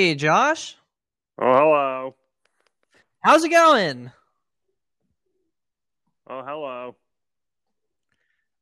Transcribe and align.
Hey, 0.00 0.14
Josh. 0.14 0.78
Oh, 1.38 1.52
hello. 1.52 2.14
How's 3.22 3.44
it 3.44 3.50
going? 3.50 4.10
Oh, 6.26 6.42
hello. 6.42 6.96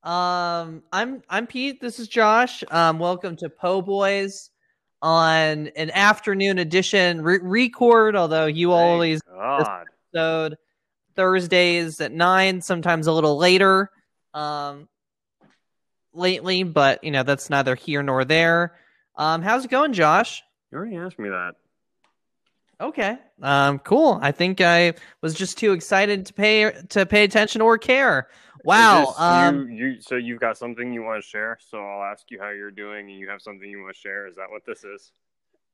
Um, 0.03 0.83
I'm 0.93 1.23
I'm 1.31 1.47
Pete. 1.47 1.81
This 1.81 2.01
is 2.01 2.09
Josh. 2.09 2.65
Um, 2.73 2.99
welcome 2.99 3.37
to 3.37 3.49
Po 3.49 3.83
Boys 3.83 4.51
on 5.01 5.69
an 5.77 5.93
afternoon 5.93 6.59
edition 6.59 7.23
re- 7.23 7.39
record. 7.41 8.17
Although 8.17 8.47
you 8.47 8.71
Thank 8.71 8.81
always 8.81 9.21
episode 9.41 10.57
Thursdays 11.15 12.01
at 12.01 12.11
nine, 12.11 12.63
sometimes 12.63 13.07
a 13.07 13.13
little 13.13 13.39
later. 13.39 13.93
Um, 14.35 14.89
lately, 16.13 16.65
but 16.65 17.05
you 17.05 17.13
know 17.13 17.23
that's 17.23 17.49
neither 17.49 17.77
here 17.77 18.03
nor 18.03 18.25
there. 18.25 18.75
Um, 19.15 19.43
how's 19.43 19.65
it 19.65 19.71
going, 19.71 19.93
Josh? 19.93 20.43
You 20.71 20.79
already 20.79 20.97
asked 20.97 21.19
me 21.19 21.29
that. 21.29 21.55
Okay. 22.81 23.19
Um, 23.43 23.81
cool. 23.81 24.19
I 24.23 24.31
think 24.31 24.61
I 24.61 24.95
was 25.21 25.35
just 25.35 25.59
too 25.59 25.73
excited 25.73 26.27
to 26.27 26.33
pay 26.33 26.71
to 26.91 27.07
pay 27.07 27.25
attention 27.25 27.61
or 27.61 27.77
care. 27.77 28.29
Wow. 28.65 29.07
This 29.07 29.21
Um, 29.21 29.71
you, 29.71 29.87
you, 29.87 30.01
so 30.01 30.17
you've 30.17 30.41
got 30.41 30.57
something 30.59 30.93
you 30.93 31.03
want 31.03 31.23
to 31.23 31.29
share. 31.29 31.59
So 31.61 31.79
I'll 31.79 32.05
ask 32.05 32.31
you 32.31 32.39
how 32.41 32.51
you're 32.51 32.71
doing, 32.71 33.11
and 33.11 33.19
you 33.19 33.29
have 33.29 33.43
something 33.43 33.69
you 33.69 33.83
want 33.83 33.95
to 33.95 34.01
share. 34.01 34.27
Is 34.29 34.37
that 34.37 34.51
what 34.51 34.65
this 34.65 34.85
is? 34.85 35.13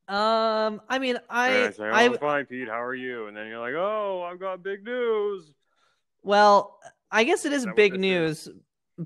um, 0.09 0.83
I 0.89 0.99
mean, 0.99 1.19
I, 1.31 1.67
I 1.67 1.71
say, 1.71 1.85
oh, 1.85 1.91
I, 1.91 2.03
I'm 2.05 2.19
fine, 2.19 2.47
Pete. 2.47 2.69
How 2.69 2.83
are 2.83 2.95
you? 2.95 3.27
And 3.27 3.37
then 3.37 3.49
you're 3.49 3.61
like, 3.61 3.75
oh, 3.75 4.27
I've 4.31 4.39
got 4.39 4.63
big 4.63 4.85
news. 4.85 5.51
well, 6.23 6.79
I 7.11 7.25
guess 7.25 7.45
it 7.45 7.53
is 7.53 7.67
big 7.77 7.99
news, 7.99 8.49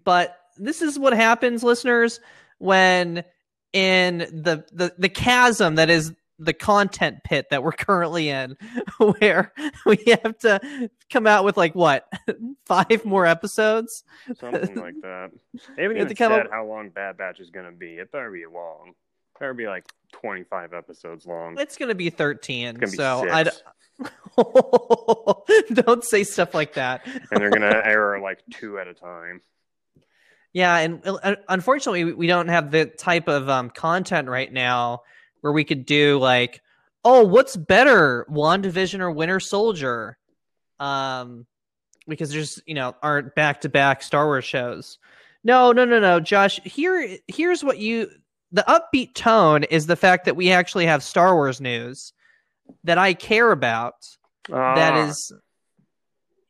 but 0.05 0.39
this 0.57 0.83
is 0.83 0.99
what 0.99 1.13
happens, 1.13 1.63
listeners, 1.63 2.21
when 2.59 3.23
in 3.73 4.19
the 4.19 4.65
the 4.73 4.95
the 4.99 5.09
chasm 5.09 5.77
that 5.77 5.91
is 5.91 6.13
the 6.39 6.53
content 6.53 7.19
pit 7.25 7.47
that 7.51 7.63
we're 7.63 7.73
currently 7.73 8.29
in, 8.29 8.57
where 8.99 9.53
we 9.85 9.97
have 10.23 10.39
to 10.39 10.91
come 11.11 11.27
out 11.27 11.45
with 11.45 11.57
like 11.57 11.75
what 11.75 12.09
five 12.67 13.05
more 13.05 13.27
episodes. 13.27 14.05
Something 14.39 14.77
like 14.77 14.95
that. 15.03 15.31
They 15.77 15.83
haven't 15.83 15.99
even 15.99 16.17
said 16.17 16.33
up- 16.33 16.51
how 16.51 16.65
long 16.67 16.91
Bad 16.91 17.17
Batch 17.17 17.41
is 17.41 17.51
going 17.51 17.67
to 17.67 17.73
be. 17.73 17.95
It 17.95 18.13
better 18.13 18.31
be 18.31 18.45
long. 18.47 18.91
It 18.91 19.41
better 19.41 19.55
be 19.55 19.67
like 19.67 19.85
25 20.13 20.73
episodes 20.73 21.27
long. 21.27 21.59
It's 21.59 21.77
be 21.77 22.11
thirteen. 22.11 22.79
It's 22.81 22.93
be 22.93 22.97
so. 22.97 23.29
I 23.29 23.51
don't 25.75 26.05
say 26.05 26.23
stuff 26.23 26.55
like 26.55 26.75
that. 26.75 27.05
and 27.07 27.41
they're 27.41 27.51
going 27.51 27.63
to 27.63 27.87
air 27.87 28.21
like 28.21 28.41
two 28.53 28.79
at 28.79 28.87
a 28.87 28.95
time. 28.95 29.41
Yeah, 30.59 30.77
and 30.79 31.01
uh, 31.07 31.37
unfortunately, 31.49 32.03
we 32.15 32.27
don't 32.27 32.49
have 32.49 32.73
the 32.73 32.87
type 32.87 33.29
of 33.29 33.49
um, 33.49 33.71
content 33.71 34.27
right 34.27 34.53
now 34.53 35.03
where 35.41 35.53
we 35.53 35.63
could 35.63 35.87
do 35.87 36.19
like, 36.19 36.63
oh, 37.05 37.23
what's 37.23 37.55
better, 37.55 38.27
WandaVision 38.29 38.99
or 38.99 39.13
Winter 39.13 39.39
Soldier? 39.39 40.19
Um, 40.81 41.47
because 42.09 42.33
there's 42.33 42.61
you 42.67 42.75
know 42.75 42.97
aren't 43.05 43.37
back 43.37 43.61
to 43.61 43.69
back 43.69 44.03
Star 44.03 44.27
Wars 44.27 44.45
shows. 44.45 44.99
No, 45.45 45.71
no, 45.71 45.85
no, 45.85 46.01
no, 46.01 46.19
Josh. 46.19 46.61
Here, 46.65 47.19
here's 47.29 47.63
what 47.63 47.79
you. 47.79 48.11
The 48.51 48.65
upbeat 48.67 49.15
tone 49.15 49.63
is 49.63 49.87
the 49.87 49.95
fact 49.95 50.25
that 50.25 50.35
we 50.35 50.51
actually 50.51 50.87
have 50.87 51.05
Star 51.05 51.37
Wars 51.37 51.61
news 51.61 52.13
that 52.83 52.99
I 52.99 53.15
care 53.15 53.53
about 53.53 53.95
that 54.49 54.95
Ah, 54.95 55.07
is 55.07 55.33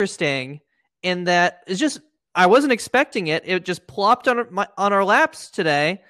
interesting 0.00 0.60
and 1.04 1.26
that 1.26 1.62
is 1.66 1.78
just 1.78 2.00
I 2.38 2.46
wasn't 2.46 2.72
expecting 2.72 3.26
it. 3.26 3.42
It 3.44 3.64
just 3.64 3.88
plopped 3.88 4.28
on 4.28 4.46
my 4.50 4.68
on 4.78 4.92
our 4.92 5.04
laps 5.04 5.50
today. 5.50 6.00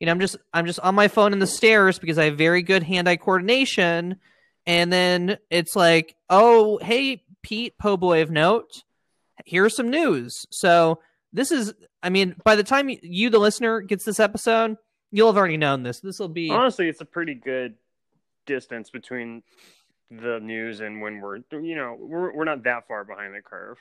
You 0.00 0.06
know, 0.06 0.12
I'm 0.12 0.20
just 0.20 0.36
I'm 0.52 0.66
just 0.66 0.80
on 0.80 0.96
my 0.96 1.06
phone 1.06 1.32
in 1.32 1.38
the 1.38 1.46
stairs 1.46 2.00
because 2.00 2.18
I 2.18 2.24
have 2.24 2.36
very 2.36 2.60
good 2.60 2.82
hand-eye 2.82 3.16
coordination. 3.16 4.16
And 4.66 4.92
then 4.92 5.38
it's 5.48 5.76
like, 5.76 6.16
oh, 6.28 6.78
hey, 6.82 7.22
Pete, 7.42 7.78
po 7.78 7.96
boy 7.96 8.20
of 8.20 8.32
note, 8.32 8.82
here's 9.44 9.76
some 9.76 9.88
news. 9.88 10.44
So 10.50 10.98
this 11.32 11.52
is, 11.52 11.72
I 12.02 12.10
mean, 12.10 12.34
by 12.42 12.56
the 12.56 12.64
time 12.64 12.90
you, 12.90 13.30
the 13.30 13.38
listener, 13.38 13.80
gets 13.80 14.04
this 14.04 14.18
episode, 14.18 14.76
you'll 15.12 15.28
have 15.28 15.36
already 15.36 15.56
known 15.56 15.84
this. 15.84 16.00
This 16.00 16.18
will 16.18 16.26
be 16.26 16.50
honestly, 16.50 16.88
it's 16.88 17.00
a 17.00 17.04
pretty 17.04 17.34
good 17.34 17.76
distance 18.44 18.90
between 18.90 19.44
the 20.10 20.40
news 20.40 20.80
and 20.80 21.00
when 21.00 21.20
we're, 21.20 21.36
you 21.52 21.76
know, 21.76 21.96
we're, 21.96 22.34
we're 22.34 22.44
not 22.44 22.64
that 22.64 22.88
far 22.88 23.04
behind 23.04 23.36
the 23.36 23.40
curve. 23.40 23.78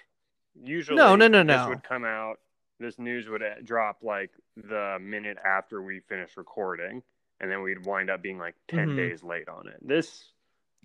Usually, 0.64 0.96
No, 0.98 1.16
no, 1.16 1.28
no, 1.28 1.44
no. 1.44 1.58
this 1.58 1.68
would 1.68 1.84
come 1.84 2.06
out, 2.06 2.40
this 2.80 2.98
news 3.00 3.28
would 3.28 3.42
uh, 3.44 3.56
drop 3.64 3.98
like 4.02 4.32
the 4.56 4.98
minute 5.02 5.38
after 5.46 5.82
we 5.82 6.00
finish 6.08 6.38
recording, 6.38 7.04
and 7.40 7.52
then 7.52 7.62
we'd 7.62 7.86
wind 7.86 8.10
up 8.10 8.22
being 8.22 8.38
like 8.38 8.56
10 8.70 8.90
Mhm. 8.90 8.96
days 8.96 9.24
late 9.24 9.48
on 9.50 9.68
it. 9.68 9.78
This, 9.82 10.32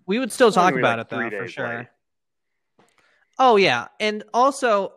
we 0.06 0.18
would 0.18 0.32
still 0.32 0.50
talk 0.52 0.74
about 0.74 0.98
like, 0.98 1.06
it 1.06 1.30
though 1.30 1.38
for 1.38 1.46
sure. 1.48 1.78
late. 1.78 1.86
Oh 3.38 3.56
yeah, 3.56 3.88
and 3.98 4.22
also 4.34 4.92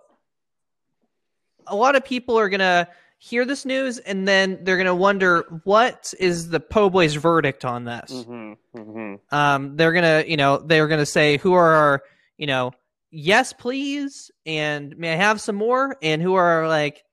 a 1.68 1.76
lot 1.76 1.96
of 1.96 2.04
people 2.04 2.38
are 2.38 2.50
gonna 2.50 2.88
hear 3.20 3.46
this 3.46 3.64
news 3.66 4.00
and 4.00 4.28
then 4.28 4.60
they're 4.64 4.76
gonna 4.76 4.94
wonder 4.94 5.46
what 5.64 6.14
is 6.20 6.50
the 6.50 6.60
Po 6.60 6.90
Boys 6.90 7.14
verdict 7.16 7.64
on 7.64 7.86
this. 7.86 8.26
hmm 8.26 8.54
hmm 8.76 9.16
Um, 9.32 9.78
they're 9.78 9.94
gonna, 9.94 10.26
you 10.28 10.36
know, 10.36 10.58
they're 10.58 10.88
gonna 10.90 11.06
say 11.06 11.38
who 11.38 11.54
are 11.54 11.72
our, 11.74 12.04
you 12.38 12.48
know, 12.48 12.72
yes 13.16 13.54
please, 13.54 14.32
and 14.46 14.98
may 14.98 15.14
I 15.14 15.16
have 15.16 15.40
some 15.40 15.56
more, 15.56 15.96
and 16.02 16.22
who 16.22 16.34
are 16.34 16.68
like, 16.68 17.04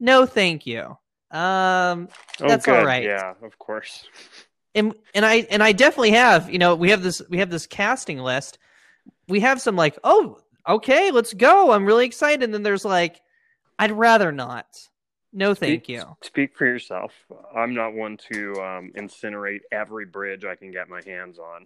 no 0.00 0.26
thank 0.26 0.66
you. 0.66 0.96
Um, 1.30 2.08
Oh, 2.40 2.48
That's 2.48 2.66
good. 2.66 2.78
all 2.80 2.84
right. 2.84 3.04
Yeah, 3.04 3.34
of 3.42 3.58
course. 3.58 4.04
and 4.74 4.94
and 5.14 5.24
I 5.24 5.46
and 5.50 5.62
I 5.62 5.72
definitely 5.72 6.10
have, 6.12 6.50
you 6.50 6.58
know, 6.58 6.74
we 6.74 6.90
have 6.90 7.02
this 7.02 7.22
we 7.30 7.38
have 7.38 7.50
this 7.50 7.66
casting 7.66 8.18
list. 8.18 8.58
We 9.28 9.40
have 9.40 9.60
some 9.60 9.76
like, 9.76 9.98
oh, 10.04 10.38
okay, 10.68 11.10
let's 11.10 11.32
go. 11.32 11.70
I'm 11.72 11.86
really 11.86 12.06
excited. 12.06 12.42
And 12.42 12.52
then 12.52 12.62
there's 12.62 12.84
like, 12.84 13.20
I'd 13.78 13.92
rather 13.92 14.32
not. 14.32 14.66
No, 15.32 15.54
thank 15.54 15.84
Speak- 15.84 15.88
you. 15.96 16.16
Speak 16.22 16.56
for 16.56 16.66
yourself. 16.66 17.12
I'm 17.56 17.74
not 17.74 17.94
one 17.94 18.16
to 18.32 18.52
um, 18.62 18.92
incinerate 18.96 19.60
every 19.72 20.06
bridge 20.06 20.44
I 20.44 20.54
can 20.56 20.70
get 20.70 20.88
my 20.88 21.00
hands 21.04 21.38
on. 21.38 21.64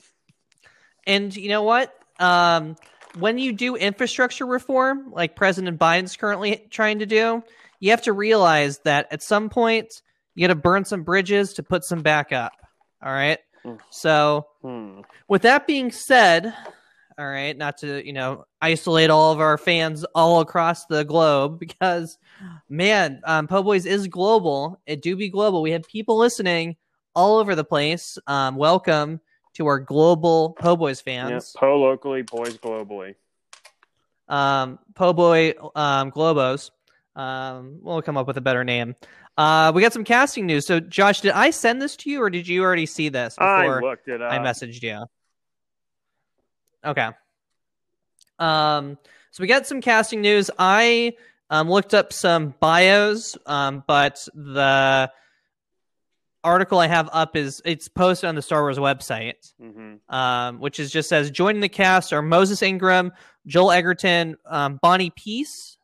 And 1.06 1.34
you 1.36 1.48
know 1.48 1.62
what? 1.62 1.94
Um, 2.18 2.76
when 3.16 3.38
you 3.38 3.52
do 3.52 3.76
infrastructure 3.76 4.46
reform, 4.46 5.10
like 5.12 5.36
President 5.36 5.78
Biden's 5.78 6.16
currently 6.16 6.66
trying 6.70 6.98
to 7.00 7.06
do, 7.06 7.42
you 7.80 7.90
have 7.90 8.02
to 8.02 8.12
realize 8.12 8.78
that 8.80 9.06
at 9.10 9.22
some 9.22 9.48
point 9.48 10.02
you 10.34 10.46
got 10.46 10.52
to 10.52 10.60
burn 10.60 10.84
some 10.84 11.02
bridges 11.02 11.54
to 11.54 11.62
put 11.62 11.84
some 11.84 12.02
back 12.02 12.32
up. 12.32 12.52
All 13.02 13.12
right. 13.12 13.38
Mm. 13.64 13.78
So 13.90 14.46
Hmm. 14.62 15.00
with 15.28 15.42
that 15.42 15.66
being 15.66 15.90
said, 15.90 16.52
all 17.18 17.26
right, 17.26 17.56
not 17.56 17.78
to, 17.78 18.06
you 18.06 18.12
know, 18.12 18.44
isolate 18.60 19.10
all 19.10 19.32
of 19.32 19.40
our 19.40 19.58
fans 19.58 20.04
all 20.14 20.40
across 20.40 20.86
the 20.86 21.04
globe 21.04 21.58
because 21.60 22.18
man, 22.68 23.20
um 23.24 23.46
Po 23.48 23.62
Boys 23.62 23.86
is 23.86 24.06
global. 24.06 24.80
It 24.86 25.02
do 25.02 25.16
be 25.16 25.28
global. 25.28 25.62
We 25.62 25.72
have 25.72 25.82
people 25.88 26.18
listening 26.18 26.76
all 27.14 27.38
over 27.38 27.54
the 27.54 27.64
place. 27.64 28.18
Um 28.26 28.56
welcome 28.56 29.20
to 29.54 29.66
our 29.66 29.78
global 29.78 30.56
Po 30.58 30.76
Boys 30.76 31.02
Yeah, 31.06 31.28
fans. 31.28 31.54
po 31.56 31.78
locally, 31.78 32.22
boys 32.22 32.56
globally. 32.58 33.14
Um 34.28 34.78
Po 34.94 35.12
Boy 35.12 35.54
um 35.74 36.10
Globos. 36.10 36.70
Um 37.16 37.78
we'll 37.82 38.02
come 38.02 38.16
up 38.16 38.26
with 38.26 38.36
a 38.36 38.42
better 38.42 38.64
name. 38.64 38.94
Uh 39.36 39.72
we 39.74 39.82
got 39.82 39.92
some 39.92 40.04
casting 40.04 40.46
news. 40.46 40.66
So 40.66 40.80
Josh, 40.80 41.20
did 41.20 41.32
I 41.32 41.50
send 41.50 41.80
this 41.80 41.96
to 41.96 42.10
you 42.10 42.22
or 42.22 42.30
did 42.30 42.46
you 42.46 42.62
already 42.62 42.86
see 42.86 43.08
this 43.08 43.36
I 43.38 43.66
looked 43.66 44.08
it 44.08 44.20
up. 44.20 44.32
I 44.32 44.38
messaged 44.38 44.82
you. 44.82 45.04
Okay. 46.84 47.08
Um, 48.38 48.98
so 49.30 49.42
we 49.42 49.46
got 49.46 49.66
some 49.66 49.80
casting 49.80 50.20
news. 50.20 50.50
I 50.58 51.14
um, 51.50 51.68
looked 51.70 51.94
up 51.94 52.12
some 52.12 52.54
bios, 52.60 53.36
um, 53.46 53.82
but 53.86 54.26
the 54.34 55.10
article 56.48 56.78
I 56.78 56.86
have 56.86 57.08
up 57.12 57.36
is 57.36 57.62
it's 57.64 57.88
posted 57.88 58.28
on 58.28 58.34
the 58.34 58.42
Star 58.42 58.62
Wars 58.62 58.78
website, 58.78 59.52
hmm 59.60 59.94
um, 60.08 60.58
which 60.60 60.80
is 60.80 60.90
just 60.90 61.08
says 61.08 61.30
joining 61.30 61.60
the 61.60 61.68
cast 61.68 62.12
are 62.12 62.22
Moses 62.22 62.62
Ingram, 62.62 63.12
Joel 63.46 63.72
Edgerton, 63.72 64.36
um, 64.46 64.78
Bonnie 64.82 65.10
Piesse, 65.10 65.76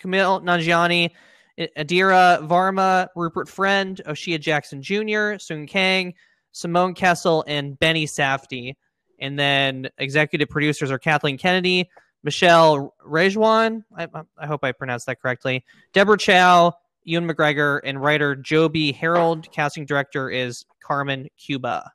Kumail 0.00 0.42
Nanjiani, 0.42 1.10
Indira 1.58 2.46
Varma, 2.46 3.08
Rupert 3.16 3.48
Friend, 3.48 4.00
O'Shea 4.06 4.38
Jackson 4.38 4.82
Jr., 4.82 5.38
Sung 5.38 5.66
Kang, 5.66 6.14
Simone 6.52 6.94
Kessell, 6.94 7.44
and 7.46 7.78
Benny 7.78 8.06
Safdie. 8.06 8.74
And 9.18 9.38
then 9.38 9.88
executive 9.98 10.48
producers 10.48 10.90
are 10.90 10.98
Kathleen 10.98 11.38
Kennedy, 11.38 11.88
Michelle 12.22 12.94
Rejwan. 13.06 13.84
I, 13.96 14.08
I 14.36 14.46
hope 14.46 14.64
I 14.64 14.72
pronounced 14.72 15.06
that 15.06 15.20
correctly. 15.20 15.64
Deborah 15.92 16.18
Chow, 16.18 16.74
Ewan 17.06 17.28
McGregor, 17.28 17.80
and 17.84 18.02
writer 18.02 18.36
Joby 18.36 18.92
Harold. 18.92 19.50
Casting 19.50 19.86
director 19.86 20.28
is 20.28 20.66
Carmen 20.82 21.28
Cuba. 21.38 21.90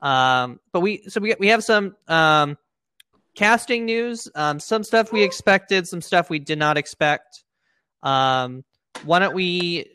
Um, 0.00 0.58
but 0.72 0.80
we 0.80 1.02
so 1.08 1.20
we 1.20 1.34
we 1.38 1.48
have 1.48 1.62
some 1.62 1.94
um, 2.08 2.56
casting 3.34 3.84
news. 3.84 4.28
Um, 4.34 4.58
some 4.58 4.82
stuff 4.82 5.12
we 5.12 5.22
expected, 5.22 5.86
some 5.86 6.00
stuff 6.00 6.30
we 6.30 6.38
did 6.38 6.58
not 6.58 6.78
expect. 6.78 7.44
Um, 8.02 8.64
why 9.04 9.18
don't 9.18 9.34
we 9.34 9.90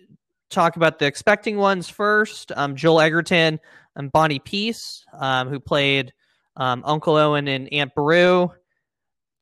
talk 0.49 0.75
about 0.75 0.99
the 0.99 1.05
expecting 1.05 1.57
ones 1.57 1.89
first? 1.89 2.51
Um, 2.55 2.75
Joel 2.75 3.01
Edgerton 3.01 3.59
and 3.95 4.11
Bonnie 4.11 4.39
Piesse, 4.39 5.03
um, 5.13 5.49
who 5.49 5.59
played 5.59 6.13
um, 6.55 6.83
Uncle 6.85 7.15
Owen 7.15 7.47
and 7.47 7.71
Aunt 7.73 7.93
Beru 7.95 8.51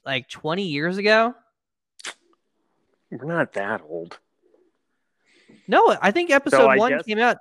like 0.06 0.29
20 0.29 0.63
years 0.63 0.97
ago. 0.97 1.35
We're 3.11 3.25
not 3.25 3.53
that 3.53 3.81
old. 3.88 4.17
No, 5.68 5.95
I 6.01 6.12
think 6.12 6.30
episode 6.30 6.68
I 6.68 6.77
one 6.77 7.01
came 7.04 7.19
out. 7.19 7.38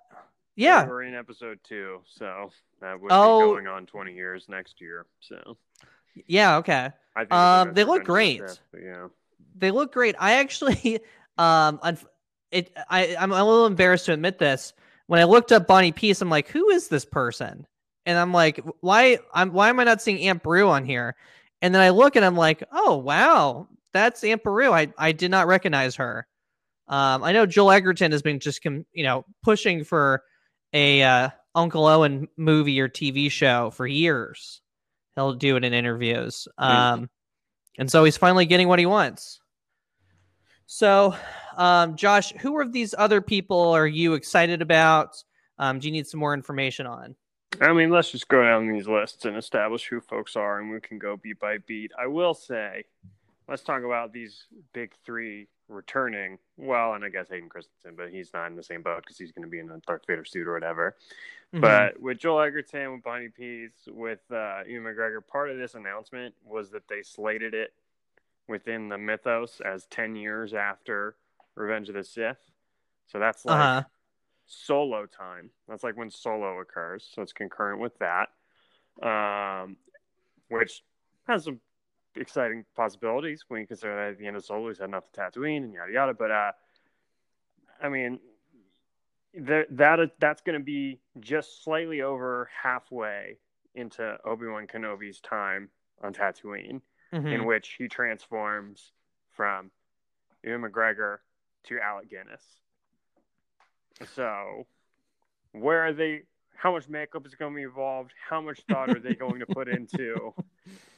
Yeah, 0.55 0.87
We're 0.87 1.05
in 1.05 1.15
episode 1.15 1.61
two, 1.65 2.01
so 2.07 2.51
that 2.81 3.01
would 3.01 3.11
Oh. 3.11 3.41
be 3.41 3.55
going 3.55 3.67
on 3.69 3.87
20 3.87 4.13
years 4.13 4.47
next 4.49 4.81
year. 4.81 5.07
So 5.21 5.57
yeah, 6.27 6.57
okay. 6.59 6.91
I 7.17 7.21
think 7.21 7.33
Um, 7.33 7.75
they 7.75 7.85
look 7.85 8.07
Revenge 8.07 8.41
of 8.41 8.47
the 8.47 8.47
great. 8.53 8.61
But 8.73 8.83
yeah. 8.83 9.09
They 9.57 9.71
look 9.71 9.93
great. 9.93 10.15
I 10.19 10.35
actually, 10.35 11.01
um, 11.39 11.81
it, 12.51 12.71
I, 12.91 13.17
I'm 13.19 13.33
a 13.33 13.45
little 13.45 13.67
embarrassed 13.67 14.07
to 14.07 14.13
admit 14.13 14.39
this. 14.39 14.75
When 15.07 15.21
I 15.21 15.25
looked 15.25 15.53
up 15.53 15.67
Bonnie 15.67 15.93
Piesse, 15.93 16.21
I'm 16.21 16.31
like, 16.31 16.49
who 16.49 16.69
is 16.71 16.89
this 16.89 17.05
person? 17.05 17.67
And 18.05 18.19
I'm 18.19 18.33
like, 18.33 18.61
why? 18.81 19.19
I'm 19.33 19.53
why 19.53 19.69
am 19.69 19.79
I 19.81 19.85
not 19.85 20.03
seeing 20.03 20.27
Aunt 20.29 20.43
Beru 20.43 20.69
on 20.69 20.85
here? 20.85 21.15
And 21.61 21.75
then 21.75 21.81
I 21.81 21.91
look 21.91 22.17
and 22.17 22.25
I'm 22.25 22.37
like, 22.37 22.63
oh 22.73 22.97
wow, 22.97 23.69
that's 23.93 24.25
Aunt 24.25 24.43
Beru. 24.43 24.73
I 24.73 24.93
I 24.99 25.13
did 25.13 25.31
not 25.31 25.47
recognize 25.47 25.95
her. 25.97 26.27
Um, 26.89 27.23
I 27.23 27.33
know 27.33 27.47
Joel 27.47 27.73
Edgerton 27.73 28.13
has 28.13 28.23
been 28.23 28.41
just 28.41 28.63
com- 28.63 28.87
you 28.93 29.05
know 29.05 29.25
pushing 29.43 29.85
for 29.85 30.23
a 30.73 31.03
uh, 31.03 31.29
Uncle 31.55 31.87
Owen 31.87 32.29
movie 32.37 32.81
or 32.81 32.89
TV 32.89 33.31
show 33.31 33.71
for 33.71 33.87
years. 33.87 34.61
He'll 35.15 35.35
do 35.35 35.57
it 35.57 35.65
in 35.65 35.75
interviews. 35.75 36.49
Um, 36.57 37.11
and 37.79 37.91
so 37.91 38.05
he's 38.05 38.17
finally 38.17 38.47
getting 38.47 38.69
what 38.69 38.79
he 38.79 38.87
wants. 38.87 39.41
So, 40.67 41.15
um, 41.57 41.97
Josh, 41.97 42.33
who 42.33 42.59
of 42.61 42.73
these 42.73 42.95
other 42.97 43.21
people 43.21 43.73
are 43.73 43.87
you 43.87 44.15
excited 44.15 44.63
about? 44.63 45.23
Um, 45.59 45.79
do 45.79 45.89
you 45.89 45.93
need 45.93 46.07
some 46.07 46.21
more 46.21 46.33
information 46.33 46.87
on? 46.87 47.15
I 47.61 47.73
mean, 47.75 47.91
let's 47.91 48.11
just 48.11 48.29
go 48.29 48.43
down 48.43 48.73
these 48.73 48.89
lists 48.89 49.27
and 49.27 49.37
establish 49.37 49.87
who 49.87 50.01
folks 50.01 50.35
are, 50.37 50.59
and 50.59 50.71
we 50.71 50.81
can 50.81 50.99
go 50.99 51.19
beat 51.19 51.39
by 51.39 51.59
beat. 51.59 51.93
I 51.99 52.07
will 52.07 52.33
say, 52.33 52.85
let's 53.49 53.63
talk 53.63 53.83
about 53.83 54.15
these 54.15 54.47
big 54.73 54.95
three 55.05 55.49
returning. 55.69 56.39
Well, 56.57 56.95
and 56.95 57.05
I 57.05 57.09
guess 57.09 57.29
Hayden 57.31 57.49
Christensen, 57.49 57.95
but 57.97 58.11
he's 58.11 58.33
not 58.33 58.47
in 58.47 58.57
the 58.57 58.63
same 58.63 58.83
boat 58.83 59.03
because 59.03 59.19
he's 59.19 59.33
going 59.33 59.45
to 59.45 59.51
be 59.51 59.59
in 59.59 59.71
a 59.71 59.79
Darth 59.87 60.03
Vader 60.07 60.25
suit 60.25 60.47
or 60.47 60.53
whatever. 60.53 60.97
Mhm. 61.55 61.61
But 61.61 62.01
with 62.01 62.19
Joel 62.19 62.43
Edgerton, 62.43 62.93
with 62.93 63.03
Bonnie 63.03 63.29
Piesse, 63.29 63.89
with 63.89 64.21
uh, 64.31 64.63
Ewan 64.67 64.95
McGregor, 64.95 65.27
part 65.27 65.51
of 65.51 65.59
this 65.59 65.75
announcement 65.75 66.35
was 66.45 66.71
that 66.71 66.89
they 66.89 67.03
slated 67.03 67.55
it 67.55 67.73
within 68.49 68.89
the 68.89 68.99
mythos 68.99 69.61
as 69.61 69.87
10 69.87 70.17
years 70.17 70.55
after 70.55 71.17
Revenge 71.55 71.89
of 71.89 71.95
the 71.95 72.05
Sith. 72.05 72.51
So 73.07 73.19
that's 73.19 73.45
like 73.45 73.59
uh-huh. 73.59 73.83
solo 74.47 75.07
time. 75.07 75.51
That's 75.69 75.85
like 75.85 75.97
when 75.97 76.11
solo 76.11 76.61
occurs. 76.61 77.09
So 77.15 77.23
it's 77.23 77.33
concurrent 77.33 77.81
with 77.81 77.99
that, 77.99 78.31
um, 79.07 79.77
which 80.49 80.83
has 81.27 81.45
some 81.45 81.61
exciting 82.17 82.65
possibilities 82.77 83.45
when 83.49 83.61
you 83.61 83.67
consider 83.67 83.95
that 83.97 84.11
at 84.13 84.19
the 84.19 84.27
end 84.27 84.37
of 84.37 84.45
solo 84.45 84.69
he's 84.69 84.79
heading 84.79 84.95
off 84.95 85.11
to 85.13 85.21
Tatooine 85.21 85.59
and 85.65 85.73
yada 85.75 85.93
yada. 85.93 86.15
But 86.15 86.31
uh, 86.31 86.53
I 87.83 87.89
mean, 87.89 88.21
there, 89.35 89.67
that 89.71 89.99
that's 90.19 90.43
going 90.43 90.59
to 90.59 90.65
be 90.65 91.01
just 91.21 91.65
slightly 91.65 92.03
over 92.03 92.49
halfway 92.63 93.39
into 93.75 94.17
Obi 94.25 94.47
Wan 94.47 94.67
Kenobi's 94.67 95.21
time 95.21 95.69
on 96.03 96.13
Tatooine 96.13 96.81
Mhm. 97.13 97.33
in 97.33 97.45
which 97.45 97.75
he 97.79 97.89
transforms 97.89 98.93
from 99.31 99.71
Ewan 100.43 100.63
McGregor 100.63 101.19
to 101.65 101.79
Alec 101.79 102.09
Guinness. 102.09 102.43
So, 104.15 104.67
where 105.53 105.81
are 105.87 105.93
they? 105.93 106.23
How 106.55 106.73
much 106.73 106.89
makeup 106.89 107.27
is 107.27 107.35
going 107.35 107.53
to 107.53 107.57
be 107.57 107.63
involved? 107.63 108.13
How 108.29 108.41
much 108.41 108.61
thought 108.69 108.89
are 108.91 108.99
they 109.01 109.15
going 109.15 109.41
to 109.41 109.47
put 109.47 109.69
into? 109.69 110.35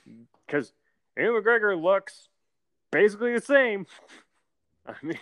Because 0.47 0.73
Ewan 1.17 1.43
McGregor 1.43 1.81
looks 1.81 2.29
basically 2.91 3.35
the 3.35 3.41
same. 3.41 3.87
I 4.87 4.95
mean, 5.03 5.19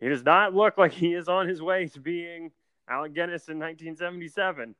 he 0.00 0.08
does 0.08 0.24
not 0.24 0.54
look 0.54 0.78
like 0.78 0.92
he 0.92 1.14
is 1.14 1.28
on 1.28 1.48
his 1.48 1.60
way 1.60 1.86
to 1.88 2.00
being 2.00 2.52
Alec 2.88 3.14
Guinness 3.14 3.48
in 3.48 3.58
1977. 3.58 4.74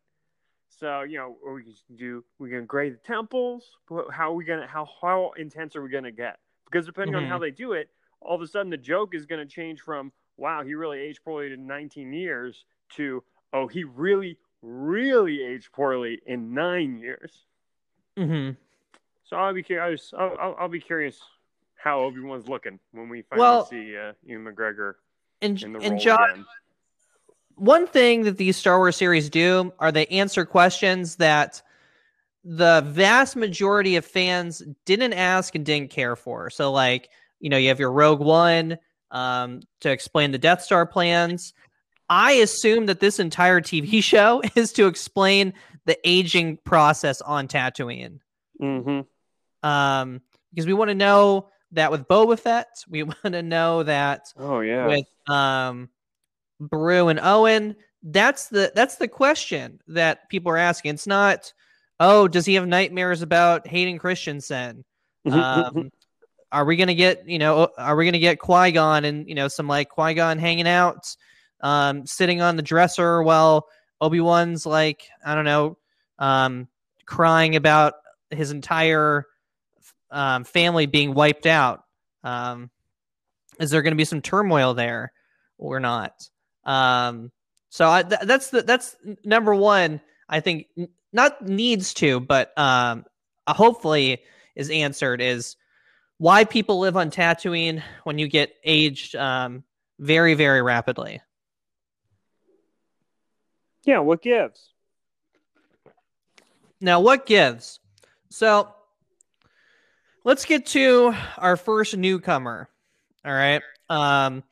So 0.68 1.02
you 1.02 1.18
know, 1.18 1.36
we 1.44 1.62
gonna 1.62 1.74
do 1.96 2.24
we 2.38 2.50
grade 2.66 2.94
the 2.94 2.98
temples? 2.98 3.78
How 4.10 4.30
are 4.30 4.34
we 4.34 4.44
gonna 4.44 4.66
how 4.66 4.88
how 5.00 5.32
intense 5.36 5.76
are 5.76 5.82
we 5.82 5.88
gonna 5.88 6.12
get? 6.12 6.38
Because 6.64 6.86
depending 6.86 7.14
on 7.14 7.26
how 7.28 7.38
they 7.38 7.50
do 7.50 7.72
it, 7.72 7.88
all 8.20 8.34
of 8.34 8.42
a 8.42 8.46
sudden 8.46 8.70
the 8.70 8.76
joke 8.76 9.14
is 9.14 9.26
gonna 9.26 9.46
change 9.46 9.80
from 9.80 10.12
wow 10.36 10.62
he 10.62 10.74
really 10.74 10.98
aged 10.98 11.22
poorly 11.24 11.52
in 11.52 11.66
19 11.66 12.12
years 12.12 12.64
to 12.96 13.22
oh 13.52 13.66
he 13.66 13.84
really 13.84 14.38
really 14.60 15.42
aged 15.42 15.72
poorly 15.72 16.20
in 16.26 16.52
nine 16.52 16.98
years. 16.98 17.46
Mhm. 18.16 18.56
So 19.28 19.36
I'll 19.36 19.52
be 19.54 19.62
curious. 19.62 20.12
I'll, 20.16 20.36
I'll, 20.40 20.56
I'll 20.60 20.68
be 20.68 20.80
curious 20.80 21.18
how 21.76 22.00
Obi 22.00 22.20
Wan's 22.20 22.48
looking 22.48 22.78
when 22.92 23.08
we 23.08 23.22
finally 23.22 23.42
Well- 23.42 23.66
see 23.66 23.96
uh, 23.96 24.12
Ewan 24.24 24.44
McGregor 24.54 24.94
And 25.42 25.60
in 25.62 25.72
the 25.72 25.80
and 25.80 26.04
role 26.04 26.16
again. 26.16 26.44
one 27.56 27.86
thing 27.86 28.22
that 28.24 28.36
these 28.36 28.56
Star 28.56 28.78
Wars 28.78 28.96
series 28.96 29.28
do 29.30 29.72
are 29.78 29.92
they 29.92 30.06
answer 30.06 30.44
questions 30.44 31.16
that 31.16 31.62
the 32.44 32.82
vast 32.86 33.34
majority 33.34 33.96
of 33.96 34.04
fans 34.04 34.62
didn't 34.84 35.12
ask 35.14 35.54
and 35.56 35.66
didn't 35.66 35.90
care 35.90 36.14
for. 36.14 36.48
So, 36.48 36.70
like, 36.70 37.08
you 37.40 37.50
know, 37.50 37.56
you 37.56 37.68
have 37.68 37.80
your 37.80 37.90
Rogue 37.90 38.20
One 38.20 38.78
um, 39.10 39.62
to 39.80 39.90
explain 39.90 40.30
the 40.30 40.38
Death 40.38 40.62
Star 40.62 40.86
plans. 40.86 41.52
I 42.08 42.32
assume 42.32 42.86
that 42.86 43.00
this 43.00 43.18
entire 43.18 43.60
TV 43.60 44.00
show 44.02 44.42
is 44.54 44.72
to 44.74 44.86
explain 44.86 45.54
the 45.86 45.98
aging 46.08 46.58
process 46.58 47.20
on 47.20 47.48
Tatooine. 47.48 48.20
Mm-hmm. 48.62 49.00
Um, 49.62 50.20
because 50.50 50.66
we 50.66 50.72
want 50.72 50.88
to 50.88 50.94
know 50.94 51.48
that 51.72 51.90
with 51.90 52.08
Boba 52.08 52.38
Fett, 52.38 52.84
we 52.88 53.02
want 53.04 53.22
to 53.24 53.42
know 53.42 53.82
that 53.82 54.32
Oh 54.36 54.60
yeah. 54.60 54.86
with 54.86 55.06
um 55.28 55.88
Beru 56.60 57.08
and 57.08 57.20
Owen. 57.20 57.76
That's 58.02 58.48
the 58.48 58.72
that's 58.74 58.96
the 58.96 59.08
question 59.08 59.80
that 59.88 60.28
people 60.28 60.52
are 60.52 60.56
asking. 60.56 60.94
It's 60.94 61.06
not, 61.06 61.52
oh, 61.98 62.28
does 62.28 62.46
he 62.46 62.54
have 62.54 62.66
nightmares 62.66 63.22
about 63.22 63.66
Hayden 63.66 63.98
Christensen? 63.98 64.84
Um, 65.26 65.90
are 66.52 66.64
we 66.64 66.76
gonna 66.76 66.94
get 66.94 67.28
you 67.28 67.40
know 67.40 67.68
are 67.76 67.96
we 67.96 68.04
gonna 68.04 68.20
get 68.20 68.38
Qui 68.38 68.70
Gon 68.70 69.04
and 69.04 69.28
you 69.28 69.34
know 69.34 69.48
some 69.48 69.66
like 69.66 69.88
Qui 69.88 70.14
Gon 70.14 70.38
hanging 70.38 70.68
out, 70.68 71.14
um, 71.62 72.06
sitting 72.06 72.40
on 72.40 72.54
the 72.54 72.62
dresser 72.62 73.24
while 73.24 73.66
Obi 74.00 74.20
Wan's 74.20 74.64
like 74.64 75.02
I 75.24 75.34
don't 75.34 75.44
know, 75.44 75.78
um, 76.20 76.68
crying 77.06 77.56
about 77.56 77.94
his 78.30 78.52
entire 78.52 79.26
um, 80.10 80.44
family 80.44 80.86
being 80.86 81.14
wiped 81.14 81.46
out. 81.46 81.84
Um, 82.24 82.70
is 83.58 83.70
there 83.70 83.82
going 83.82 83.92
to 83.92 83.96
be 83.96 84.04
some 84.04 84.22
turmoil 84.22 84.74
there 84.74 85.12
or 85.58 85.80
not? 85.80 86.28
Um, 86.64 87.30
so 87.70 87.90
I, 87.90 88.02
th- 88.02 88.22
that's 88.22 88.50
the 88.50 88.62
that's 88.62 88.96
number 89.24 89.54
one. 89.54 90.00
I 90.28 90.40
think 90.40 90.66
n- 90.76 90.88
not 91.12 91.46
needs 91.46 91.94
to, 91.94 92.20
but 92.20 92.56
um, 92.58 93.04
uh, 93.46 93.54
hopefully 93.54 94.22
is 94.54 94.70
answered 94.70 95.20
is 95.20 95.56
why 96.18 96.44
people 96.44 96.78
live 96.78 96.96
on 96.96 97.10
Tatooine 97.10 97.82
when 98.04 98.18
you 98.18 98.28
get 98.28 98.54
aged 98.64 99.14
um, 99.16 99.62
very 99.98 100.34
very 100.34 100.62
rapidly. 100.62 101.20
yeah. 103.84 104.00
What 104.00 104.22
gives? 104.22 104.70
Now, 106.80 107.00
what 107.00 107.24
gives? 107.26 107.80
So 108.30 108.74
let's 110.26 110.44
get 110.44 110.66
to 110.66 111.14
our 111.38 111.56
first 111.56 111.96
newcomer. 111.96 112.68
All 113.24 113.32
right. 113.32 113.62
Um, 113.88 114.42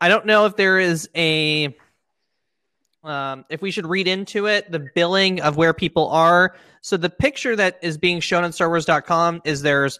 I 0.00 0.08
don't 0.08 0.26
know 0.26 0.46
if 0.46 0.56
there 0.56 0.80
is 0.80 1.08
a 1.16 1.74
um, 3.04 3.44
if 3.48 3.62
we 3.62 3.70
should 3.70 3.86
read 3.86 4.06
into 4.06 4.46
it 4.46 4.70
the 4.70 4.88
billing 4.94 5.40
of 5.40 5.56
where 5.56 5.72
people 5.72 6.08
are. 6.10 6.56
So 6.82 6.96
the 6.96 7.08
picture 7.10 7.54
that 7.56 7.78
is 7.82 7.96
being 7.98 8.20
shown 8.20 8.44
on 8.44 8.50
StarWars.com 8.50 9.42
is 9.44 9.62
there's 9.62 9.98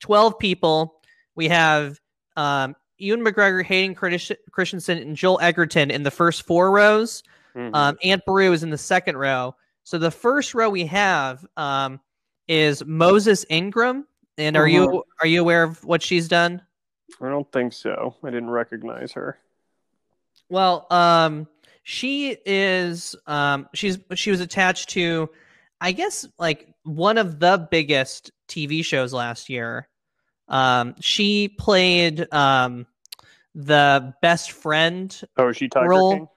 12 0.00 0.38
people. 0.38 1.00
We 1.34 1.48
have 1.48 1.98
um, 2.36 2.76
Ewan 2.98 3.24
McGregor, 3.24 3.64
Hayden 3.64 3.94
Christ- 3.94 4.32
Christensen, 4.50 4.98
and 4.98 5.16
Joel 5.16 5.40
Edgerton 5.40 5.90
in 5.90 6.02
the 6.02 6.10
first 6.10 6.42
four 6.46 6.70
rows. 6.70 7.22
Mhm. 7.56 7.74
Um, 7.74 7.98
Aunt 8.02 8.24
Beru 8.26 8.52
is 8.52 8.62
in 8.62 8.70
the 8.70 8.78
second 8.78 9.16
row. 9.16 9.54
So 9.84 9.98
the 9.98 10.10
first 10.10 10.54
row 10.54 10.68
we 10.70 10.86
have 10.86 11.44
um, 11.56 12.00
is 12.48 12.84
Moses 12.84 13.44
Ingram. 13.50 14.06
And 14.38 14.56
are 14.56 14.66
you 14.66 15.04
are 15.20 15.26
you 15.26 15.40
aware 15.40 15.62
of 15.62 15.84
what 15.84 16.02
she's 16.02 16.28
done? 16.28 16.62
I 17.20 17.28
don't 17.28 17.50
think 17.52 17.72
so. 17.72 18.16
I 18.24 18.30
didn't 18.30 18.50
recognize 18.50 19.12
her. 19.12 19.38
Well, 20.48 20.86
um, 20.90 21.46
she 21.82 22.36
is 22.46 23.14
um, 23.26 23.68
she's 23.74 23.98
she 24.14 24.30
was 24.30 24.40
attached 24.40 24.90
to, 24.90 25.28
I 25.80 25.92
guess, 25.92 26.26
like 26.38 26.74
one 26.84 27.18
of 27.18 27.38
the 27.38 27.68
biggest 27.70 28.30
TV 28.48 28.84
shows 28.84 29.12
last 29.12 29.48
year. 29.48 29.88
Um, 30.48 30.94
she 31.00 31.48
played 31.48 32.32
um, 32.32 32.86
the 33.54 34.14
best 34.22 34.52
friend 34.52 35.18
Oh, 35.36 35.48
is 35.48 35.56
she 35.56 35.68
Tiger 35.68 35.88
Roll. 35.88 36.12
King? 36.14 36.28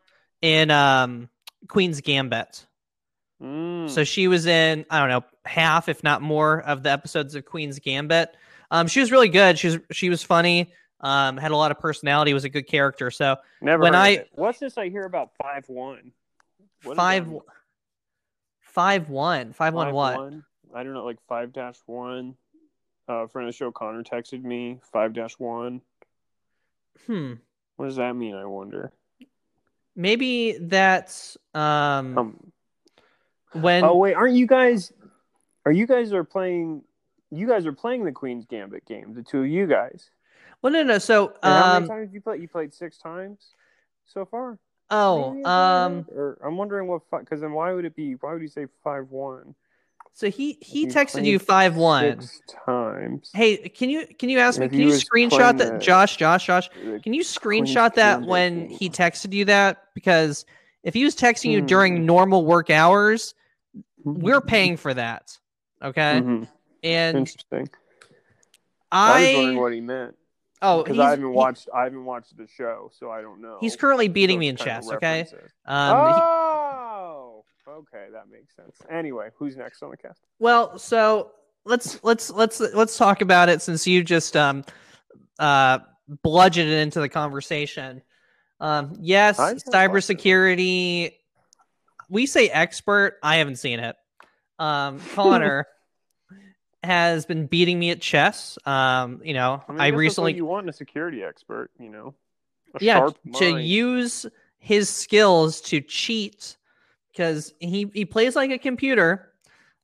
in 0.42 0.72
um, 0.72 1.30
Queen's 1.68 2.02
Gambit. 2.02 2.66
Mm. 3.42 3.90
So 3.90 4.04
she 4.04 4.28
was 4.28 4.46
in, 4.46 4.86
I 4.90 5.00
don't 5.00 5.10
know, 5.10 5.24
half, 5.46 5.90
if 5.90 6.04
not 6.04 6.22
more, 6.22 6.62
of 6.62 6.84
the 6.84 6.92
episodes 6.92 7.36
of 7.36 7.46
Queen's 7.46 7.80
Gambit. 7.80 8.36
Um, 8.72 8.88
she 8.88 9.00
was 9.00 9.12
really 9.12 9.30
good. 9.30 9.58
She 9.60 9.68
was 9.68 9.80
she 9.92 10.10
was 10.10 10.24
funny. 10.24 10.72
Um, 11.02 11.38
had 11.38 11.52
a 11.52 11.56
lot 11.58 11.72
of 11.72 11.80
personality. 11.80 12.34
Was 12.34 12.46
a 12.46 12.50
good 12.50 12.68
character. 12.68 13.12
So 13.12 13.38
Never 13.62 13.84
when 13.84 13.96
I- 13.96 14.26
what's 14.34 14.60
this 14.60 14.78
I 14.78 14.90
hear 14.90 15.04
about 15.06 15.32
five 15.42 15.68
one? 15.70 16.12
five, 16.96 17.28
five 18.62 19.10
one, 19.10 19.54
five 19.54 19.74
one 19.74 19.94
what? 19.94 20.18
I 20.74 20.84
don't 20.84 20.94
know, 20.94 21.06
like 21.06 21.20
five 21.28 21.54
dash 21.54 21.78
one. 21.86 22.36
Uh, 23.08 23.28
friend 23.28 23.48
of 23.48 23.54
the 23.54 23.58
show 23.58 23.72
Connor 23.72 24.04
texted 24.04 24.44
me 24.44 24.80
five 24.92 25.14
dash 25.14 25.34
one. 25.38 25.82
Hmm. 27.06 27.34
What 27.76 27.86
does 27.88 27.98
that 27.98 28.14
mean? 28.16 28.36
I 28.36 28.46
wonder. 28.46 28.92
Maybe 29.96 30.58
that's 30.60 31.38
um 31.54 32.18
Um, 32.18 32.52
when 33.54 33.84
oh 33.84 33.96
wait, 33.96 34.14
aren't 34.16 34.36
you 34.36 34.48
guys? 34.48 34.92
Are 35.66 35.72
you 35.72 35.88
guys 35.88 36.14
are 36.14 36.24
playing? 36.24 36.84
You 37.32 37.48
guys 37.48 37.66
are 37.66 37.74
playing 37.74 38.06
the 38.06 38.12
Queen's 38.12 38.46
Gambit 38.46 38.86
game. 38.86 39.14
The 39.14 39.24
two 39.24 39.42
of 39.42 39.48
you 39.48 39.68
guys. 39.68 40.10
well 40.62 40.72
no 40.72 40.84
no 40.84 40.98
so 40.98 41.34
And 41.44 41.54
how 41.54 41.74
many 41.74 41.80
um 41.80 41.88
times 41.88 42.14
you 42.14 42.22
played? 42.22 42.42
You 42.42 42.48
played 42.48 42.74
six 42.74 42.98
times 42.98 43.40
so 44.06 44.26
far. 44.26 44.60
oh 44.92 45.32
Maybe, 45.32 45.46
um, 45.46 46.06
or 46.16 46.38
I'm 46.44 46.58
wondering 46.58 46.88
what 46.88 47.02
because 47.12 47.42
then 47.42 47.54
why 47.54 47.74
would 47.74 47.86
it 47.86 47.96
be? 47.96 48.14
Why 48.14 48.34
would 48.34 48.42
you 48.42 48.48
say 48.48 48.68
five 48.84 49.10
one? 49.10 49.56
so 50.14 50.30
he 50.30 50.58
he 50.62 50.82
You 50.82 50.88
texted 50.88 51.26
you 51.26 51.40
five 51.40 51.76
one. 51.76 52.22
Times. 52.66 53.32
Hey, 53.34 53.58
can 53.70 53.90
you 53.90 54.06
can 54.20 54.30
you 54.30 54.40
ask 54.40 54.60
me? 54.60 54.70
Can 54.70 54.80
you 54.80 54.88
screenshot 54.90 55.58
that, 55.58 55.74
the- 55.74 55.80
Josh? 55.80 56.16
Josh, 56.18 56.46
Josh. 56.46 56.70
Can 57.04 57.14
you 57.14 57.22
screenshot 57.24 57.96
that 57.96 58.26
when 58.26 58.70
he 58.70 58.90
texted 58.90 59.34
you 59.34 59.46
that? 59.46 59.84
Because 59.94 60.46
if 60.84 60.94
he 60.94 61.04
was 61.04 61.16
texting 61.16 61.52
you 61.52 61.62
Hmm. 61.62 61.66
during 61.66 62.06
normal 62.06 62.46
work 62.46 62.70
hours, 62.70 63.34
we're 64.04 64.40
Mm-hmm. 64.40 64.48
paying 64.48 64.78
for 64.78 64.94
that. 64.94 65.38
Okay, 65.86 66.22
Mhm. 66.22 66.48
and 66.84 67.18
Interesting. 67.18 67.70
I, 68.92 69.22
was 69.22 69.36
wondering 69.36 69.60
what 69.60 69.74
he 69.74 69.82
meant 69.82 70.16
oh 70.62 70.84
because 70.84 70.98
I 71.00 71.12
haven't 71.12 71.26
he- 71.26 71.32
watched. 71.32 71.70
I 71.74 71.84
haven't 71.84 72.06
watched 72.06 72.36
the 72.38 72.48
show, 72.48 72.90
so 72.92 73.12
I 73.12 73.22
don't 73.22 73.40
know. 73.40 73.58
he's 73.62 73.76
currently 73.76 74.08
beating 74.08 74.40
me 74.40 74.48
in 74.48 74.56
chess. 74.56 74.92
Okay, 74.92 75.28
um, 75.66 76.08
he- 76.08 76.22
oh, 76.22 77.46
okay, 77.68 78.08
that 78.12 78.30
makes 78.30 78.56
sense. 78.56 78.76
Anyway, 78.90 79.30
who's 79.36 79.56
next 79.56 79.84
on 79.84 79.92
the 79.92 79.98
cast? 79.98 80.22
Well, 80.40 80.80
so 80.80 81.32
let's 81.66 82.04
let's 82.04 82.32
let's 82.32 82.60
let's 82.60 82.98
talk 82.98 83.22
about 83.22 83.50
it 83.50 83.62
since 83.62 83.86
you 83.86 84.04
just 84.04 84.36
um 84.36 84.66
uh 85.38 85.80
bludgeoned 86.24 86.70
it 86.70 86.80
into 86.80 87.00
the 87.00 87.10
conversation. 87.10 88.02
Um 88.60 88.98
yes, 89.02 89.40
I 89.40 89.54
cybersecurity 89.54 91.14
we 92.10 92.26
say 92.26 92.50
expert, 92.50 93.18
I 93.22 93.38
haven't 93.38 93.58
seen 93.58 93.80
it. 93.80 93.96
Um 94.60 95.00
Connor 95.14 95.68
has 96.84 97.26
been 97.26 97.48
beating 97.48 97.80
me 97.80 97.90
at 97.90 98.00
chess. 98.00 98.58
Um, 98.66 99.20
you 99.24 99.34
know, 99.34 99.64
I, 99.68 99.72
mean, 99.72 99.82
I 99.82 99.88
recently 99.88 100.36
you 100.36 100.46
want 100.46 100.70
a 100.70 100.74
security 100.74 101.24
expert, 101.24 101.72
you 101.80 101.90
know, 101.90 102.14
a 102.76 102.84
yeah 102.84 102.98
sharp 102.98 103.18
to 103.36 103.54
mind. 103.54 103.68
use 103.68 104.26
his 104.60 104.90
skills 104.90 105.62
to 105.62 105.82
cheat 105.82 106.58
because 107.12 107.54
he 107.60 107.90
he 107.94 108.06
plays 108.06 108.36
like 108.36 108.52
a 108.52 108.58
computer 108.58 109.32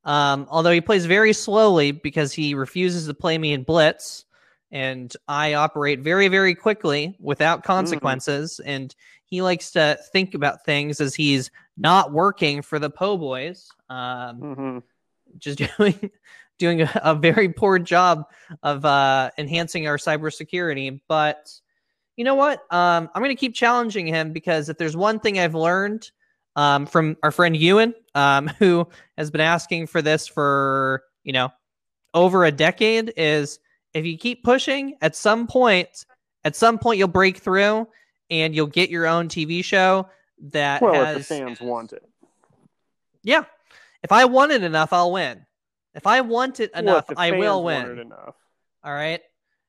um 0.03 0.47
although 0.49 0.71
he 0.71 0.81
plays 0.81 1.05
very 1.05 1.33
slowly 1.33 1.91
because 1.91 2.33
he 2.33 2.55
refuses 2.55 3.05
to 3.05 3.13
play 3.13 3.37
me 3.37 3.53
in 3.53 3.61
blitz 3.61 4.25
and 4.71 5.15
i 5.27 5.53
operate 5.53 5.99
very 5.99 6.27
very 6.27 6.55
quickly 6.55 7.15
without 7.19 7.63
consequences 7.63 8.59
and 8.65 8.95
he 9.25 9.41
likes 9.41 9.71
to 9.71 9.97
think 10.11 10.33
about 10.33 10.63
things 10.65 10.99
as 10.99 11.15
he's 11.15 11.51
not 11.77 12.11
working 12.11 12.61
for 12.61 12.79
the 12.79 12.89
po 12.89 13.17
boys 13.17 13.69
um 13.89 14.41
Mhm. 14.41 14.83
just 15.37 15.59
doing 15.77 16.11
doing 16.59 16.81
a, 16.83 17.01
a 17.03 17.15
very 17.15 17.49
poor 17.49 17.79
job 17.79 18.25
of 18.61 18.85
uh, 18.85 19.31
enhancing 19.37 19.87
our 19.87 19.97
cybersecurity. 19.97 21.01
But 21.07 21.49
you 22.15 22.23
know 22.23 22.35
what? 22.35 22.59
Um, 22.69 23.09
I'm 23.15 23.21
going 23.23 23.35
to 23.35 23.39
keep 23.39 23.55
challenging 23.55 24.05
him 24.05 24.31
because 24.31 24.69
if 24.69 24.77
there's 24.77 24.95
one 24.95 25.19
thing 25.19 25.39
I've 25.39 25.55
learned 25.55 26.11
um, 26.55 26.85
from 26.85 27.17
our 27.23 27.31
friend 27.31 27.57
Ewan, 27.57 27.95
um, 28.13 28.47
who 28.59 28.87
has 29.17 29.31
been 29.31 29.41
asking 29.41 29.87
for 29.87 30.03
this 30.03 30.27
for 30.27 31.03
you 31.23 31.33
know 31.33 31.51
over 32.13 32.45
a 32.45 32.51
decade, 32.51 33.13
is 33.17 33.57
if 33.93 34.05
you 34.05 34.17
keep 34.17 34.43
pushing, 34.43 34.95
at 35.01 35.15
some 35.15 35.48
point, 35.48 36.05
at 36.43 36.55
some 36.55 36.77
point 36.79 36.98
you'll 36.98 37.07
break 37.07 37.38
through 37.38 37.88
and 38.29 38.55
you'll 38.55 38.67
get 38.67 38.89
your 38.89 39.05
own 39.07 39.27
TV 39.27 39.63
show 39.63 40.07
that 40.51 40.81
Well, 40.81 40.93
has 40.93 41.17
if 41.17 41.27
the 41.27 41.36
fans 41.36 41.62
want 41.62 41.93
it. 41.93 42.03
yeah. 43.24 43.43
If 44.03 44.12
I 44.12 44.25
want 44.25 44.51
it 44.51 44.63
enough, 44.63 44.93
I'll 44.93 45.12
win. 45.12 45.45
If 45.93 46.07
I 46.07 46.21
want 46.21 46.60
it 46.60 46.71
enough, 46.74 47.07
the 47.07 47.15
I 47.19 47.31
will 47.31 47.63
win. 47.63 48.12
All 48.83 48.93
right. 48.93 49.21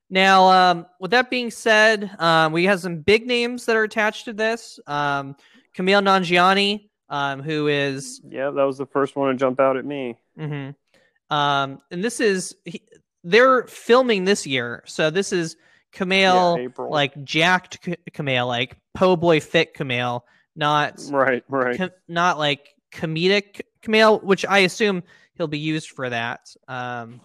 Now, 0.08 0.48
um, 0.48 0.86
with 1.00 1.10
that 1.10 1.28
being 1.30 1.50
said, 1.50 2.10
um, 2.18 2.52
we 2.52 2.64
have 2.64 2.80
some 2.80 2.98
big 3.00 3.26
names 3.26 3.66
that 3.66 3.76
are 3.76 3.82
attached 3.82 4.26
to 4.26 4.32
this. 4.32 4.78
Um, 4.86 5.36
Kumail 5.76 6.02
Nanjiani, 6.02 6.88
um, 7.08 7.42
who 7.42 7.66
is, 7.68 8.20
Yeah, 8.26 8.50
that 8.50 8.62
was 8.62 8.78
the 8.78 8.86
first 8.86 9.16
one 9.16 9.30
to 9.32 9.36
jump 9.36 9.58
out 9.60 9.76
at 9.76 9.84
me. 9.84 10.16
Mm-hmm. 10.38 11.34
um, 11.34 11.80
and 11.90 12.02
this 12.02 12.20
is 12.20 12.54
he, 12.64 12.82
they're 13.24 13.64
filming 13.66 14.24
this 14.24 14.46
year, 14.46 14.82
so 14.86 15.10
this 15.10 15.32
is 15.32 15.56
Kumail, 15.94 16.62
Yeah, 16.62 16.84
like 16.84 17.22
jacked 17.24 17.82
Kumail, 18.12 18.46
like 18.46 18.76
po 18.94 19.16
boy 19.16 19.40
fit 19.40 19.74
Kumail, 19.74 20.22
not 20.56 21.00
Right, 21.10 21.44
right. 21.48 21.76
com- 21.76 21.90
not 22.08 22.38
like 22.38 22.74
comedic 22.92 23.60
Kumail, 23.82 24.22
which 24.22 24.44
I 24.46 24.60
assume 24.60 25.02
he'll 25.34 25.48
be 25.48 25.58
used 25.58 25.90
for 25.90 26.08
that, 26.10 26.54
um, 26.68 27.20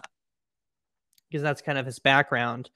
because 1.28 1.42
that's 1.42 1.62
kind 1.62 1.78
of 1.78 1.86
his 1.86 1.98
background. 1.98 2.70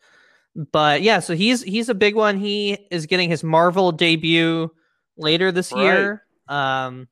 But 0.55 1.02
yeah, 1.02 1.21
so 1.21 1.35
he's 1.35 1.62
he's 1.62 1.88
a 1.88 1.95
big 1.95 2.14
one. 2.14 2.38
He 2.38 2.79
is 2.91 3.07
getting 3.07 3.31
his 3.31 3.43
Marvel 3.43 3.93
debut 3.93 4.71
later 5.17 5.50
this 5.52 5.73
Right. 5.73 5.83
year, 5.83 6.23
um, 6.49 7.09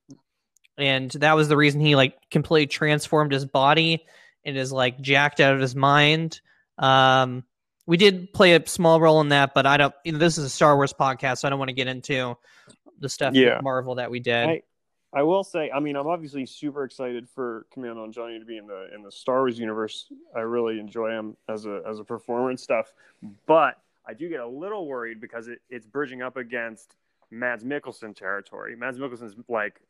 and 0.77 1.11
that 1.13 1.35
was 1.37 1.49
the 1.49 1.57
reason 1.57 1.81
he 1.81 1.97
like 1.97 2.15
completely 2.31 2.67
transformed 2.67 3.33
his 3.33 3.47
body 3.47 4.05
and 4.51 4.59
is 4.59 4.73
like 4.73 5.01
jacked 5.01 5.41
out 5.41 5.55
of 5.55 5.61
his 5.61 5.75
mind. 5.75 6.41
Um, 6.79 7.45
we 7.87 7.97
did 7.97 8.33
play 8.33 8.55
a 8.55 8.67
small 8.67 9.01
role 9.01 9.21
in 9.21 9.31
that, 9.31 9.55
but 9.55 9.67
I 9.67 9.77
don't. 9.77 9.95
You 10.05 10.13
know, 10.13 10.19
this 10.19 10.39
is 10.39 10.45
a 10.45 10.51
Star 10.51 10.77
Wars 10.77 10.93
podcast, 10.93 11.39
so 11.39 11.49
I 11.49 11.51
don't 11.51 11.59
want 11.59 11.71
to 11.71 11.75
get 11.75 11.89
into 11.89 12.37
the 12.99 13.09
stuff 13.09 13.35
Yeah. 13.35 13.61
Marvel 13.63 13.97
that 13.97 14.11
we 14.11 14.21
did. 14.21 14.49
I, 14.49 14.63
I 15.13 15.23
will 15.25 15.43
say, 15.43 15.71
I 15.75 15.81
mean, 15.81 15.97
I'm 15.97 16.07
obviously 16.07 16.47
super 16.47 16.85
excited 16.85 17.29
for 17.29 17.67
Kumail 17.75 17.97
Nanjiani 17.97 18.39
to 18.39 18.45
be 18.45 18.59
in 18.59 18.67
the 18.67 18.95
in 18.95 19.03
the 19.03 19.11
Star 19.11 19.39
Wars 19.39 19.59
universe. 19.59 20.07
I 20.37 20.41
really 20.41 20.79
enjoy 20.79 21.11
him 21.11 21.37
as 21.49 21.67
a 21.67 21.83
as 21.89 21.99
a 21.99 22.05
performer 22.05 22.51
and 22.51 22.61
stuff, 22.61 22.93
but 23.47 23.77
I 24.07 24.15
do 24.15 24.29
get 24.29 24.41
a 24.41 24.47
little 24.47 24.87
worried 24.87 25.21
because 25.21 25.49
it, 25.49 25.61
it's 25.69 25.87
bridging 25.87 26.23
up 26.23 26.37
against 26.37 26.95
Mads 27.31 27.65
Mikkelsen 27.65 28.15
territory. 28.15 28.77
Mads 28.77 28.99
Mikkelsen's 28.99 29.35
like 29.49 29.81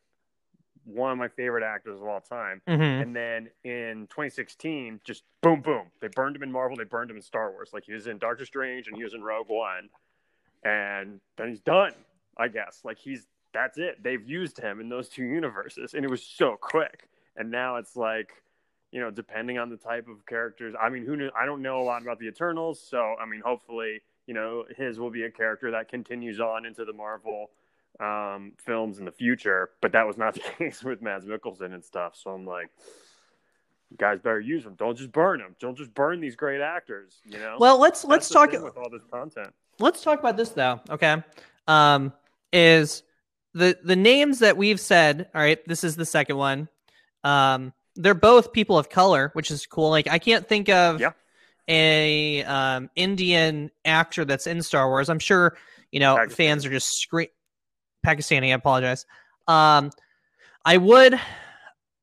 one 0.85 1.11
of 1.11 1.17
my 1.17 1.27
favorite 1.27 1.63
actors 1.63 1.99
of 1.99 2.07
all 2.07 2.21
time. 2.21 2.61
Mhm. 2.67 3.01
And 3.01 3.15
then 3.15 3.49
in 3.63 4.07
2016, 4.07 4.99
just 5.03 5.23
boom, 5.41 5.61
boom. 5.61 5.91
They 5.99 6.07
burned 6.07 6.35
him 6.35 6.43
in 6.43 6.51
Marvel. 6.51 6.77
They 6.77 6.83
burned 6.83 7.11
him 7.11 7.17
in 7.17 7.21
Star 7.21 7.51
Wars. 7.51 7.71
Like 7.73 7.85
he 7.85 7.93
was 7.93 8.07
in 8.07 8.17
Doctor 8.17 8.45
Strange 8.45 8.87
and 8.87 8.97
he 8.97 9.03
was 9.03 9.13
in 9.13 9.23
Rogue 9.23 9.49
One. 9.49 9.89
And 10.63 11.19
then 11.37 11.49
he's 11.49 11.61
done, 11.61 11.93
I 12.37 12.47
guess. 12.47 12.81
Like 12.83 12.97
he's, 12.97 13.27
that's 13.53 13.77
it. 13.77 14.01
They've 14.03 14.27
used 14.27 14.59
him 14.59 14.79
in 14.79 14.89
those 14.89 15.09
two 15.09 15.23
universes. 15.23 15.93
And 15.93 16.05
it 16.05 16.09
was 16.09 16.23
so 16.23 16.57
quick. 16.59 17.07
And 17.35 17.51
now 17.51 17.77
it's 17.77 17.95
like, 17.95 18.31
you 18.91 18.99
know, 18.99 19.09
depending 19.09 19.57
on 19.57 19.69
the 19.69 19.77
type 19.77 20.07
of 20.07 20.25
characters. 20.25 20.75
I 20.79 20.89
mean, 20.89 21.05
who 21.05 21.15
knew? 21.15 21.31
I 21.39 21.45
don't 21.45 21.61
know 21.61 21.79
a 21.79 21.83
lot 21.83 22.01
about 22.01 22.19
the 22.19 22.27
Eternals. 22.27 22.81
So, 22.81 23.15
I 23.21 23.25
mean, 23.25 23.41
hopefully, 23.43 24.01
you 24.27 24.33
know, 24.33 24.65
his 24.75 24.99
will 24.99 25.09
be 25.09 25.23
a 25.23 25.31
character 25.31 25.71
that 25.71 25.87
continues 25.87 26.39
on 26.39 26.65
into 26.65 26.85
the 26.85 26.93
Marvel 26.93 27.51
um, 28.01 28.53
films 28.57 28.99
in 28.99 29.05
the 29.05 29.11
future, 29.11 29.69
but 29.81 29.91
that 29.91 30.05
was 30.07 30.17
not 30.17 30.33
the 30.35 30.41
case 30.57 30.83
with 30.83 31.01
Mads 31.01 31.25
Mikkelsen 31.25 31.73
and 31.73 31.83
stuff. 31.83 32.15
So 32.15 32.31
I'm 32.31 32.45
like, 32.45 32.69
you 33.89 33.97
guys 33.97 34.19
better 34.19 34.39
use 34.39 34.63
them. 34.63 34.75
Don't 34.75 34.97
just 34.97 35.11
burn 35.11 35.39
them. 35.39 35.55
Don't 35.59 35.77
just 35.77 35.93
burn 35.93 36.19
these 36.21 36.35
great 36.35 36.61
actors. 36.61 37.19
You 37.25 37.39
know. 37.39 37.57
Well, 37.59 37.77
let's 37.79 38.01
That's 38.01 38.09
let's 38.09 38.29
talk 38.29 38.51
with 38.53 38.77
all 38.77 38.89
this 38.89 39.03
content. 39.11 39.53
let's 39.79 40.01
talk 40.01 40.19
about 40.19 40.37
this 40.37 40.49
though. 40.49 40.79
Okay, 40.89 41.21
um, 41.67 42.13
is 42.53 43.03
the 43.53 43.77
the 43.83 43.95
names 43.97 44.39
that 44.39 44.55
we've 44.57 44.79
said? 44.79 45.29
All 45.35 45.41
right, 45.41 45.59
this 45.67 45.83
is 45.83 45.95
the 45.97 46.05
second 46.05 46.37
one. 46.37 46.69
Um, 47.23 47.73
they're 47.97 48.13
both 48.13 48.53
people 48.53 48.77
of 48.77 48.89
color, 48.89 49.29
which 49.33 49.51
is 49.51 49.65
cool. 49.65 49.89
Like 49.89 50.07
I 50.07 50.17
can't 50.19 50.47
think 50.47 50.69
of 50.69 51.01
Yeah. 51.01 51.11
a 51.67 52.43
um, 52.45 52.89
Indian 52.95 53.69
actor 53.83 54.23
that's 54.23 54.47
in 54.47 54.61
Star 54.61 54.87
Wars. 54.87 55.09
I'm 55.09 55.19
sure 55.19 55.57
you 55.91 55.99
know 55.99 56.25
fans 56.29 56.65
are 56.65 56.69
just 56.69 56.97
scream 56.97 57.27
Pakistani. 58.05 58.47
I 58.51 58.55
apologize. 58.55 59.05
Um, 59.47 59.91
I 60.65 60.77
would. 60.77 61.19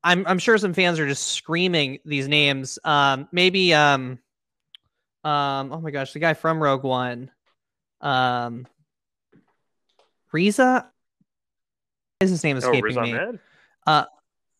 I'm 0.03 0.25
I'm 0.27 0.39
sure 0.39 0.57
some 0.57 0.73
fans 0.73 0.99
are 0.99 1.07
just 1.07 1.27
screaming 1.27 1.99
these 2.05 2.27
names. 2.27 2.79
Um, 2.83 3.27
maybe 3.31 3.73
um, 3.73 4.19
um, 5.23 5.71
oh 5.73 5.81
my 5.81 5.91
gosh, 5.91 6.13
the 6.13 6.19
guy 6.19 6.33
from 6.33 6.61
Rogue 6.61 6.83
One, 6.83 7.31
um, 8.01 8.65
Riza. 10.31 10.89
Is 12.21 12.29
his 12.29 12.43
name 12.43 12.55
Oh, 12.57 12.59
escaping 12.59 12.83
Riz 12.83 12.97
me? 12.97 13.13
Ahmed? 13.13 13.39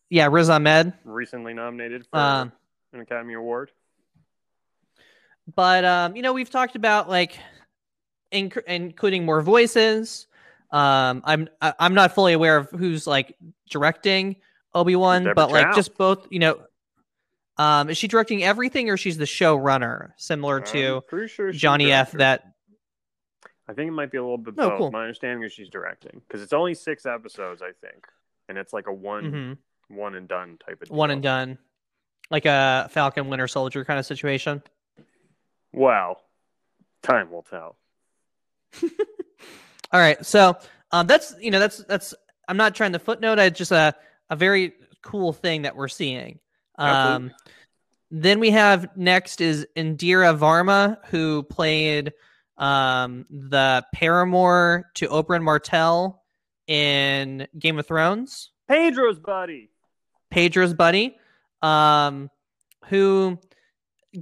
yeah, 0.10 0.28
Riz 0.32 0.50
Ahmed. 0.50 0.94
recently 1.04 1.54
nominated 1.54 2.06
for 2.08 2.18
Um, 2.20 2.52
an 2.94 3.02
Academy 3.02 3.34
Award. 3.34 3.72
but 5.56 5.84
um, 5.86 6.16
you 6.16 6.22
know, 6.22 6.34
we've 6.34 6.50
talked 6.50 6.76
about 6.76 7.10
like 7.10 7.38
inc- 8.32 8.64
including 8.66 9.26
more 9.26 9.42
voices. 9.42 10.28
Um, 10.72 11.22
I'm 11.26 11.50
I'm 11.62 11.94
not 11.94 12.14
fully 12.14 12.34
aware 12.34 12.58
of 12.58 12.70
who's 12.72 13.08
like 13.08 13.36
directing 13.70 14.36
Obi 14.74 14.96
Wan, 14.96 15.32
but 15.36 15.52
like 15.52 15.74
just 15.76 15.98
both. 15.98 16.28
You 16.30 16.40
know, 16.40 16.60
um, 17.58 17.90
is 17.90 17.98
she 17.98 18.08
directing 18.08 18.44
everything 18.44 18.90
or 18.90 18.98
she's 18.98 19.18
the 19.18 19.26
showrunner, 19.26 20.12
similar 20.18 20.62
to 20.62 21.02
sure 21.28 21.52
Johnny 21.52 21.92
F? 21.92 22.12
That 22.12 22.44
I 23.68 23.74
think 23.74 23.88
it 23.88 23.92
might 23.94 24.12
be 24.12 24.18
a 24.18 24.22
little 24.22 24.38
bit 24.38 24.54
Oh, 24.58 24.70
both. 24.70 24.78
cool. 24.78 24.92
My 24.92 25.02
understanding 25.02 25.44
is 25.44 25.52
she's 25.54 25.70
directing 25.70 26.22
because 26.28 26.42
it's 26.42 26.54
only 26.54 26.74
six 26.76 27.06
episodes, 27.06 27.62
I 27.62 27.72
think, 27.86 28.06
and 28.48 28.58
it's 28.58 28.74
like 28.74 28.88
a 28.88 28.94
one 28.94 29.24
mhm, 29.32 29.58
one 29.96 30.16
and 30.16 30.28
done 30.28 30.58
type 30.66 30.82
of 30.82 30.88
deal. 30.90 30.98
one 30.98 31.10
and 31.12 31.24
done, 31.24 31.58
like 32.30 32.46
a 32.46 32.90
Falcon 32.92 33.28
Winter 33.28 33.48
Soldier 33.48 33.84
kind 33.86 34.00
of 34.00 34.06
situation. 34.06 34.62
Well, 35.74 36.22
time 37.02 37.32
will 37.32 37.44
tell. 37.44 37.76
All 39.92 40.00
right, 40.00 40.24
so 40.26 40.58
um, 40.92 41.08
that's 41.08 41.36
you 41.40 41.52
know 41.52 41.60
that's 41.60 41.84
that's 41.86 42.14
I'm 42.48 42.58
not 42.58 42.76
trying 42.76 42.94
to 42.94 43.00
footnote. 43.00 43.40
It's 43.40 43.58
just 43.58 43.72
a 43.72 43.96
a 44.30 44.36
very 44.36 44.74
cool 45.02 45.34
thing 45.34 45.64
that 45.64 45.76
we're 45.76 45.88
seeing. 45.88 46.40
Um, 46.78 47.32
then 48.12 48.40
we 48.40 48.52
have 48.52 48.96
next 48.96 49.42
is 49.42 49.68
Indira 49.76 50.38
Varma, 50.38 50.98
who 51.08 51.44
played 51.44 52.14
um, 52.58 53.26
the 53.30 53.86
paramour 53.94 54.90
to 54.96 55.08
Oberyn 55.08 55.44
Martell 55.44 56.24
in 56.68 57.48
Game 57.58 57.80
of 57.80 57.88
Thrones. 57.88 58.52
Pedro's 58.68 59.20
buddy. 59.20 59.72
Pedro's 60.30 60.74
buddy, 60.74 61.18
um, 61.62 62.30
who 62.86 63.40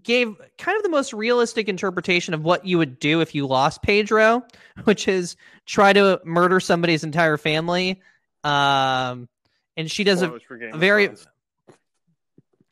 gave 0.03 0.35
kind 0.57 0.75
of 0.77 0.83
the 0.83 0.89
most 0.89 1.13
realistic 1.13 1.69
interpretation 1.69 2.33
of 2.33 2.43
what 2.43 2.65
you 2.65 2.77
would 2.77 2.99
do 2.99 3.21
if 3.21 3.33
you 3.33 3.47
lost 3.47 3.81
Pedro, 3.81 4.43
which 4.83 5.07
is 5.07 5.35
try 5.65 5.93
to 5.93 6.19
murder 6.25 6.59
somebody's 6.59 7.03
entire 7.03 7.37
family. 7.37 8.01
Um, 8.43 9.27
and 9.75 9.89
she 9.89 10.03
does 10.03 10.21
a 10.21 10.25
Spoilers 10.27 10.71
Game 10.71 10.79
very 10.79 11.09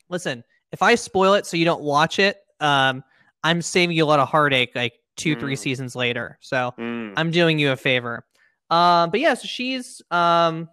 listen. 0.08 0.44
If 0.72 0.82
I 0.82 0.94
spoil 0.96 1.34
it 1.34 1.46
so 1.46 1.56
you 1.56 1.64
don't 1.64 1.82
watch 1.82 2.18
it, 2.18 2.36
um, 2.60 3.02
I'm 3.42 3.62
saving 3.62 3.96
you 3.96 4.04
a 4.04 4.06
lot 4.06 4.18
of 4.20 4.28
heartache 4.28 4.72
like 4.74 4.94
two, 5.16 5.36
three 5.36 5.54
Mm. 5.54 5.58
seasons 5.58 5.96
later. 5.96 6.36
So 6.40 6.74
Mm. 6.78 7.14
I'm 7.16 7.30
doing 7.30 7.58
you 7.58 7.70
a 7.72 7.76
favor. 7.76 8.26
Um, 8.70 9.10
but 9.10 9.20
yeah, 9.20 9.34
so 9.34 9.46
she's 9.46 10.02
um 10.10 10.68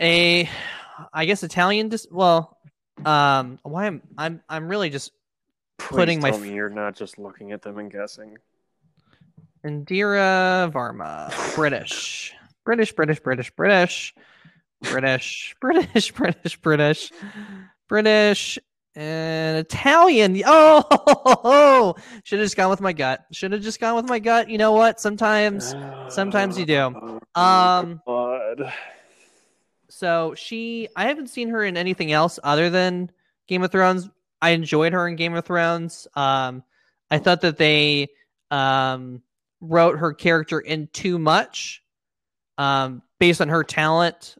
a 0.00 0.48
I 1.12 1.24
guess 1.26 1.42
Italian 1.42 1.88
dis- 1.88 2.06
well 2.10 2.57
um 3.04 3.58
why 3.62 3.86
am 3.86 4.02
I'm 4.16 4.42
I'm 4.48 4.68
really 4.68 4.90
just 4.90 5.12
Please 5.78 5.96
putting 5.96 6.20
my 6.20 6.30
tell 6.30 6.40
me 6.40 6.52
you're 6.54 6.68
not 6.68 6.96
just 6.96 7.18
looking 7.18 7.52
at 7.52 7.62
them 7.62 7.78
and 7.78 7.90
guessing. 7.90 8.36
Indira 9.64 10.70
Varma. 10.72 11.32
British. 11.54 12.34
British, 12.64 12.92
British, 12.92 13.20
British, 13.20 13.50
British. 13.54 14.14
British, 14.82 15.56
British, 15.60 16.12
British, 16.14 16.56
British, 16.60 17.12
British, 17.88 18.58
and 18.94 19.58
Italian. 19.58 20.40
Oh, 20.50 21.94
should 22.24 22.38
have 22.38 22.46
just 22.46 22.56
gone 22.56 22.70
with 22.70 22.80
my 22.80 22.92
gut. 22.92 23.24
Should 23.32 23.52
have 23.52 23.62
just 23.62 23.80
gone 23.80 23.96
with 23.96 24.06
my 24.06 24.18
gut. 24.18 24.48
You 24.50 24.58
know 24.58 24.72
what? 24.72 25.00
Sometimes 25.00 25.74
sometimes 26.08 26.58
you 26.58 26.66
do. 26.66 26.94
Um, 27.34 28.00
Blood. 28.04 28.72
So 29.98 30.32
she, 30.36 30.86
I 30.94 31.08
haven't 31.08 31.26
seen 31.26 31.48
her 31.48 31.64
in 31.64 31.76
anything 31.76 32.12
else 32.12 32.38
other 32.44 32.70
than 32.70 33.10
Game 33.48 33.64
of 33.64 33.72
Thrones. 33.72 34.08
I 34.40 34.50
enjoyed 34.50 34.92
her 34.92 35.08
in 35.08 35.16
Game 35.16 35.34
of 35.34 35.44
Thrones. 35.44 36.06
Um, 36.14 36.62
I 37.10 37.18
thought 37.18 37.40
that 37.40 37.56
they 37.56 38.06
um, 38.52 39.22
wrote 39.60 39.98
her 39.98 40.12
character 40.12 40.60
in 40.60 40.86
too 40.92 41.18
much, 41.18 41.82
um, 42.58 43.02
based 43.18 43.40
on 43.40 43.48
her 43.48 43.64
talent, 43.64 44.36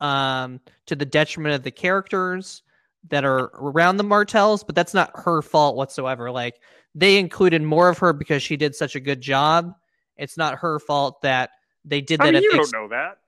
um, 0.00 0.58
to 0.86 0.96
the 0.96 1.06
detriment 1.06 1.54
of 1.54 1.62
the 1.62 1.70
characters 1.70 2.64
that 3.08 3.24
are 3.24 3.52
around 3.54 3.98
the 3.98 4.02
Martells. 4.02 4.64
But 4.64 4.74
that's 4.74 4.92
not 4.92 5.12
her 5.14 5.40
fault 5.40 5.76
whatsoever. 5.76 6.32
Like 6.32 6.56
they 6.96 7.16
included 7.16 7.62
more 7.62 7.88
of 7.88 7.98
her 7.98 8.12
because 8.12 8.42
she 8.42 8.56
did 8.56 8.74
such 8.74 8.96
a 8.96 9.00
good 9.00 9.20
job. 9.20 9.72
It's 10.16 10.36
not 10.36 10.58
her 10.58 10.80
fault 10.80 11.22
that 11.22 11.50
they 11.84 12.00
did 12.00 12.20
I 12.20 12.24
that. 12.26 12.34
mean, 12.34 12.42
you 12.42 12.50
the 12.50 12.56
don't 12.56 12.72
know 12.72 12.88
that. 12.88 13.18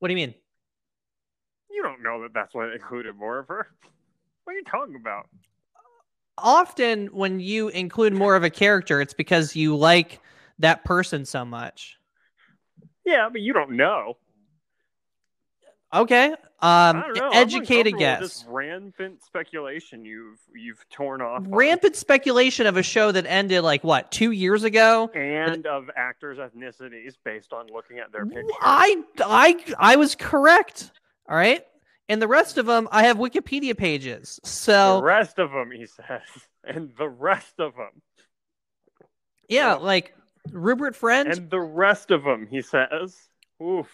what 0.00 0.08
do 0.08 0.14
you 0.14 0.26
mean? 0.26 0.34
You 1.70 1.82
don't 1.82 2.02
know 2.02 2.22
that 2.22 2.34
that's 2.34 2.54
why 2.54 2.66
they 2.66 2.74
included 2.74 3.16
more 3.16 3.38
of 3.38 3.48
her. 3.48 3.68
What 4.44 4.52
are 4.52 4.56
you 4.56 4.64
talking 4.64 4.96
about? 4.96 5.28
often 6.42 7.06
when 7.08 7.40
you 7.40 7.68
include 7.68 8.12
more 8.12 8.34
of 8.34 8.44
a 8.44 8.50
character, 8.50 9.00
it's 9.00 9.14
because 9.14 9.54
you 9.54 9.76
like 9.76 10.20
that 10.58 10.84
person 10.84 11.24
so 11.24 11.44
much. 11.44 11.98
Yeah, 13.04 13.28
but 13.30 13.40
you 13.40 13.52
don't 13.52 13.72
know. 13.72 14.16
Okay. 15.92 16.34
Um 16.62 17.00
don't 17.00 17.16
know. 17.16 17.28
I'm 17.28 17.32
educated 17.32 17.96
guess. 17.98 18.20
This 18.20 18.44
rampant 18.46 19.24
speculation 19.24 20.04
you've 20.04 20.38
you've 20.54 20.84
torn 20.90 21.20
off. 21.20 21.38
on. 21.38 21.50
Rampant 21.50 21.96
speculation 21.96 22.66
of 22.66 22.76
a 22.76 22.82
show 22.82 23.10
that 23.10 23.26
ended 23.26 23.64
like 23.64 23.82
what, 23.82 24.12
2 24.12 24.30
years 24.30 24.62
ago? 24.62 25.10
and 25.14 25.66
of 25.66 25.90
actors' 25.96 26.38
ethnicities 26.38 27.14
based 27.24 27.52
on 27.52 27.66
looking 27.72 27.98
at 27.98 28.12
their 28.12 28.24
pictures. 28.24 28.52
I 28.60 29.02
I 29.18 29.74
I 29.78 29.96
was 29.96 30.14
correct. 30.14 30.92
All 31.30 31.36
right? 31.36 31.64
And 32.08 32.20
the 32.20 32.28
rest 32.28 32.58
of 32.58 32.66
them 32.66 32.88
I 32.90 33.04
have 33.04 33.16
Wikipedia 33.18 33.76
pages. 33.78 34.40
So 34.44 34.96
the 34.96 35.04
rest 35.04 35.38
of 35.38 35.52
them, 35.52 35.70
he 35.70 35.86
says, 35.86 36.22
and 36.64 36.90
the 36.98 37.08
rest 37.08 37.54
of 37.60 37.74
them, 37.76 38.02
yeah, 39.48 39.74
like 39.74 40.14
Rupert 40.50 40.96
Friend 40.96 41.32
and 41.32 41.50
the 41.50 41.60
rest 41.60 42.10
of 42.10 42.24
them, 42.24 42.48
he 42.50 42.62
says. 42.62 43.16
Oof. 43.62 43.88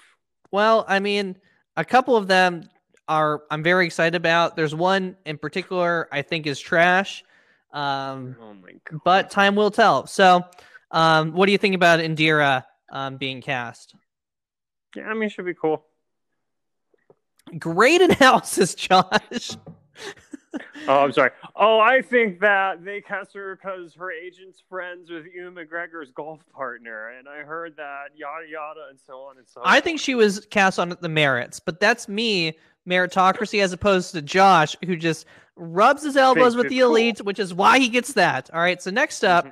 Well, 0.50 0.84
I 0.88 1.00
mean, 1.00 1.36
a 1.76 1.84
couple 1.84 2.16
of 2.16 2.26
them 2.26 2.68
are 3.08 3.42
I'm 3.50 3.62
very 3.62 3.84
excited 3.86 4.14
about. 4.14 4.56
There's 4.56 4.74
one 4.74 5.16
in 5.26 5.36
particular 5.38 6.08
I 6.10 6.22
think 6.22 6.46
is 6.46 6.58
trash. 6.58 7.22
Um, 7.72 8.36
Oh 8.40 8.54
my 8.54 8.72
god. 8.90 9.00
but 9.04 9.30
time 9.30 9.56
will 9.56 9.70
tell. 9.70 10.06
So, 10.06 10.42
um, 10.90 11.32
what 11.32 11.46
do 11.46 11.52
you 11.52 11.58
think 11.58 11.74
about 11.74 12.00
Indira 12.00 12.64
um, 12.90 13.18
being 13.18 13.42
cast? 13.42 13.94
yeah, 14.94 15.04
I 15.08 15.12
mean, 15.14 15.24
it 15.24 15.32
should 15.32 15.44
be 15.44 15.52
cool. 15.52 15.84
Great 17.58 18.00
analysis, 18.02 18.74
Josh. 18.74 19.56
Oh, 20.88 21.00
I'm 21.00 21.12
sorry. 21.12 21.30
Oh, 21.56 21.80
I 21.80 22.00
think 22.00 22.40
that 22.40 22.84
they 22.84 23.00
cast 23.00 23.34
her 23.34 23.56
because 23.56 23.94
her 23.94 24.10
agent's 24.10 24.62
friends 24.68 25.10
with 25.10 25.24
Ewan 25.34 25.54
McGregor's 25.54 26.10
golf 26.12 26.40
partner, 26.52 27.08
and 27.18 27.28
I 27.28 27.38
heard 27.38 27.76
that 27.76 28.10
yada 28.14 28.46
yada 28.48 28.86
and 28.90 28.98
so 28.98 29.20
on 29.20 29.38
and 29.38 29.46
so. 29.46 29.60
I 29.64 29.76
on. 29.76 29.82
think 29.82 30.00
she 30.00 30.14
was 30.14 30.46
cast 30.50 30.78
on 30.78 30.96
the 31.00 31.08
merits, 31.08 31.60
but 31.60 31.80
that's 31.80 32.08
me 32.08 32.56
meritocracy 32.88 33.62
as 33.62 33.72
opposed 33.72 34.12
to 34.12 34.22
Josh, 34.22 34.76
who 34.84 34.96
just 34.96 35.26
rubs 35.56 36.04
his 36.04 36.16
elbows 36.16 36.56
with 36.56 36.68
the 36.68 36.78
cool. 36.78 36.90
elite, 36.90 37.18
which 37.18 37.38
is 37.38 37.52
why 37.52 37.78
he 37.78 37.88
gets 37.88 38.12
that. 38.12 38.48
All 38.52 38.60
right. 38.60 38.80
So 38.80 38.90
next 38.90 39.24
up 39.24 39.48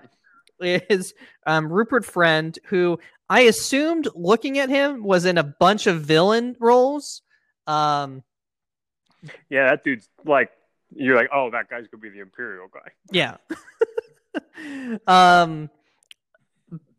is 0.61 1.15
um, 1.47 1.71
Rupert 1.73 2.05
Friend, 2.05 2.57
who 2.67 2.99
I 3.29 3.41
assumed 3.41 4.09
looking 4.15 4.59
at 4.59 4.69
him 4.69 5.03
was 5.03 5.25
in 5.25 5.39
a 5.39 5.43
bunch 5.43 5.87
of 5.87 6.03
villain 6.03 6.57
roles. 6.61 7.23
Um, 7.67 8.23
Yeah, 9.49 9.71
that 9.71 9.85
dude's 9.85 10.09
like, 10.25 10.51
you're 10.95 11.17
like, 11.17 11.31
oh, 11.33 11.51
that 11.51 11.69
guy's 11.71 11.87
gonna 11.89 12.01
be 12.01 12.11
the 12.11 12.21
Imperial 12.21 12.69
guy. 12.73 12.91
yeah. 13.11 13.37
um, 15.07 15.71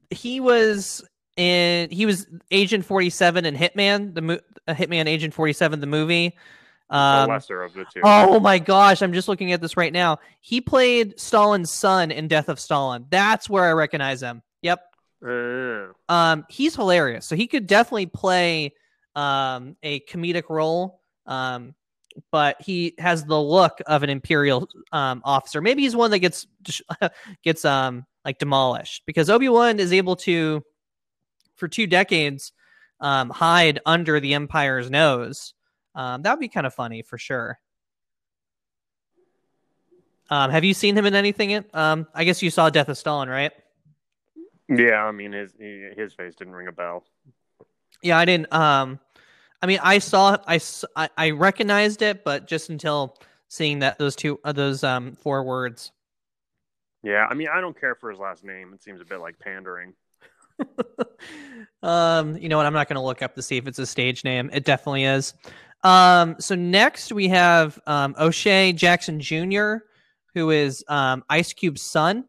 he 0.10 0.40
was 0.40 1.04
in. 1.38 1.90
He 1.90 2.06
was 2.06 2.28
Agent 2.52 2.86
Forty 2.86 3.10
Seven 3.10 3.46
in 3.46 3.56
Hitman, 3.56 4.14
the 4.14 4.22
mo- 4.22 4.40
uh, 4.68 4.74
Hitman 4.74 5.06
Agent 5.08 5.34
Forty 5.34 5.54
Seven, 5.54 5.80
the 5.82 5.88
movie. 5.88 6.36
the 6.90 6.96
Um, 6.98 7.30
lesser 7.30 7.62
of 7.64 7.74
the 7.74 7.86
two. 7.94 8.02
Oh 8.04 8.40
my 8.40 8.60
gosh, 8.60 9.02
I'm 9.02 9.14
just 9.14 9.28
looking 9.28 9.52
at 9.52 9.62
this 9.62 9.76
right 9.78 9.92
now. 9.94 10.20
He 10.42 10.62
played 10.62 11.20
Stalin's 11.20 11.72
son 11.72 12.12
in 12.12 12.28
Death 12.28 12.50
of 12.50 12.60
Stalin. 12.60 13.06
That's 13.10 13.50
where 13.50 13.66
I 13.66 13.72
recognize 13.74 14.22
him. 14.22 14.42
Yep. 14.62 14.80
Uh, 15.26 15.88
Um, 16.08 16.46
he's 16.50 16.76
hilarious. 16.76 17.26
So 17.26 17.36
he 17.36 17.48
could 17.48 17.66
definitely 17.68 18.06
play 18.08 18.74
um 19.16 19.76
a 19.84 20.02
comedic 20.02 20.50
role. 20.50 21.02
Um, 21.26 21.76
but 22.32 22.62
he 22.62 22.94
has 22.98 23.26
the 23.26 23.40
look 23.40 23.82
of 23.88 24.04
an 24.04 24.10
imperial 24.10 24.70
um 24.92 25.22
officer. 25.24 25.62
Maybe 25.62 25.84
he's 25.84 25.96
one 25.96 26.12
that 26.12 26.20
gets 26.20 26.48
gets 27.44 27.66
um 27.66 28.06
like 28.24 28.38
demolished 28.40 29.04
because 29.06 29.30
Obi-Wan 29.30 29.80
is 29.80 29.94
able 29.94 30.16
to 30.18 30.64
for 31.56 31.68
two 31.68 31.88
decades 31.88 32.54
um 33.00 33.30
hide 33.30 33.80
under 33.86 34.20
the 34.20 34.34
empire's 34.34 34.90
nose. 34.90 35.54
Um, 35.94 36.22
that 36.24 36.32
would 36.32 36.40
be 36.42 36.50
kind 36.50 36.68
of 36.68 36.74
funny 36.74 37.02
for 37.02 37.18
sure. 37.18 37.60
Um, 40.30 40.50
have 40.52 40.64
you 40.64 40.74
seen 40.74 40.98
him 40.98 41.06
in 41.06 41.16
anything? 41.16 41.52
In, 41.52 41.66
um, 41.74 42.08
I 42.14 42.24
guess 42.24 42.42
you 42.42 42.50
saw 42.50 42.70
Death 42.70 42.90
of 42.90 42.98
Stalin, 42.98 43.30
right? 43.30 43.52
yeah, 44.68 45.04
I 45.06 45.12
mean, 45.12 45.32
his 45.32 45.54
his 45.60 46.14
face 46.14 46.36
didn't 46.36 46.54
ring 46.56 46.68
a 46.68 46.72
bell. 46.72 47.04
Yeah, 48.06 48.20
I 48.20 48.26
didn't. 48.26 48.54
Um, 48.54 49.00
I 49.64 49.66
mean, 49.66 49.80
I 49.82 49.98
saw, 49.98 50.38
I, 50.48 50.60
I 51.18 51.32
recognized 51.32 52.04
it, 52.04 52.24
but 52.24 52.46
just 52.46 52.70
until 52.70 53.18
seeing 53.48 53.80
that 53.80 53.98
those 53.98 54.16
two, 54.16 54.40
uh, 54.44 54.52
those 54.52 54.84
um 54.84 55.16
four 55.16 55.44
words. 55.44 55.92
Yeah, 57.02 57.26
I 57.28 57.34
mean, 57.34 57.48
I 57.52 57.62
don't 57.62 57.80
care 57.80 57.96
for 57.96 58.12
his 58.12 58.20
last 58.20 58.44
name. 58.44 58.74
It 58.74 58.84
seems 58.84 59.02
a 59.02 59.06
bit 59.06 59.20
like 59.20 59.40
pandering. 59.40 59.94
um, 61.84 62.38
you 62.38 62.48
know 62.48 62.58
what? 62.58 62.68
I'm 62.68 62.74
not 62.74 62.88
going 62.88 62.96
to 62.96 63.02
look 63.02 63.24
up 63.24 63.34
to 63.36 63.42
see 63.42 63.58
if 63.58 63.68
it's 63.68 63.80
a 63.80 63.88
stage 63.88 64.24
name. 64.24 64.52
It 64.54 64.66
definitely 64.66 65.06
is. 65.06 65.34
Um, 65.84 66.36
so 66.40 66.54
next 66.54 67.12
we 67.12 67.28
have 67.30 67.80
um, 67.88 68.16
O'Shea 68.20 68.72
Jackson 68.72 69.20
Jr., 69.20 69.78
who 70.36 70.52
is 70.52 70.84
um, 70.88 71.24
Ice 71.30 71.54
Cube's 71.54 71.82
son, 71.82 72.26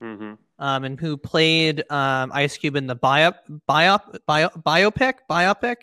hmm 0.00 0.34
um, 0.62 0.84
and 0.84 0.98
who 0.98 1.16
played 1.16 1.82
um, 1.90 2.30
Ice 2.32 2.56
Cube 2.56 2.76
in 2.76 2.86
the 2.86 2.94
bio, 2.94 3.32
bio, 3.66 3.98
bio, 4.26 4.48
biopic, 4.48 5.14
biopic. 5.28 5.76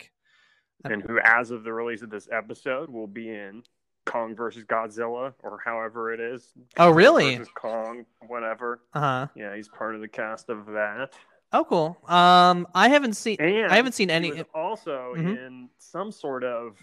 And 0.84 1.02
who, 1.02 1.20
as 1.22 1.50
of 1.50 1.64
the 1.64 1.72
release 1.72 2.00
of 2.00 2.08
this 2.08 2.26
episode, 2.32 2.88
will 2.88 3.06
be 3.06 3.28
in 3.28 3.62
Kong 4.06 4.34
versus 4.34 4.64
Godzilla, 4.64 5.34
or 5.42 5.58
however 5.62 6.14
it 6.14 6.18
is. 6.20 6.54
Oh, 6.78 6.88
really? 6.88 7.36
Versus 7.36 7.52
Kong, 7.54 8.06
whatever. 8.26 8.80
Uh 8.94 9.00
huh. 9.00 9.26
Yeah, 9.36 9.54
he's 9.54 9.68
part 9.68 9.94
of 9.94 10.00
the 10.00 10.08
cast 10.08 10.48
of 10.48 10.64
that. 10.68 11.10
Oh, 11.52 11.64
cool. 11.64 11.98
Um, 12.08 12.66
I 12.74 12.88
haven't 12.88 13.14
seen. 13.14 13.36
And 13.38 13.70
I 13.70 13.76
haven't 13.76 13.92
seen 13.92 14.08
any. 14.08 14.42
also 14.54 15.14
Mhm. 15.14 15.36
in 15.46 15.68
some 15.76 16.10
sort 16.10 16.42
of 16.42 16.78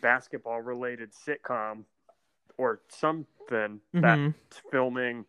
basketball 0.00 0.60
related 0.60 1.12
sitcom 1.12 1.84
or 2.58 2.80
something 2.88 3.80
that 3.92 4.18
Mhm. 4.18 4.34
filming 4.72 5.24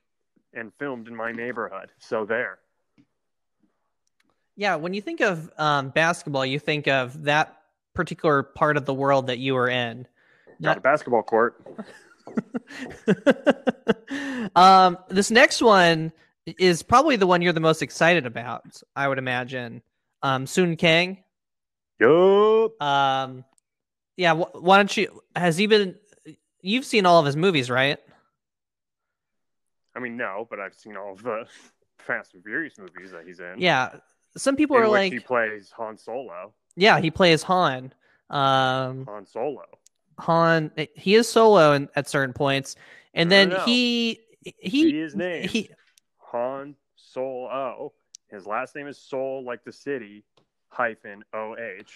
and 0.55 0.71
filmed 0.79 1.07
in 1.07 1.15
my 1.15 1.31
neighborhood. 1.31 1.91
So 1.99 2.25
there. 2.25 2.59
Yeah, 4.55 4.75
when 4.75 4.93
you 4.93 5.01
think 5.01 5.19
of 5.21 5.51
um, 5.57 5.89
basketball, 5.89 6.45
you 6.45 6.59
think 6.59 6.87
of 6.87 7.23
that 7.23 7.57
particular 7.93 8.43
part 8.43 8.77
of 8.77 8.85
the 8.85 8.93
world 8.93 9.27
that 9.27 9.37
you 9.37 9.53
were 9.53 9.69
in. 9.69 10.07
Not 10.59 10.77
a 10.77 10.81
basketball 10.81 11.23
court. 11.23 11.61
um, 14.55 14.97
this 15.09 15.29
next 15.29 15.61
one 15.61 16.13
is 16.45 16.83
probably 16.83 17.17
the 17.17 17.27
one 17.27 17.41
you're 17.41 17.53
the 17.53 17.59
most 17.59 17.81
excited 17.81 18.25
about. 18.25 18.81
I 18.95 19.07
would 19.07 19.17
imagine. 19.17 19.81
Um, 20.23 20.47
Sung 20.47 20.77
Kang. 20.77 21.23
Yup. 21.99 22.81
Um, 22.81 23.43
yeah. 24.15 24.35
Wh- 24.35 24.63
why 24.63 24.77
don't 24.77 24.95
you? 24.95 25.21
Has 25.35 25.57
he 25.57 25.67
been? 25.67 25.95
You've 26.61 26.85
seen 26.85 27.05
all 27.05 27.19
of 27.19 27.25
his 27.25 27.35
movies, 27.35 27.69
right? 27.69 27.99
I 29.95 29.99
mean, 29.99 30.17
no, 30.17 30.47
but 30.49 30.59
I've 30.59 30.75
seen 30.75 30.97
all 30.97 31.13
of 31.13 31.23
the 31.23 31.45
Fast 31.99 32.33
and 32.33 32.43
Furious 32.43 32.77
movies 32.77 33.11
that 33.11 33.25
he's 33.25 33.39
in. 33.39 33.55
Yeah. 33.57 33.95
Some 34.37 34.55
people 34.55 34.75
in 34.77 34.83
are 34.83 34.87
like, 34.89 35.13
he 35.13 35.19
plays 35.19 35.71
Han 35.77 35.97
Solo. 35.97 36.53
yeah, 36.75 36.99
he 36.99 37.09
plays 37.09 37.41
Han. 37.43 37.93
Um, 38.29 39.05
Han 39.05 39.25
Solo. 39.25 39.63
Han. 40.19 40.71
He 40.95 41.15
is 41.15 41.29
solo 41.29 41.73
in, 41.73 41.89
at 41.95 42.09
certain 42.09 42.33
points, 42.33 42.75
and 43.13 43.31
then 43.31 43.51
he 43.65 44.19
He, 44.41 44.53
he 44.59 44.99
is 44.99 45.15
named 45.15 45.49
he. 45.49 45.69
Han 46.17 46.75
Solo. 46.95 47.93
His 48.29 48.45
last 48.45 48.75
name 48.75 48.87
is 48.87 48.97
Seoul, 48.97 49.43
like 49.45 49.63
the 49.63 49.71
city, 49.71 50.23
hyphen 50.69 51.23
O 51.33 51.55
H. 51.57 51.93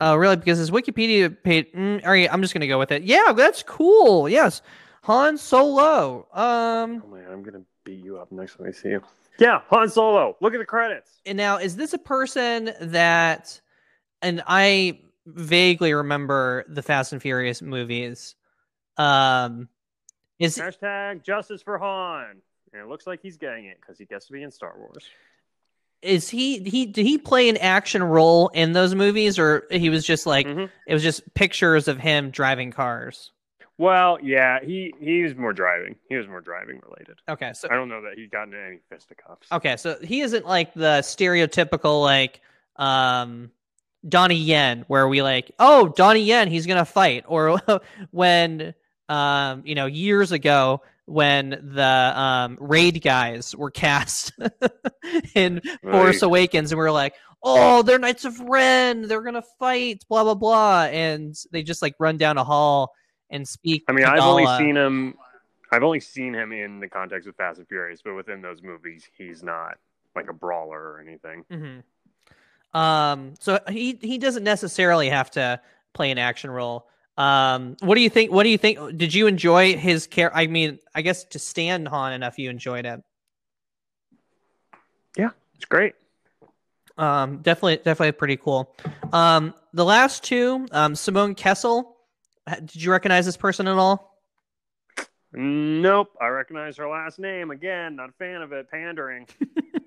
Oh, 0.00 0.16
really? 0.16 0.36
Because 0.36 0.58
his 0.58 0.70
Wikipedia 0.70 1.34
page. 1.42 1.66
Mm, 1.72 2.04
all 2.04 2.10
right, 2.10 2.32
I'm 2.32 2.42
just 2.42 2.52
gonna 2.52 2.66
go 2.66 2.78
with 2.78 2.92
it. 2.92 3.02
Yeah, 3.04 3.32
that's 3.32 3.62
cool. 3.62 4.28
Yes, 4.28 4.62
Han 5.06 5.38
Solo. 5.38 6.26
Um, 6.32 7.02
Oh 7.04 7.08
man, 7.08 7.26
I'm 7.30 7.42
gonna 7.42 7.62
beat 7.84 8.04
you 8.04 8.18
up 8.18 8.32
next 8.32 8.56
time 8.56 8.66
I 8.66 8.70
see 8.72 8.88
you. 8.90 9.02
Yeah, 9.38 9.60
Han 9.68 9.88
Solo. 9.88 10.36
Look 10.40 10.54
at 10.54 10.58
the 10.58 10.64
credits. 10.64 11.20
and 11.26 11.36
now 11.36 11.58
is 11.58 11.76
this 11.76 11.92
a 11.92 11.98
person 11.98 12.72
that? 12.80 13.60
And 14.22 14.42
I 14.46 15.00
vaguely 15.26 15.92
remember 15.92 16.64
the 16.68 16.82
Fast 16.82 17.12
and 17.12 17.20
Furious 17.20 17.60
movies. 17.62 18.34
Um, 18.96 19.68
is 20.38 20.56
Hashtag 20.56 21.22
justice 21.22 21.62
for 21.62 21.78
Han. 21.78 22.36
And 22.72 22.82
it 22.82 22.88
looks 22.88 23.06
like 23.06 23.20
he's 23.22 23.36
getting 23.36 23.66
it 23.66 23.78
because 23.80 23.98
he 23.98 24.04
gets 24.06 24.26
to 24.26 24.32
be 24.32 24.42
in 24.42 24.50
Star 24.50 24.74
Wars. 24.78 25.04
is 26.02 26.28
he 26.28 26.58
he 26.60 26.86
did 26.86 27.06
he 27.06 27.16
play 27.18 27.48
an 27.48 27.56
action 27.58 28.02
role 28.02 28.48
in 28.48 28.72
those 28.72 28.94
movies, 28.94 29.38
or 29.38 29.66
he 29.70 29.88
was 29.90 30.04
just 30.04 30.26
like 30.26 30.46
Mhm. 30.46 30.70
it 30.86 30.94
was 30.94 31.02
just 31.02 31.32
pictures 31.34 31.88
of 31.88 31.98
him 31.98 32.30
driving 32.30 32.70
cars? 32.70 33.32
Well, 33.78 34.18
yeah, 34.22 34.58
he 34.64 34.94
he 34.98 35.22
was 35.22 35.36
more 35.36 35.52
driving. 35.52 35.96
He 36.08 36.16
was 36.16 36.26
more 36.26 36.40
driving 36.40 36.80
related. 36.86 37.18
Okay, 37.28 37.52
so 37.52 37.68
I 37.70 37.74
don't 37.74 37.88
know 37.88 38.02
that 38.02 38.14
he 38.16 38.26
got 38.26 38.44
into 38.44 38.58
any 38.58 38.78
fisticuffs. 38.88 39.52
Okay, 39.52 39.76
so 39.76 39.98
he 40.02 40.22
isn't 40.22 40.46
like 40.46 40.72
the 40.72 41.00
stereotypical 41.02 42.02
like 42.02 42.40
um 42.76 43.50
Donnie 44.08 44.36
Yen 44.36 44.84
where 44.88 45.06
we 45.06 45.22
like, 45.22 45.52
oh, 45.58 45.88
Donnie 45.88 46.22
Yen, 46.22 46.48
he's 46.48 46.66
gonna 46.66 46.86
fight, 46.86 47.24
or 47.28 47.60
when 48.12 48.74
um 49.10 49.62
you 49.66 49.74
know 49.74 49.86
years 49.86 50.32
ago 50.32 50.80
when 51.04 51.50
the 51.50 52.12
um 52.18 52.56
raid 52.58 53.02
guys 53.02 53.54
were 53.54 53.70
cast 53.70 54.32
in 55.34 55.60
Force 55.82 56.22
Awakens 56.22 56.72
and 56.72 56.78
we 56.78 56.82
were 56.82 56.90
like, 56.90 57.14
oh, 57.42 57.82
they're 57.82 57.98
Knights 57.98 58.24
of 58.24 58.40
Ren, 58.40 59.02
they're 59.02 59.22
gonna 59.22 59.44
fight, 59.58 60.02
blah 60.08 60.24
blah 60.24 60.34
blah, 60.34 60.84
and 60.84 61.36
they 61.52 61.62
just 61.62 61.82
like 61.82 61.94
run 61.98 62.16
down 62.16 62.38
a 62.38 62.44
hall 62.44 62.94
and 63.30 63.46
speak. 63.46 63.84
I 63.88 63.92
mean, 63.92 64.04
I've 64.04 64.20
only 64.20 64.46
seen 64.58 64.76
him. 64.76 65.14
I've 65.72 65.82
only 65.82 66.00
seen 66.00 66.34
him 66.34 66.52
in 66.52 66.80
the 66.80 66.88
context 66.88 67.28
of 67.28 67.34
Fast 67.36 67.58
and 67.58 67.68
Furious, 67.68 68.00
but 68.02 68.14
within 68.14 68.40
those 68.40 68.62
movies, 68.62 69.08
he's 69.16 69.42
not 69.42 69.78
like 70.14 70.30
a 70.30 70.32
brawler 70.32 70.78
or 70.78 71.00
anything. 71.00 71.44
hmm 71.50 72.78
Um, 72.78 73.34
so 73.40 73.58
he 73.68 73.98
he 74.00 74.18
doesn't 74.18 74.44
necessarily 74.44 75.08
have 75.08 75.30
to 75.32 75.60
play 75.92 76.10
an 76.10 76.18
action 76.18 76.50
role. 76.50 76.88
Um, 77.18 77.76
what 77.80 77.94
do 77.94 78.02
you 78.02 78.10
think? 78.10 78.30
What 78.30 78.42
do 78.42 78.50
you 78.50 78.58
think? 78.58 78.78
Did 78.96 79.14
you 79.14 79.26
enjoy 79.26 79.76
his 79.76 80.06
care? 80.06 80.34
I 80.34 80.46
mean, 80.46 80.78
I 80.94 81.02
guess 81.02 81.24
to 81.24 81.38
stand 81.38 81.88
Han 81.88 82.12
enough, 82.12 82.38
you 82.38 82.50
enjoyed 82.50 82.84
it. 82.84 83.02
Yeah, 85.16 85.30
it's 85.54 85.64
great. 85.64 85.94
Um, 86.98 87.38
definitely, 87.38 87.76
definitely 87.76 88.12
pretty 88.12 88.36
cool. 88.36 88.74
Um, 89.12 89.54
the 89.72 89.84
last 89.84 90.24
two, 90.24 90.66
um, 90.72 90.94
Simone 90.94 91.34
Kessell. 91.34 91.95
Did 92.48 92.76
you 92.76 92.90
recognize 92.92 93.26
this 93.26 93.36
person 93.36 93.66
at 93.68 93.76
all? 93.76 94.12
Nope, 95.32 96.16
I 96.20 96.28
recognize 96.28 96.76
her 96.78 96.88
last 96.88 97.18
name 97.18 97.50
again. 97.50 97.96
Not 97.96 98.10
a 98.10 98.12
fan 98.12 98.40
of 98.42 98.52
it. 98.52 98.70
Pandering, 98.70 99.26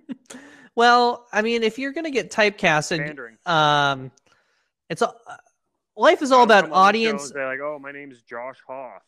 Well, 0.75 1.25
I 1.33 1.41
mean, 1.41 1.63
if 1.63 1.79
you're 1.79 1.91
gonna 1.91 2.11
get 2.11 2.31
typecasted, 2.31 2.99
pandering. 3.05 3.37
um, 3.45 4.11
it's 4.89 5.01
all, 5.01 5.19
life 5.97 6.21
is 6.21 6.31
all 6.31 6.43
about 6.43 6.65
Come 6.65 6.69
the 6.69 6.75
show 6.75 6.79
audience 6.81 7.29
Say 7.29 7.45
like, 7.45 7.59
oh, 7.61 7.79
my 7.81 7.91
name 7.91 8.11
is 8.11 8.21
Josh 8.21 8.57
Hoth. 8.67 9.01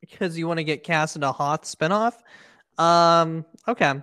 because 0.00 0.36
you 0.36 0.48
want 0.48 0.58
to 0.58 0.64
get 0.64 0.82
cast 0.82 1.16
into 1.16 1.30
Hoth 1.32 1.62
spinoff. 1.62 2.14
Um, 2.78 3.44
okay, 3.68 4.02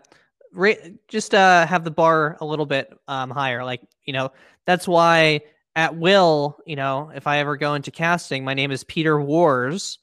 Ra- 0.54 0.73
just 1.08 1.34
uh, 1.36 1.65
have 1.65 1.84
the 1.84 1.91
bar 1.91 2.38
a 2.39 2.45
little 2.45 2.65
bit 2.65 2.91
um, 3.08 3.30
higher. 3.32 3.63
Like 3.65 3.82
you 4.06 4.13
know, 4.13 4.32
that's 4.65 4.88
why 4.88 5.41
at 5.77 5.95
will, 5.95 6.57
you 6.65 6.75
know, 6.75 7.11
if 7.13 7.27
I 7.27 7.37
ever 7.37 7.55
go 7.55 7.75
into 7.75 7.91
casting, 7.91 8.43
my 8.43 8.55
name 8.55 8.71
is 8.71 8.83
Peter 8.83 9.21
Wars, 9.21 9.99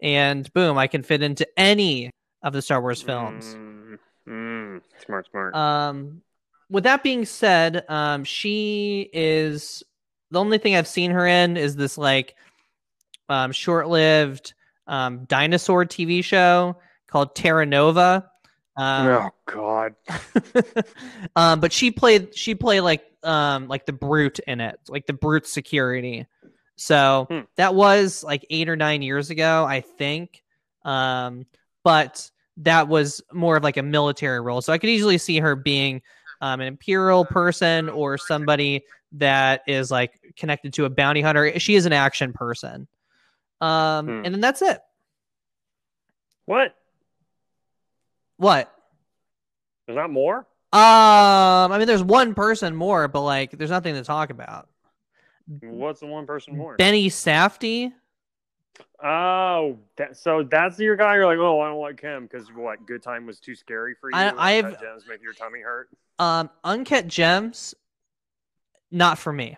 and 0.00 0.50
boom, 0.54 0.78
I 0.78 0.86
can 0.86 1.02
fit 1.02 1.22
into 1.22 1.46
any 1.54 2.10
of 2.42 2.54
the 2.54 2.62
Star 2.62 2.80
Wars 2.80 3.02
films. 3.02 3.54
Mm, 3.54 3.98
mm, 4.26 4.80
smart, 5.04 5.28
smart. 5.30 5.54
Um, 5.54 6.22
with 6.70 6.84
that 6.84 7.02
being 7.02 7.26
said, 7.26 7.84
um, 7.90 8.24
she 8.24 9.10
is 9.12 9.82
the 10.30 10.40
only 10.40 10.56
thing 10.56 10.74
I've 10.74 10.88
seen 10.88 11.10
her 11.10 11.26
in 11.26 11.58
is 11.58 11.76
this 11.76 11.98
like 11.98 12.34
um, 13.28 13.52
short-lived 13.52 14.54
um, 14.86 15.26
dinosaur 15.26 15.84
TV 15.84 16.24
show 16.24 16.78
called 17.06 17.34
Terra 17.34 17.66
Nova. 17.66 18.30
Um, 18.78 19.06
oh 19.08 19.30
God. 19.44 19.94
um, 21.36 21.60
but 21.60 21.70
she 21.70 21.90
played 21.90 22.34
she 22.34 22.54
played 22.54 22.80
like 22.80 23.02
um 23.22 23.68
like 23.68 23.86
the 23.86 23.92
brute 23.92 24.38
in 24.40 24.60
it, 24.60 24.78
like 24.88 25.06
the 25.06 25.12
brute 25.12 25.46
security. 25.46 26.26
So 26.76 27.26
Hmm. 27.30 27.40
that 27.56 27.74
was 27.74 28.22
like 28.22 28.46
eight 28.50 28.68
or 28.68 28.76
nine 28.76 29.02
years 29.02 29.30
ago, 29.30 29.64
I 29.64 29.80
think. 29.80 30.42
Um, 30.84 31.46
but 31.82 32.30
that 32.58 32.88
was 32.88 33.20
more 33.32 33.56
of 33.56 33.64
like 33.64 33.76
a 33.76 33.82
military 33.82 34.40
role. 34.40 34.60
So 34.60 34.72
I 34.72 34.78
could 34.78 34.90
easily 34.90 35.18
see 35.18 35.38
her 35.38 35.56
being 35.56 36.02
um, 36.40 36.60
an 36.60 36.68
imperial 36.68 37.24
person 37.24 37.88
or 37.88 38.16
somebody 38.18 38.84
that 39.12 39.62
is 39.66 39.90
like 39.90 40.34
connected 40.36 40.72
to 40.74 40.84
a 40.84 40.90
bounty 40.90 41.20
hunter. 41.20 41.58
She 41.58 41.74
is 41.74 41.86
an 41.86 41.92
action 41.92 42.32
person. 42.32 42.86
Um, 43.60 44.06
Hmm. 44.06 44.24
and 44.24 44.34
then 44.34 44.40
that's 44.40 44.62
it. 44.62 44.78
What? 46.46 46.74
What? 48.36 48.72
There's 49.86 49.96
not 49.96 50.10
more. 50.10 50.46
Um, 50.70 51.72
I 51.72 51.78
mean, 51.78 51.86
there's 51.86 52.02
one 52.02 52.34
person 52.34 52.74
more, 52.76 53.08
but 53.08 53.22
like, 53.22 53.52
there's 53.52 53.70
nothing 53.70 53.94
to 53.94 54.04
talk 54.04 54.30
about. 54.30 54.68
What's 55.62 56.00
the 56.00 56.06
one 56.06 56.26
person 56.26 56.56
more? 56.58 56.76
Benny 56.76 57.08
Safdie. 57.08 57.92
Oh, 59.02 59.78
that, 59.96 60.16
so 60.16 60.42
that's 60.42 60.78
your 60.78 60.96
guy. 60.96 61.14
You're 61.14 61.26
like, 61.26 61.38
oh, 61.38 61.60
I 61.60 61.68
don't 61.68 61.80
like 61.80 62.00
him 62.00 62.24
because 62.24 62.48
what? 62.52 62.84
Good 62.86 63.02
time 63.02 63.26
was 63.26 63.40
too 63.40 63.54
scary 63.54 63.94
for 63.98 64.10
you. 64.10 64.16
I- 64.16 64.58
Uncut 64.58 64.80
gems 64.80 65.04
make 65.08 65.22
your 65.22 65.32
tummy 65.32 65.60
hurt. 65.60 65.88
Um, 66.18 66.50
Uncut 66.64 67.06
Gems, 67.06 67.74
not 68.90 69.18
for 69.18 69.32
me, 69.32 69.56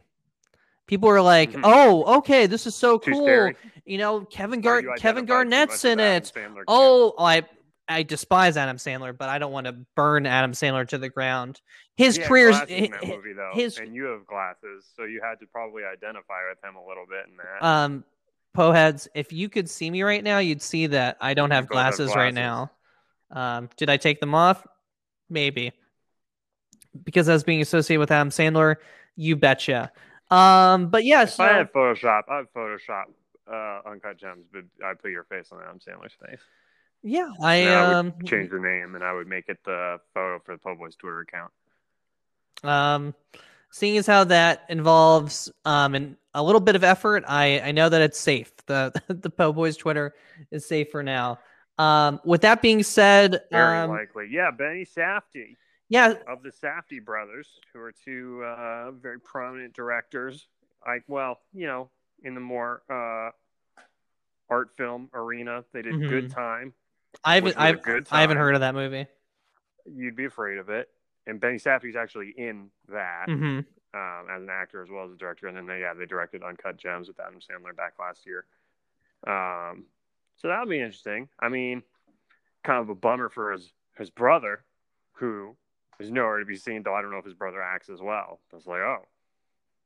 People 0.86 1.08
are 1.08 1.22
like, 1.22 1.52
Mhm. 1.52 1.60
"Oh, 1.62 2.16
okay, 2.18 2.46
this 2.46 2.66
is 2.66 2.74
so 2.74 2.98
Too 2.98 3.12
cool." 3.12 3.24
scary. 3.24 3.56
You 3.84 3.96
know, 3.98 4.22
Kevin 4.24 4.60
Gar- 4.60 4.80
you 4.80 4.92
Kevin 4.98 5.24
Garnett's 5.24 5.84
in 5.84 6.00
it. 6.00 6.32
Oh, 6.66 7.14
I 7.16 7.44
I 7.90 8.02
despise 8.04 8.56
Adam 8.56 8.76
Sandler, 8.76 9.16
but 9.16 9.28
I 9.28 9.38
don't 9.38 9.52
want 9.52 9.66
to 9.66 9.72
burn 9.96 10.24
Adam 10.26 10.52
Sandler 10.52 10.86
to 10.88 10.98
the 10.98 11.08
ground. 11.08 11.60
His 11.96 12.16
had 12.16 12.26
career's 12.26 12.56
glasses 12.56 12.70
in 12.76 12.90
that 12.92 13.06
movie 13.06 13.32
though, 13.32 13.50
his- 13.54 13.78
and 13.78 13.94
you 13.94 14.04
have 14.04 14.26
glasses, 14.26 14.86
so 14.96 15.04
you 15.04 15.20
had 15.22 15.40
to 15.40 15.46
probably 15.46 15.82
identify 15.84 16.38
with 16.48 16.62
him 16.64 16.76
a 16.76 16.86
little 16.86 17.04
bit 17.08 17.26
in 17.28 17.36
that. 17.36 17.62
um 17.66 18.04
Poheads, 18.56 19.06
if 19.14 19.32
you 19.32 19.48
could 19.48 19.70
see 19.70 19.88
me 19.90 20.02
right 20.02 20.24
now, 20.24 20.38
you'd 20.38 20.60
see 20.62 20.88
that 20.88 21.16
I 21.20 21.34
don't 21.34 21.52
have 21.52 21.68
both 21.68 21.78
have 21.78 21.96
glasses, 21.96 22.16
right 22.16 22.34
now. 22.34 22.72
Um, 23.30 23.68
did 23.76 23.88
I 23.88 23.96
take 23.96 24.18
them 24.18 24.34
off? 24.34 24.66
Maybe. 25.28 25.72
Because 27.04 27.28
I 27.28 27.32
was 27.32 27.44
being 27.44 27.60
associated 27.60 28.00
with 28.00 28.10
Adam 28.10 28.30
Sandler, 28.30 28.76
you 29.14 29.36
betcha. 29.36 29.92
Um, 30.32 30.88
but 30.88 31.04
yeah, 31.04 31.26
so 31.26 31.44
I 31.44 31.52
had 31.52 31.72
Photoshop, 31.72 32.22
I'd 32.28 32.46
Photoshop 32.52 33.04
uh, 33.48 33.88
Uncut 33.88 34.16
Gems, 34.18 34.46
but 34.52 34.64
I'd 34.84 34.98
put 34.98 35.12
your 35.12 35.24
face 35.24 35.50
on 35.52 35.60
Adam 35.62 35.78
Sandler's 35.78 36.14
face. 36.14 36.40
Yeah, 37.02 37.28
I 37.42 37.64
And 37.64 37.68
I 37.74 37.82
would 37.82 37.98
um 37.98 38.14
change 38.24 38.50
the 38.50 38.58
name, 38.58 38.94
and 38.94 39.04
I 39.04 39.12
would 39.12 39.26
make 39.26 39.48
it 39.48 39.58
the 39.64 39.98
photo 40.14 40.38
for 40.44 40.54
the 40.54 40.58
Po 40.58 40.74
Boys 40.74 40.96
Twitter 40.96 41.20
account. 41.20 41.52
Um, 42.62 43.14
seeing 43.70 43.96
as 43.96 44.06
how 44.06 44.24
that 44.24 44.64
involves 44.68 45.50
um 45.64 45.94
an, 45.94 46.16
a 46.34 46.42
little 46.42 46.60
bit 46.60 46.76
of 46.76 46.84
effort, 46.84 47.24
I 47.26 47.60
I 47.60 47.72
know 47.72 47.88
that 47.88 48.02
it's 48.02 48.18
safe. 48.18 48.52
The 48.66 48.92
the 49.08 49.30
Po 49.30 49.52
Boys 49.52 49.76
Twitter 49.76 50.14
is 50.50 50.66
safe 50.66 50.90
for 50.90 51.02
now. 51.02 51.38
Um, 51.78 52.20
with 52.24 52.42
that 52.42 52.60
being 52.60 52.82
said, 52.82 53.40
Very 53.50 53.82
um, 53.84 53.90
likely, 53.90 54.28
yeah. 54.30 54.50
Benny 54.50 54.84
Safdie 54.84 55.56
yeah, 55.88 56.14
of 56.28 56.42
the 56.42 56.50
Safdie 56.50 57.04
brothers, 57.04 57.48
who 57.72 57.80
are 57.80 57.92
two 57.92 58.44
uh, 58.44 58.90
very 58.92 59.18
prominent 59.20 59.74
directors. 59.74 60.46
Like, 60.86 61.04
well, 61.08 61.40
you 61.52 61.66
know, 61.66 61.90
in 62.22 62.34
the 62.34 62.40
more 62.40 62.82
uh, 62.90 63.30
art 64.48 64.70
film 64.76 65.08
arena, 65.14 65.64
they 65.72 65.82
did 65.82 66.08
Good 66.08 66.24
Mhm. 66.24 66.34
Time. 66.34 66.74
I 67.24 67.36
haven't 67.36 67.48
which 67.48 67.56
was 67.56 67.64
a 67.64 67.90
I've, 67.90 68.06
I 68.10 68.20
haven't 68.22 68.38
heard 68.38 68.54
of 68.54 68.60
that 68.60 68.74
movie. 68.74 69.06
You'd 69.86 70.16
be 70.16 70.24
afraid 70.24 70.58
of 70.58 70.68
it. 70.68 70.88
And 71.26 71.40
Benny 71.40 71.58
Safdie's 71.58 71.96
actually 71.96 72.34
in 72.36 72.70
that. 72.88 73.26
hmm 73.26 73.60
um, 73.94 74.26
as 74.30 74.42
an 74.42 74.48
actor 74.50 74.82
as 74.82 74.90
well 74.90 75.04
as 75.04 75.12
a 75.12 75.16
director. 75.16 75.48
And 75.48 75.56
then 75.56 75.66
they, 75.66 75.80
yeah, 75.80 75.94
they 75.94 76.06
directed 76.06 76.42
Uncut 76.42 76.76
Gems 76.76 77.08
with 77.08 77.20
Adam 77.20 77.40
Sandler 77.40 77.76
back 77.76 77.94
last 77.98 78.26
year. 78.26 78.44
Um, 79.26 79.86
so 80.36 80.48
that 80.48 80.60
would 80.60 80.70
be 80.70 80.80
interesting. 80.80 81.28
I 81.38 81.48
mean, 81.48 81.82
kind 82.64 82.80
of 82.80 82.88
a 82.88 82.94
bummer 82.94 83.28
for 83.28 83.52
his 83.52 83.72
his 83.96 84.10
brother, 84.10 84.64
who 85.12 85.56
is 85.98 86.10
nowhere 86.10 86.38
to 86.38 86.46
be 86.46 86.56
seen. 86.56 86.82
Though 86.82 86.94
I 86.94 87.02
don't 87.02 87.10
know 87.10 87.18
if 87.18 87.24
his 87.24 87.34
brother 87.34 87.62
acts 87.62 87.90
as 87.90 88.00
well. 88.00 88.40
It's 88.54 88.66
like, 88.66 88.80
oh, 88.80 89.06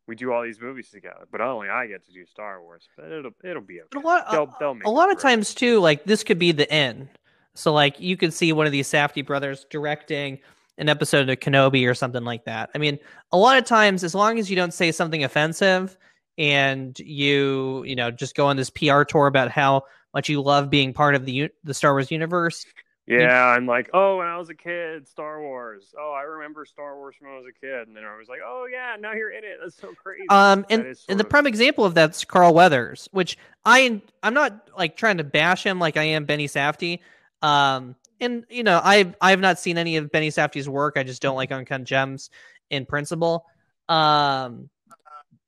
we 0.06 0.14
do 0.14 0.32
all 0.32 0.42
these 0.42 0.60
movies 0.60 0.90
together, 0.90 1.26
but 1.30 1.40
only 1.40 1.68
I 1.68 1.86
get 1.86 2.04
to 2.06 2.12
do 2.12 2.26
Star 2.26 2.60
Wars. 2.62 2.88
But 2.96 3.10
it'll 3.10 3.32
it'll 3.42 3.62
be 3.62 3.80
okay. 3.80 3.88
But 3.92 4.04
a 4.04 4.06
lot, 4.06 4.30
They'll- 4.30 4.54
they'll 4.60 4.88
a 4.88 4.90
lot 4.90 5.10
of 5.10 5.18
times 5.18 5.54
too, 5.54 5.80
like 5.80 6.04
this 6.04 6.22
could 6.24 6.38
be 6.38 6.52
the 6.52 6.70
end. 6.70 7.08
So 7.54 7.72
like 7.72 7.98
you 8.00 8.16
could 8.16 8.32
see 8.34 8.52
one 8.52 8.66
of 8.66 8.72
these 8.72 8.88
Safdie 8.88 9.24
brothers 9.24 9.64
directing 9.70 10.40
an 10.78 10.88
episode 10.88 11.28
of 11.28 11.38
Kenobi 11.38 11.88
or 11.88 11.94
something 11.94 12.24
like 12.24 12.44
that. 12.46 12.70
I 12.74 12.78
mean, 12.78 12.98
a 13.30 13.38
lot 13.38 13.58
of 13.58 13.64
times, 13.64 14.02
as 14.02 14.14
long 14.14 14.38
as 14.40 14.50
you 14.50 14.56
don't 14.56 14.74
say 14.74 14.90
something 14.90 15.22
offensive 15.22 15.96
and 16.36 16.98
you, 16.98 17.84
you 17.86 17.94
know, 17.94 18.10
just 18.10 18.34
go 18.34 18.46
on 18.46 18.56
this 18.56 18.70
PR 18.70 19.02
tour 19.04 19.28
about 19.28 19.52
how 19.52 19.82
much 20.12 20.28
you 20.28 20.42
love 20.42 20.70
being 20.70 20.92
part 20.92 21.14
of 21.14 21.24
the 21.24 21.48
the 21.62 21.74
Star 21.74 21.92
Wars 21.92 22.10
universe. 22.10 22.66
Yeah, 23.06 23.44
I'm 23.46 23.66
like, 23.66 23.90
oh, 23.92 24.16
when 24.18 24.26
I 24.26 24.38
was 24.38 24.48
a 24.48 24.54
kid, 24.54 25.06
Star 25.06 25.42
Wars. 25.42 25.94
Oh, 25.98 26.12
I 26.12 26.22
remember 26.22 26.64
Star 26.64 26.96
Wars 26.96 27.14
when 27.20 27.30
I 27.30 27.36
was 27.36 27.44
a 27.46 27.52
kid, 27.52 27.86
and 27.86 27.94
then 27.94 28.04
I 28.04 28.16
was 28.16 28.28
like, 28.28 28.40
oh 28.44 28.66
yeah, 28.70 28.96
now 28.98 29.12
you're 29.12 29.30
in 29.30 29.44
it. 29.44 29.58
That's 29.62 29.76
so 29.76 29.92
crazy. 30.02 30.24
Um, 30.30 30.64
and, 30.70 30.96
and 31.08 31.20
the 31.20 31.24
of- 31.24 31.30
prime 31.30 31.46
example 31.46 31.84
of 31.84 31.94
that's 31.94 32.24
Carl 32.24 32.54
Weathers, 32.54 33.08
which 33.12 33.36
I 33.64 34.00
I'm 34.22 34.32
not 34.32 34.68
like 34.76 34.96
trying 34.96 35.18
to 35.18 35.24
bash 35.24 35.64
him 35.64 35.78
like 35.78 35.98
I 35.98 36.04
am 36.04 36.24
Benny 36.24 36.48
Safdie. 36.48 37.00
Um, 37.42 37.94
and 38.20 38.46
you 38.48 38.62
know 38.62 38.80
I 38.82 39.12
I 39.20 39.30
have 39.30 39.40
not 39.40 39.58
seen 39.58 39.76
any 39.76 39.96
of 39.96 40.10
Benny 40.10 40.30
Safdie's 40.30 40.68
work. 40.68 40.94
I 40.96 41.02
just 41.02 41.20
don't 41.20 41.36
like 41.36 41.52
Uncut 41.52 41.84
Gems 41.84 42.30
in 42.70 42.86
principle. 42.86 43.44
Um, 43.86 44.70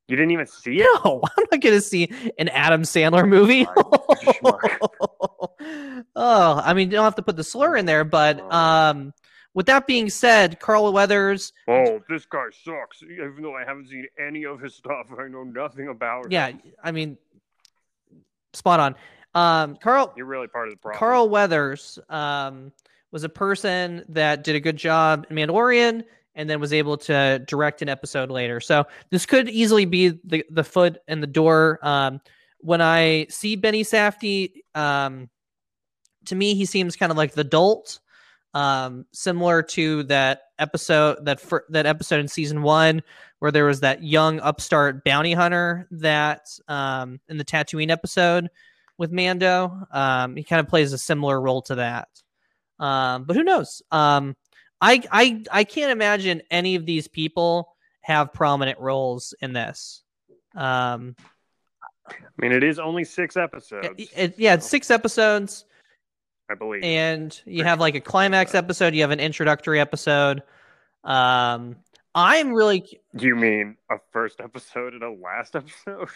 you 0.08 0.16
didn't 0.16 0.32
even 0.32 0.46
see 0.46 0.76
it. 0.80 0.86
no, 1.04 1.20
I'm 1.36 1.44
not 1.50 1.60
going 1.60 1.74
to 1.74 1.80
see 1.80 2.08
an 2.38 2.48
Adam 2.48 2.82
Sandler 2.82 3.26
movie. 3.26 3.66
oh, 6.16 6.62
I 6.64 6.74
mean, 6.74 6.90
you 6.90 6.96
don't 6.96 7.04
have 7.04 7.14
to 7.16 7.22
put 7.22 7.36
the 7.36 7.44
slur 7.44 7.76
in 7.76 7.86
there, 7.86 8.04
but 8.04 8.40
um, 8.52 9.12
with 9.54 9.66
that 9.66 9.86
being 9.86 10.10
said, 10.10 10.60
Carl 10.60 10.92
Weathers, 10.92 11.52
Oh, 11.68 12.00
this 12.08 12.26
guy 12.26 12.46
sucks. 12.64 13.02
Even 13.02 13.40
though 13.40 13.54
I 13.54 13.64
haven't 13.64 13.88
seen 13.88 14.06
any 14.18 14.44
of 14.44 14.60
his 14.60 14.74
stuff, 14.74 15.06
I 15.18 15.28
know 15.28 15.44
nothing 15.44 15.88
about 15.88 16.30
yeah, 16.30 16.48
him. 16.48 16.60
I 16.82 16.92
mean, 16.92 17.16
spot 18.52 18.80
on. 18.80 18.94
Um, 19.34 19.76
Carl 19.76 20.12
You're 20.16 20.26
really 20.26 20.48
part 20.48 20.68
of 20.68 20.74
the 20.74 20.78
problem. 20.78 20.98
Carl 20.98 21.28
Weathers 21.28 21.98
um, 22.08 22.72
was 23.12 23.24
a 23.24 23.28
person 23.28 24.04
that 24.10 24.44
did 24.44 24.56
a 24.56 24.60
good 24.60 24.76
job 24.76 25.26
in 25.30 25.36
Mandalorian 25.36 26.04
and 26.34 26.50
then 26.50 26.60
was 26.60 26.72
able 26.72 26.98
to 26.98 27.42
direct 27.46 27.82
an 27.82 27.88
episode 27.88 28.30
later. 28.30 28.60
So 28.60 28.86
this 29.10 29.24
could 29.24 29.48
easily 29.48 29.86
be 29.86 30.20
the, 30.24 30.44
the 30.50 30.64
foot 30.64 30.98
in 31.08 31.20
the 31.20 31.26
door. 31.26 31.78
Um, 31.82 32.20
when 32.58 32.82
I 32.82 33.26
see 33.30 33.56
Benny 33.56 33.84
Safdie, 33.84 34.62
um, 34.74 35.30
to 36.26 36.34
me, 36.34 36.54
he 36.54 36.64
seems 36.64 36.96
kind 36.96 37.10
of 37.10 37.18
like 37.18 37.32
the 37.32 37.44
dolt, 37.44 38.00
um, 38.54 39.06
similar 39.12 39.62
to 39.62 40.02
that 40.04 40.42
episode 40.58 41.24
that 41.26 41.40
fir- 41.40 41.64
that 41.70 41.86
episode 41.86 42.20
in 42.20 42.28
season 42.28 42.62
one 42.62 43.02
where 43.38 43.50
there 43.52 43.66
was 43.66 43.80
that 43.80 44.02
young 44.02 44.40
upstart 44.40 45.04
bounty 45.04 45.34
hunter 45.34 45.86
that 45.90 46.46
um, 46.68 47.20
in 47.28 47.36
the 47.36 47.44
Tatooine 47.44 47.90
episode 47.90 48.48
with 48.96 49.12
Mando. 49.12 49.86
Um, 49.90 50.36
he 50.36 50.42
kind 50.42 50.60
of 50.60 50.68
plays 50.68 50.94
a 50.94 50.98
similar 50.98 51.38
role 51.38 51.60
to 51.62 51.74
that. 51.74 52.08
Um, 52.78 53.24
but 53.24 53.36
who 53.36 53.44
knows? 53.44 53.82
Um, 53.90 54.36
I 54.80 55.02
I 55.12 55.42
I 55.52 55.64
can't 55.64 55.92
imagine 55.92 56.42
any 56.50 56.76
of 56.76 56.86
these 56.86 57.08
people 57.08 57.74
have 58.00 58.32
prominent 58.32 58.78
roles 58.78 59.34
in 59.40 59.52
this. 59.52 60.02
Um, 60.54 61.14
I 62.08 62.14
mean, 62.38 62.52
it 62.52 62.62
is 62.62 62.78
only 62.78 63.04
six 63.04 63.36
episodes. 63.36 63.88
it- 63.98 64.08
it- 64.16 64.38
yeah, 64.38 64.54
it's 64.54 64.66
six 64.66 64.90
episodes, 64.90 65.64
I 66.48 66.54
believe. 66.54 66.82
and 66.84 67.38
you 67.44 67.64
have 67.64 67.80
like 67.80 67.94
a 67.94 68.00
climax 68.00 68.54
episode. 68.54 68.94
You 68.94 69.02
have 69.02 69.10
an 69.10 69.20
introductory 69.20 69.80
episode. 69.80 70.42
Um, 71.04 71.76
I'm 72.14 72.52
really 72.52 73.00
Do 73.14 73.26
you 73.26 73.36
mean 73.36 73.76
a 73.90 73.96
first 74.12 74.40
episode 74.40 74.94
and 74.94 75.02
a 75.02 75.10
last 75.10 75.54
episode? 75.56 76.08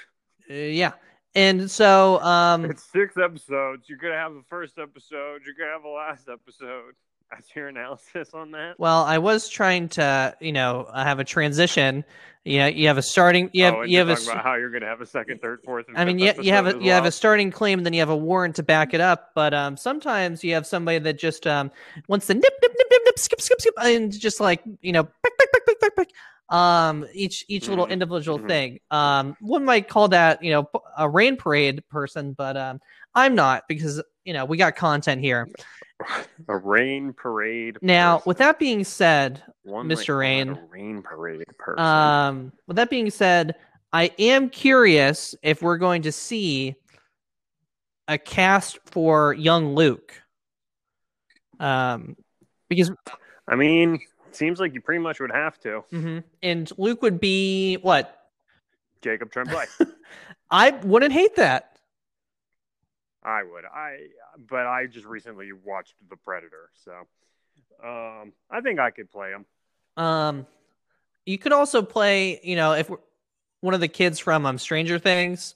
uh, 0.50 0.54
yeah, 0.54 0.92
and 1.34 1.70
so 1.70 2.20
um, 2.22 2.64
it's 2.64 2.84
six 2.84 3.16
episodes. 3.16 3.88
You're 3.88 3.98
gonna 3.98 4.14
have 4.14 4.34
the 4.34 4.44
first 4.48 4.78
episode. 4.78 5.42
You're 5.44 5.54
gonna 5.58 5.72
have 5.72 5.84
a 5.84 5.88
last 5.88 6.28
episode. 6.28 6.94
That's 7.30 7.54
your 7.54 7.68
analysis 7.68 8.34
on 8.34 8.50
that. 8.52 8.78
Well, 8.78 9.04
I 9.04 9.18
was 9.18 9.48
trying 9.48 9.88
to, 9.90 10.34
you 10.40 10.52
know, 10.52 10.90
have 10.94 11.20
a 11.20 11.24
transition. 11.24 12.04
You 12.44 12.58
know, 12.58 12.66
you 12.66 12.88
have 12.88 12.98
a 12.98 13.02
starting. 13.02 13.50
You 13.52 13.64
have 13.64 13.74
oh, 13.74 13.82
you 13.82 13.98
have 13.98 14.08
a. 14.08 14.14
about 14.14 14.42
how 14.42 14.54
you're 14.54 14.70
gonna 14.70 14.86
have 14.86 15.00
a 15.00 15.06
second, 15.06 15.40
third, 15.40 15.60
fourth. 15.62 15.86
And 15.88 15.98
I 15.98 16.04
mean, 16.06 16.18
you, 16.18 16.32
you 16.40 16.52
have 16.52 16.66
a 16.66 16.70
as 16.70 16.82
you 16.82 16.90
have 16.90 17.04
a 17.04 17.12
starting 17.12 17.50
claim, 17.50 17.78
and 17.78 17.86
then 17.86 17.92
you 17.92 18.00
have 18.00 18.08
a 18.08 18.16
warrant 18.16 18.56
to 18.56 18.62
back 18.62 18.94
it 18.94 19.00
up. 19.00 19.30
But 19.34 19.52
um, 19.54 19.76
sometimes 19.76 20.42
you 20.42 20.54
have 20.54 20.66
somebody 20.66 20.98
that 20.98 21.18
just 21.18 21.46
um 21.46 21.70
wants 22.08 22.26
to 22.28 22.34
nip 22.34 22.42
nip 22.62 22.72
nip 22.78 22.86
nip 22.90 23.02
nip 23.04 23.18
skip 23.18 23.40
skip 23.40 23.60
skip 23.60 23.74
and 23.82 24.10
just 24.18 24.40
like 24.40 24.62
you 24.80 24.92
know 24.92 25.04
pick 25.04 25.38
pick 25.38 25.52
pick 25.52 25.66
pick 25.66 25.80
pick 25.80 25.96
pick. 25.96 26.10
Um, 26.48 27.06
each 27.12 27.44
each 27.48 27.68
little 27.68 27.86
Mhm, 27.86 27.90
individual 27.90 28.38
mhm. 28.38 28.48
thing. 28.48 28.80
Um, 28.90 29.36
one 29.40 29.64
might 29.64 29.88
call 29.88 30.08
that 30.08 30.42
you 30.42 30.50
know 30.50 30.68
a 30.98 31.08
rain 31.08 31.36
parade 31.36 31.86
person, 31.90 32.32
but 32.32 32.56
um, 32.56 32.80
I'm 33.14 33.34
not 33.34 33.68
because 33.68 34.02
you 34.24 34.32
know 34.32 34.46
we 34.46 34.56
got 34.56 34.76
content 34.76 35.20
here. 35.20 35.48
a 36.48 36.56
rain 36.56 37.12
parade. 37.12 37.78
Now, 37.82 38.16
person. 38.16 38.28
with 38.28 38.38
that 38.38 38.58
being 38.58 38.84
said, 38.84 39.42
One 39.62 39.88
Mr. 39.88 40.18
Rain. 40.18 40.58
rain 40.70 41.02
parade 41.02 41.44
person. 41.58 41.84
Um, 41.84 42.52
with 42.66 42.76
that 42.76 42.90
being 42.90 43.10
said, 43.10 43.56
I 43.92 44.10
am 44.18 44.50
curious 44.50 45.34
if 45.42 45.62
we're 45.62 45.78
going 45.78 46.02
to 46.02 46.12
see 46.12 46.76
a 48.08 48.18
cast 48.18 48.78
for 48.86 49.32
young 49.34 49.74
Luke. 49.74 50.14
Um, 51.58 52.16
because 52.68 52.90
I 53.48 53.56
mean, 53.56 54.00
seems 54.32 54.60
like 54.60 54.74
you 54.74 54.80
pretty 54.80 55.00
much 55.02 55.20
would 55.20 55.32
have 55.32 55.58
to. 55.60 55.84
mhm. 55.92 56.24
and 56.42 56.70
Luke 56.78 57.02
would 57.02 57.20
be 57.20 57.76
what? 57.76 58.16
Jacob 59.02 59.30
Tremblay. 59.32 59.64
I 60.50 60.70
wouldn't 60.70 61.12
hate 61.12 61.36
that. 61.36 61.69
I 63.22 63.42
would. 63.42 63.64
I 63.64 64.08
but 64.48 64.66
I 64.66 64.86
just 64.86 65.06
recently 65.06 65.52
watched 65.52 65.94
The 66.08 66.16
Predator, 66.16 66.70
so 66.74 66.92
um, 67.86 68.32
I 68.50 68.60
think 68.62 68.78
I 68.78 68.90
could 68.90 69.10
play 69.10 69.30
him. 69.30 69.44
Um, 70.02 70.46
you 71.26 71.38
could 71.38 71.52
also 71.52 71.82
play, 71.82 72.40
you 72.42 72.56
know, 72.56 72.72
if 72.72 72.88
we're, 72.88 72.98
one 73.60 73.74
of 73.74 73.80
the 73.80 73.88
kids 73.88 74.18
from 74.18 74.46
um 74.46 74.58
Stranger 74.58 74.98
Things. 74.98 75.54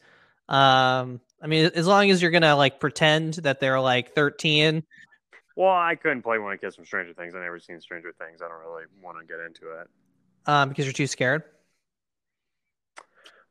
Um, 0.49 1.21
I 1.43 1.47
mean, 1.47 1.71
as 1.75 1.87
long 1.87 2.11
as 2.11 2.21
you're 2.21 2.31
gonna 2.31 2.57
like 2.57 2.81
pretend 2.81 3.35
that 3.35 3.61
they're 3.61 3.81
like 3.81 4.15
13. 4.15 4.83
Well, 5.57 5.71
I 5.71 5.95
couldn't 5.95 6.23
play 6.23 6.39
one 6.39 6.53
of 6.53 6.61
the 6.61 6.67
kids 6.67 6.77
from 6.77 6.85
Stranger 6.85 7.15
Things. 7.15 7.35
I 7.35 7.41
never 7.41 7.59
seen 7.61 7.81
Stranger 7.81 8.13
Things. 8.19 8.43
I 8.43 8.49
don't 8.49 8.61
really 8.61 8.85
want 9.03 9.19
to 9.21 9.25
get 9.25 9.41
into 9.41 9.81
it. 9.81 9.89
Um, 10.47 10.69
because 10.69 10.85
you're 10.85 10.93
too 10.93 11.07
scared. 11.07 11.45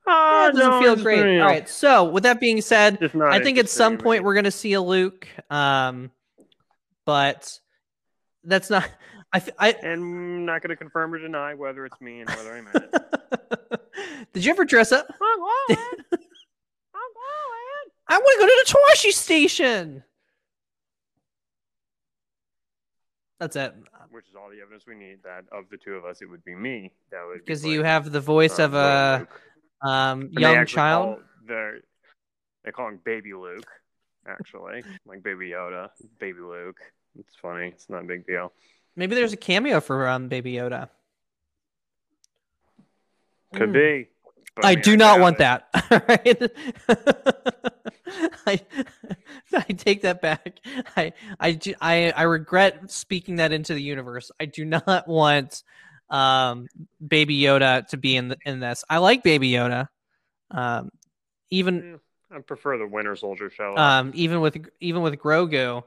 Ah, 0.05 0.49
it 0.49 0.53
doesn't 0.53 0.69
no, 0.69 0.81
feel 0.81 0.95
great. 0.95 1.39
All 1.39 1.45
right. 1.45 1.67
So 1.69 2.03
with 2.03 2.23
that 2.23 2.39
being 2.39 2.61
said, 2.61 3.11
I 3.21 3.39
think 3.39 3.57
at 3.57 3.69
some 3.69 3.97
point 3.97 4.23
me. 4.23 4.25
we're 4.25 4.33
going 4.33 4.43
to 4.43 4.51
see 4.51 4.73
a 4.73 4.81
Luke, 4.81 5.27
um, 5.49 6.11
but 7.05 7.59
that's 8.43 8.69
not. 8.69 8.89
I, 9.31 9.41
I 9.57 9.71
and 9.71 10.01
I'm 10.01 10.45
not 10.45 10.61
going 10.61 10.69
to 10.69 10.75
confirm 10.75 11.13
or 11.13 11.19
deny 11.19 11.53
whether 11.53 11.85
it's 11.85 11.99
me 12.01 12.21
and 12.21 12.29
whether 12.29 12.53
I'm 12.53 12.67
it. 12.73 13.83
did 14.33 14.45
you 14.45 14.51
ever 14.51 14.65
dress 14.65 14.91
up? 14.91 15.07
I'm 15.21 15.39
going. 15.39 15.87
I'm 16.09 17.11
going. 17.13 17.89
I 18.09 18.17
want 18.17 18.39
to 18.39 18.39
go 18.39 18.47
to 18.47 18.65
the 18.65 18.77
Tosche 18.77 19.11
station. 19.11 20.03
That's 23.39 23.55
it. 23.55 23.73
Which 24.11 24.29
is 24.29 24.35
all 24.35 24.49
the 24.49 24.61
evidence 24.61 24.83
we 24.87 24.95
need 24.95 25.23
that 25.23 25.45
of 25.51 25.65
the 25.71 25.77
two 25.77 25.93
of 25.93 26.05
us, 26.05 26.21
it 26.21 26.29
would 26.29 26.45
be 26.45 26.53
me. 26.53 26.91
That 27.11 27.25
would 27.27 27.39
Because 27.39 27.65
you 27.65 27.83
have 27.83 28.11
the 28.11 28.21
voice 28.21 28.59
uh, 28.59 28.65
of 28.65 28.73
a 28.73 29.17
Luke. 29.21 29.41
Um, 29.83 30.21
And 30.21 30.33
young 30.39 30.65
child. 30.65 31.19
the- 31.45 31.81
they 32.65 32.71
call 32.71 32.87
him 32.87 32.99
Baby 33.03 33.33
Luke, 33.33 33.67
actually, 34.27 34.83
like 35.05 35.21
Baby 35.21 35.49
Yoda, 35.49 35.89
Baby 36.19 36.39
Luke. 36.39 36.79
It's 37.19 37.35
funny. 37.41 37.67
It's 37.67 37.89
not 37.89 38.03
a 38.03 38.07
big 38.07 38.25
deal. 38.25 38.53
Maybe 38.95 39.15
there's 39.15 39.33
a 39.33 39.37
cameo 39.37 39.81
for 39.81 40.07
um, 40.07 40.29
Baby 40.29 40.53
Yoda. 40.53 40.89
Could 43.53 43.67
Hmm. 43.69 43.73
be. 43.73 44.07
but 44.55 44.65
I 44.65 44.75
mean, 44.75 44.83
do 44.83 44.97
not 44.97 45.17
doubt 45.17 45.21
want 45.21 45.35
it. 45.35 45.39
that. 45.39 45.69
I, 48.45 48.59
I 49.53 49.61
take 49.73 50.01
that 50.03 50.21
back. 50.21 50.59
I, 50.95 51.13
I, 51.39 51.59
I, 51.81 52.13
I 52.15 52.23
regret 52.23 52.91
speaking 52.91 53.37
that 53.37 53.51
into 53.51 53.73
the 53.73 53.81
universe. 53.81 54.31
I 54.39 54.45
do 54.45 54.63
not 54.65 55.07
want 55.07 55.63
um, 56.13 56.67
Baby 57.05 57.41
Yoda 57.41 57.85
to 57.87 57.97
be 57.97 58.15
in 58.15 58.29
the, 58.29 58.37
in 58.45 58.59
this. 58.59 58.85
I 58.89 58.99
like 58.99 59.23
Baby 59.23 59.51
Yoda, 59.51 59.89
um, 60.51 60.91
even 61.49 61.99
I 62.31 62.39
prefer 62.39 62.77
the 62.77 62.87
Winter 62.87 63.15
Soldier 63.15 63.49
show. 63.49 63.75
um, 63.75 64.11
even 64.15 64.39
with 64.39 64.57
even 64.79 65.01
with 65.01 65.15
Grogu. 65.17 65.83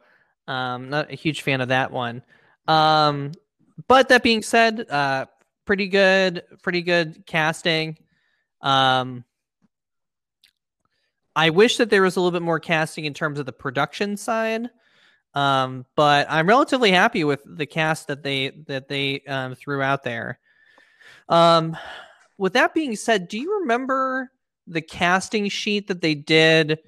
Um, 0.49 0.91
not 0.91 1.11
a 1.11 1.17
huge 1.17 1.43
fan 1.43 1.61
of 1.61 1.69
that 1.69 1.91
one. 1.91 2.23
Um, 2.69 3.33
but 3.89 4.09
that 4.09 4.23
being 4.23 4.43
said, 4.43 4.89
uh, 4.89 5.27
pretty 5.65 5.89
good, 5.89 6.43
pretty 6.63 6.83
good 6.83 7.25
casting. 7.27 7.99
Um, 8.61 9.25
I 11.35 11.51
wish 11.51 11.77
that 11.79 11.91
there 11.91 12.03
was 12.03 12.17
a 12.17 12.21
little 12.21 12.31
bit 12.39 12.45
more 12.45 12.61
casting 12.61 13.05
in 13.05 13.15
terms 13.15 13.39
of 13.39 13.47
the 13.47 13.53
production 13.53 14.17
side. 14.17 14.71
Um, 15.37 15.85
but 15.97 16.27
I'm 16.31 16.49
relatively 16.49 16.91
happy 16.91 17.23
with 17.23 17.43
the 17.45 17.67
cast 17.67 18.09
that 18.09 18.23
they 18.23 18.51
that 18.69 18.89
they 18.89 19.21
um, 19.29 19.55
threw 19.55 19.83
out 19.83 20.03
there. 20.03 20.39
Um, 21.29 21.77
with 22.39 22.55
that 22.55 22.73
being 22.73 22.97
said, 22.97 23.29
do 23.29 23.39
you 23.39 23.61
remember 23.61 24.33
the 24.67 24.81
casting 24.81 25.49
sheet 25.51 25.89
that 25.89 26.01
they 26.01 26.15
did 26.15 26.79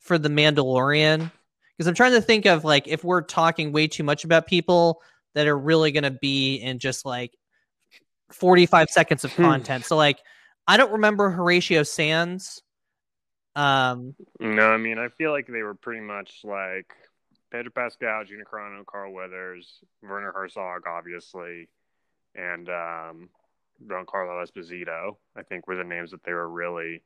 for 0.00 0.16
the 0.16 0.30
Mandalorian? 0.30 1.30
Because 1.76 1.86
I'm 1.86 1.94
trying 1.94 2.12
to 2.12 2.22
think 2.22 2.46
of 2.46 2.64
like 2.64 2.88
if 2.88 3.04
we're 3.04 3.20
talking 3.20 3.72
way 3.72 3.86
too 3.86 4.04
much 4.04 4.24
about 4.24 4.46
people 4.46 5.02
that 5.34 5.46
are 5.46 5.58
really 5.58 5.92
going 5.92 6.04
to 6.04 6.10
be 6.10 6.56
in 6.56 6.78
just 6.78 7.04
like 7.04 7.36
45 8.30 8.88
seconds 8.88 9.24
of 9.24 9.32
Hmm. 9.34 9.42
content. 9.42 9.84
so 9.84 9.96
like 9.96 10.18
I 10.66 10.78
don't 10.78 10.92
remember 10.92 11.28
Horatio 11.28 11.82
Sanz. 11.82 12.62
Um, 13.54 14.14
No, 14.40 14.70
I 14.70 14.78
mean, 14.78 14.98
I 14.98 15.08
feel 15.08 15.30
like 15.30 15.46
they 15.46 15.62
were 15.62 15.74
pretty 15.74 16.00
much 16.00 16.40
like 16.44 16.94
Pedro 17.50 17.70
Pascal, 17.70 18.24
Gina 18.24 18.44
Carano, 18.44 18.84
Carl 18.84 19.12
Weathers, 19.12 19.80
Werner 20.02 20.32
Herzog, 20.32 20.86
obviously, 20.86 21.68
and 22.34 22.68
um, 22.68 23.28
Carlo 24.06 24.44
Esposito. 24.44 25.16
I 25.36 25.42
think 25.42 25.66
were 25.66 25.76
the 25.76 25.84
names 25.84 26.10
that 26.10 26.24
they 26.24 26.32
were 26.32 26.48
really 26.48 27.02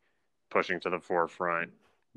pushing 0.50 0.81
to 0.81 0.90
the 0.90 0.98
forefront 0.98 1.70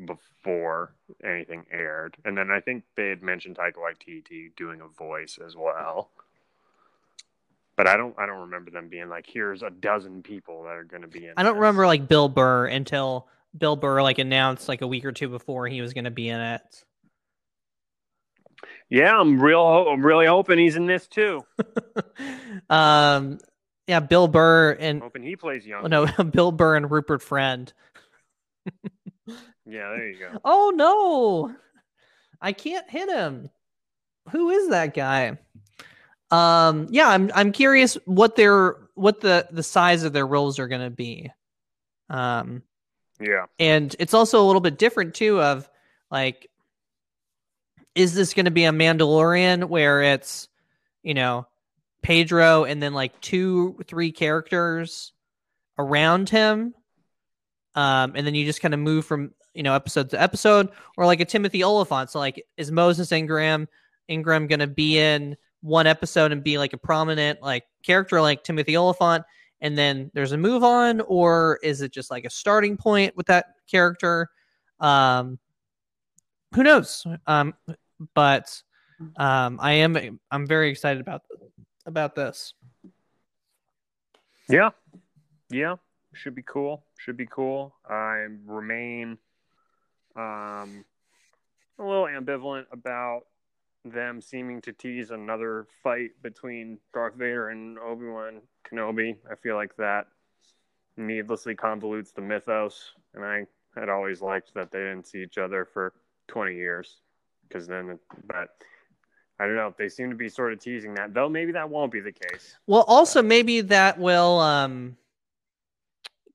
before 0.06 0.94
anything 1.24 1.66
aired. 1.72 2.18
And 2.26 2.38
then 2.38 2.52
I 2.52 2.60
think 2.60 2.84
they 2.96 3.10
had 3.10 3.24
mentioned 3.24 3.58
Taika 3.58 3.76
Waititi 3.76 4.56
doing 4.56 4.82
a 4.82 4.88
voice 4.88 5.40
as 5.46 5.56
well. 5.56 6.10
But 7.78 7.88
I 7.88 7.98
don't, 7.98 8.18
I 8.18 8.26
don't 8.26 8.42
remember 8.42 8.72
them 8.72 8.88
being 8.88 9.10
like, 9.10 9.26
"Here's 9.28 9.62
a 9.62 9.70
dozen 9.70 10.24
people 10.24 10.64
that 10.64 10.76
are 10.76 10.86
going 10.86 11.02
to 11.02 11.10
be 11.10 11.26
in." 11.26 11.34
I 11.36 11.44
don't 11.44 11.56
this." 11.56 11.60
remember 11.60 11.86
like 11.86 12.08
Bill 12.08 12.30
Burr 12.30 12.68
until 12.68 13.28
Bill 13.58 13.76
Burr 13.76 14.02
like 14.02 14.18
announced 14.18 14.70
like 14.70 14.82
a 14.82 14.88
week 14.88 15.04
or 15.04 15.12
two 15.12 15.28
before 15.28 15.68
he 15.68 15.82
was 15.82 15.94
going 15.94 16.06
to 16.06 16.12
be 16.12 16.30
in 16.30 16.40
it. 16.40 16.86
Yeah, 18.90 19.18
I'm 19.20 19.42
real. 19.42 19.62
I'm 19.62 20.06
really 20.06 20.26
hoping 20.28 20.60
he's 20.60 20.76
in 20.76 20.86
this 20.86 21.08
too. 21.08 21.44
um, 22.70 23.40
yeah, 23.88 24.00
Bill 24.00 24.28
Burr 24.28 24.74
and 24.80 25.02
hoping 25.02 25.24
he 25.24 25.36
plays 25.36 25.66
young. 25.66 25.86
oh, 25.86 25.88
no, 25.88 26.24
Bill 26.32 26.52
Burr 26.52 26.76
and 26.76 26.90
Rupert 26.90 27.22
Friend. 27.22 27.72
Yeah, 29.68 29.90
there 29.90 30.10
you 30.10 30.20
go. 30.20 30.40
Oh 30.46 30.72
no, 30.76 31.56
I 32.40 32.54
can't 32.54 32.90
hit 32.90 33.10
him. 33.10 33.50
Who 34.32 34.50
is 34.52 34.70
that 34.70 34.94
guy? 34.94 35.38
Um, 36.32 36.88
yeah, 36.92 37.08
I'm 37.10 37.32
I'm 37.34 37.52
curious 37.52 37.96
what 38.06 38.36
their 38.36 38.76
what 38.94 39.22
the 39.22 39.48
the 39.52 39.64
size 39.64 40.04
of 40.04 40.14
their 40.14 40.28
roles 40.28 40.60
are 40.60 40.68
going 40.68 40.82
to 40.84 40.90
be. 40.92 41.32
Um, 42.10 42.62
Yeah. 43.20 43.46
and 43.60 43.96
it's 44.00 44.14
also 44.14 44.44
a 44.44 44.46
little 44.46 44.62
bit 44.62 44.78
different 44.78 45.16
too 45.16 45.42
of 45.42 45.68
like 46.12 46.50
is 47.96 48.14
this 48.14 48.34
going 48.34 48.46
to 48.46 48.52
be 48.52 48.66
a 48.66 48.72
mandalorian 48.72 49.66
where 49.66 50.02
it's 50.02 50.48
you 51.04 51.14
know 51.14 51.48
pedro 52.02 52.66
and 52.66 52.82
then 52.84 52.94
like 52.94 53.20
two 53.22 53.78
three 53.88 54.12
characters 54.12 55.14
around 55.80 56.30
him 56.30 56.74
um 57.74 58.14
and 58.16 58.28
then 58.28 58.36
you 58.36 58.46
just 58.46 58.62
kind 58.62 58.74
of 58.74 58.80
move 58.80 59.06
from 59.06 59.32
you 59.54 59.64
know 59.64 59.74
episode 59.74 60.10
to 60.10 60.22
episode? 60.22 60.70
Or 60.98 61.06
like 61.06 61.20
a 61.20 61.26
timothy 61.26 61.64
olyphant 61.64 62.12
so 62.12 62.20
like 62.20 62.46
is 62.58 62.72
moses 62.72 63.12
ingram 63.12 63.68
ingram 64.08 64.48
going 64.48 64.60
to 64.60 64.68
be 64.68 65.00
in 65.00 65.36
one 65.62 65.88
episode 65.88 66.32
and 66.32 66.44
be 66.44 66.58
like 66.60 66.74
a 66.74 66.78
prominent 66.78 67.42
like 67.42 67.64
character 67.84 68.22
like 68.22 68.44
timothy 68.44 68.78
olyphant 68.78 69.24
and 69.62 69.78
then 69.78 70.12
there's 70.14 70.32
a 70.32 70.38
move 70.38 70.64
on? 70.64 71.02
Or 71.02 71.60
is 71.64 71.82
it 71.82 71.92
just 71.92 72.12
like 72.12 72.26
a 72.26 72.30
starting 72.30 72.78
point 72.78 73.16
with 73.16 73.28
that 73.28 73.48
character? 73.70 74.30
Um 74.80 75.40
who 76.54 76.64
knows? 76.64 77.06
Um 77.28 77.54
but 78.14 78.62
um 79.18 79.60
i 79.62 79.74
am 79.74 80.20
i'm 80.32 80.48
very 80.48 80.70
excited 80.70 81.02
about 81.02 81.22
about 81.86 82.16
this 82.16 82.54
Yeah. 84.50 84.70
Yeah. 85.50 85.76
Should 86.14 86.36
be 86.36 86.44
cool. 86.44 86.86
Should 86.98 87.18
be 87.18 87.26
cool. 87.26 87.76
I 87.90 88.28
remain 88.46 89.18
um 90.16 90.86
a 91.78 91.84
little 91.84 92.06
ambivalent 92.06 92.66
about 92.72 93.24
them 93.84 94.22
seeming 94.22 94.62
to 94.62 94.72
tease 94.72 95.12
another 95.12 95.68
fight 95.84 96.12
between 96.22 96.80
Darth 96.94 97.16
Vader 97.16 97.50
and 97.50 97.78
Obi 97.80 98.08
Wan 98.08 98.42
Kenobi. 98.66 99.18
I 99.30 99.36
feel 99.36 99.56
like 99.56 99.76
that 99.78 100.08
needlessly 100.98 101.56
convolutes 101.56 102.14
the 102.14 102.22
mythos, 102.22 102.94
and 103.14 103.26
I 103.26 103.46
had 103.78 103.90
always 103.90 104.22
liked 104.22 104.54
that 104.54 104.72
they 104.72 104.80
didn't 104.80 105.08
see 105.08 105.22
each 105.22 105.38
other 105.38 105.66
for 105.66 105.94
20 106.30 106.56
years. 106.56 107.02
Because 107.48 107.68
then, 107.68 108.00
but 108.28 108.50
I 109.40 109.46
don't 109.46 109.56
know. 109.56 109.74
They 109.78 109.90
seem 109.90 110.10
to 110.10 110.16
be 110.16 110.30
sort 110.30 110.54
of 110.54 110.60
teasing 110.60 110.94
that, 110.96 111.14
though. 111.14 111.30
Maybe 111.30 111.52
that 111.54 111.70
won't 111.70 111.92
be 111.92 112.00
the 112.00 112.12
case. 112.12 112.56
well 112.68 112.84
also 112.88 113.22
maybe 113.22 113.62
that 113.62 114.00
will 114.00 114.40
um 114.40 114.98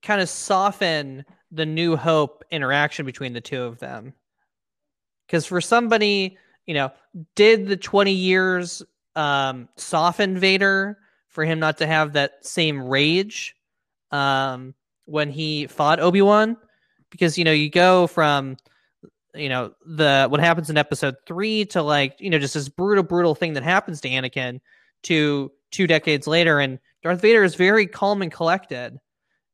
kind 0.01 0.21
of 0.21 0.29
soften 0.29 1.25
the 1.51 1.65
new 1.65 1.95
hope 1.95 2.43
interaction 2.51 3.05
between 3.05 3.33
the 3.33 3.41
two 3.41 3.63
of 3.63 3.79
them 3.79 4.13
because 5.27 5.45
for 5.45 5.61
somebody 5.61 6.37
you 6.65 6.73
know 6.73 6.91
did 7.35 7.67
the 7.67 7.77
20 7.77 8.11
years 8.11 8.81
um 9.15 9.67
soften 9.75 10.37
vader 10.37 10.97
for 11.27 11.43
him 11.45 11.59
not 11.59 11.77
to 11.77 11.85
have 11.87 12.13
that 12.13 12.43
same 12.45 12.81
rage 12.87 13.55
um 14.11 14.73
when 15.05 15.29
he 15.29 15.67
fought 15.67 15.99
obi-wan 15.99 16.57
because 17.09 17.37
you 17.37 17.43
know 17.43 17.51
you 17.51 17.69
go 17.69 18.07
from 18.07 18.57
you 19.35 19.49
know 19.49 19.73
the 19.85 20.27
what 20.29 20.39
happens 20.39 20.69
in 20.69 20.77
episode 20.77 21.15
3 21.25 21.65
to 21.65 21.81
like 21.81 22.19
you 22.19 22.29
know 22.29 22.39
just 22.39 22.53
this 22.53 22.69
brutal 22.69 23.03
brutal 23.03 23.35
thing 23.35 23.53
that 23.53 23.63
happens 23.63 24.01
to 24.01 24.09
anakin 24.09 24.59
to 25.03 25.51
two 25.71 25.87
decades 25.87 26.27
later 26.27 26.59
and 26.59 26.79
darth 27.01 27.21
vader 27.21 27.43
is 27.43 27.55
very 27.55 27.87
calm 27.87 28.21
and 28.21 28.31
collected 28.31 28.99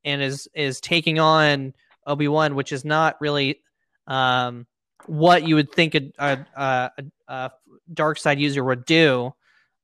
and 0.03 0.21
is 0.21 0.49
is 0.53 0.81
taking 0.81 1.19
on 1.19 1.73
obi-wan 2.05 2.55
which 2.55 2.71
is 2.71 2.83
not 2.83 3.19
really 3.21 3.61
um 4.07 4.65
what 5.05 5.47
you 5.47 5.55
would 5.55 5.71
think 5.71 5.95
a 5.95 6.11
a, 6.17 6.45
a, 6.55 6.91
a 7.27 7.51
dark 7.91 8.17
side 8.17 8.39
user 8.39 8.63
would 8.63 8.85
do. 8.85 9.33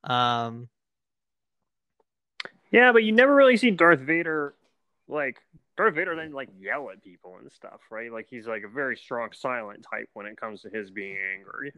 Um, 0.04 0.70
Yeah, 2.72 2.92
but 2.92 3.04
you 3.04 3.12
never 3.12 3.34
really 3.34 3.58
see 3.58 3.72
Darth 3.72 4.00
Vader 4.00 4.54
like 5.08 5.42
Darth 5.76 5.96
Vader 5.96 6.16
then 6.16 6.32
like 6.32 6.50
yell 6.60 6.90
at 6.92 7.04
people 7.04 7.38
and 7.40 7.52
stuff, 7.52 7.82
right? 7.90 8.12
Like 8.12 8.28
he's 8.30 8.48
like 8.48 8.64
a 8.64 8.68
very 8.68 8.96
strong 8.96 9.30
silent 9.32 9.86
type 9.90 10.10
when 10.14 10.26
it 10.26 10.38
comes 10.38 10.62
to 10.62 10.70
his 10.70 10.92
being 10.92 11.18
angry. 11.36 11.74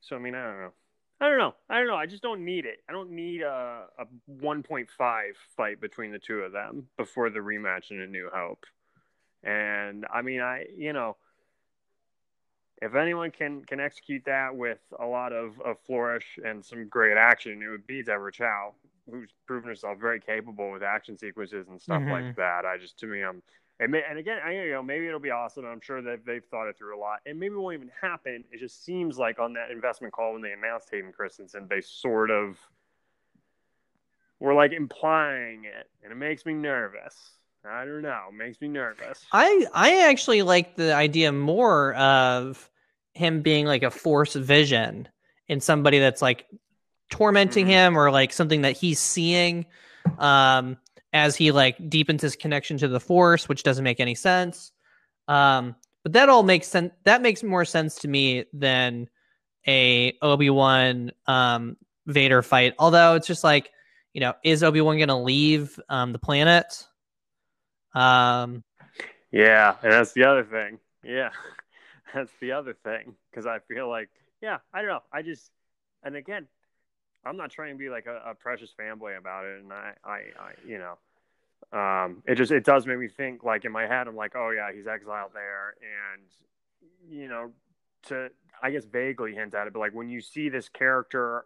So 0.00 0.16
I 0.16 0.18
mean, 0.18 0.34
I 0.34 0.44
don't 0.44 0.60
know. 0.60 0.72
I 1.20 1.28
don't 1.28 1.38
know. 1.38 1.54
I 1.68 1.78
don't 1.78 1.86
know. 1.86 1.96
I 1.96 2.06
just 2.06 2.22
don't 2.22 2.44
need 2.44 2.64
it. 2.64 2.82
I 2.88 2.92
don't 2.92 3.10
need 3.10 3.42
a, 3.42 3.84
a 3.98 4.06
1.5 4.42 4.86
fight 5.54 5.80
between 5.80 6.12
the 6.12 6.18
two 6.18 6.38
of 6.38 6.52
them 6.52 6.88
before 6.96 7.28
the 7.28 7.40
rematch 7.40 7.90
in 7.90 8.00
A 8.00 8.06
New 8.06 8.30
Hope. 8.32 8.64
And 9.42 10.06
I 10.12 10.22
mean, 10.22 10.40
I 10.40 10.66
you 10.76 10.92
know, 10.92 11.16
if 12.82 12.94
anyone 12.94 13.30
can 13.30 13.64
can 13.64 13.80
execute 13.80 14.24
that 14.26 14.56
with 14.56 14.80
a 14.98 15.04
lot 15.04 15.32
of, 15.32 15.60
of 15.60 15.76
flourish 15.86 16.38
and 16.44 16.64
some 16.64 16.88
great 16.88 17.16
action, 17.16 17.62
it 17.62 17.68
would 17.68 17.86
be 17.86 18.02
Deborah 18.02 18.32
Chow, 18.32 18.74
who's 19.10 19.30
proven 19.46 19.68
herself 19.68 19.98
very 19.98 20.20
capable 20.20 20.70
with 20.70 20.82
action 20.82 21.16
sequences 21.18 21.68
and 21.68 21.80
stuff 21.80 22.02
Mhm. 22.02 22.10
like 22.10 22.36
that. 22.36 22.64
I 22.64 22.78
just 22.78 22.98
to 23.00 23.06
me, 23.06 23.22
I'm 23.22 23.42
and, 23.78 23.92
may, 23.92 24.02
and 24.08 24.18
again, 24.18 24.38
I 24.44 24.52
you 24.52 24.72
know 24.72 24.82
maybe 24.82 25.06
it'll 25.06 25.20
be 25.20 25.30
awesome. 25.30 25.64
I'm 25.64 25.80
sure 25.80 26.02
that 26.02 26.24
they've 26.26 26.44
thought 26.44 26.68
it 26.68 26.76
through 26.76 26.96
a 26.96 27.00
lot, 27.00 27.20
and 27.26 27.38
maybe 27.40 27.54
it 27.54 27.58
won't 27.58 27.74
even 27.74 27.90
happen. 28.00 28.44
It 28.50 28.60
just 28.60 28.84
seems 28.84 29.18
like 29.18 29.38
on 29.38 29.54
that 29.54 29.70
investment 29.70 30.12
call 30.12 30.34
when 30.34 30.42
they 30.42 30.52
announced 30.52 30.90
Hayden 30.90 31.12
Christensen, 31.12 31.66
they 31.68 31.80
sort 31.80 32.30
of 32.30 32.58
were 34.38 34.54
like 34.54 34.72
implying 34.72 35.64
it, 35.64 35.88
and 36.02 36.12
it 36.12 36.16
makes 36.16 36.44
me 36.44 36.52
nervous. 36.52 37.32
I 37.64 37.84
don't 37.84 38.02
know, 38.02 38.24
it 38.30 38.34
makes 38.34 38.60
me 38.60 38.68
nervous. 38.68 39.24
I 39.32 39.66
I 39.74 40.08
actually 40.08 40.42
like 40.42 40.76
the 40.76 40.94
idea 40.94 41.32
more 41.32 41.94
of 41.94 42.70
him 43.12 43.42
being 43.42 43.66
like 43.66 43.82
a 43.82 43.90
force 43.90 44.34
vision 44.34 45.08
in 45.48 45.60
somebody 45.60 45.98
that's 45.98 46.22
like 46.22 46.46
tormenting 47.10 47.66
him 47.66 47.96
or 47.96 48.10
like 48.10 48.32
something 48.32 48.62
that 48.62 48.76
he's 48.76 48.98
seeing 48.98 49.66
um 50.18 50.76
as 51.12 51.36
he 51.36 51.50
like 51.52 51.90
deepens 51.90 52.22
his 52.22 52.36
connection 52.36 52.78
to 52.78 52.88
the 52.88 53.00
force 53.00 53.48
which 53.48 53.62
doesn't 53.62 53.84
make 53.84 54.00
any 54.00 54.14
sense 54.14 54.72
um 55.28 55.74
but 56.02 56.12
that 56.12 56.28
all 56.28 56.42
makes 56.42 56.68
sense 56.68 56.92
that 57.04 57.22
makes 57.22 57.42
more 57.42 57.64
sense 57.64 57.96
to 57.96 58.08
me 58.08 58.44
than 58.52 59.08
a 59.66 60.16
obi-wan 60.22 61.10
um 61.26 61.76
vader 62.06 62.42
fight 62.42 62.74
although 62.78 63.14
it's 63.14 63.26
just 63.26 63.44
like 63.44 63.70
you 64.14 64.20
know 64.20 64.34
is 64.44 64.62
obi-wan 64.62 64.98
gonna 64.98 65.20
leave 65.20 65.78
um 65.88 66.12
the 66.12 66.18
planet 66.18 66.86
um 67.94 68.62
Yeah, 69.32 69.76
and 69.82 69.92
that's 69.92 70.12
the 70.12 70.24
other 70.24 70.44
thing. 70.44 70.78
Yeah, 71.04 71.30
that's 72.14 72.32
the 72.40 72.52
other 72.52 72.74
thing 72.74 73.14
because 73.30 73.46
I 73.46 73.60
feel 73.60 73.88
like, 73.88 74.10
yeah, 74.42 74.58
I 74.72 74.80
don't 74.80 74.90
know. 74.90 75.02
I 75.12 75.22
just, 75.22 75.50
and 76.02 76.16
again, 76.16 76.46
I'm 77.24 77.36
not 77.36 77.50
trying 77.50 77.72
to 77.72 77.78
be 77.78 77.90
like 77.90 78.06
a, 78.06 78.30
a 78.30 78.34
precious 78.34 78.70
fanboy 78.78 79.18
about 79.18 79.44
it, 79.44 79.62
and 79.62 79.72
I, 79.72 79.92
I, 80.04 80.10
I, 80.10 80.52
you 80.66 80.78
know, 80.78 81.78
um, 81.78 82.22
it 82.26 82.36
just 82.36 82.50
it 82.50 82.64
does 82.64 82.86
make 82.86 82.98
me 82.98 83.08
think. 83.08 83.44
Like 83.44 83.64
in 83.64 83.72
my 83.72 83.86
head, 83.86 84.08
I'm 84.08 84.16
like, 84.16 84.34
oh 84.36 84.50
yeah, 84.50 84.72
he's 84.74 84.86
exiled 84.86 85.32
there, 85.34 85.74
and 85.80 86.22
you 87.10 87.28
know, 87.28 87.52
to 88.04 88.30
I 88.62 88.70
guess 88.70 88.84
vaguely 88.84 89.34
hint 89.34 89.54
at 89.54 89.66
it, 89.66 89.72
but 89.72 89.80
like 89.80 89.94
when 89.94 90.08
you 90.08 90.20
see 90.20 90.48
this 90.48 90.68
character 90.68 91.44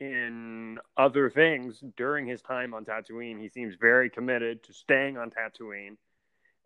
in 0.00 0.78
other 0.96 1.30
things 1.30 1.82
during 1.96 2.26
his 2.26 2.42
time 2.42 2.74
on 2.74 2.84
Tatooine, 2.84 3.40
he 3.40 3.48
seems 3.48 3.76
very 3.80 4.10
committed 4.10 4.64
to 4.64 4.72
staying 4.72 5.16
on 5.16 5.30
Tatooine 5.30 5.96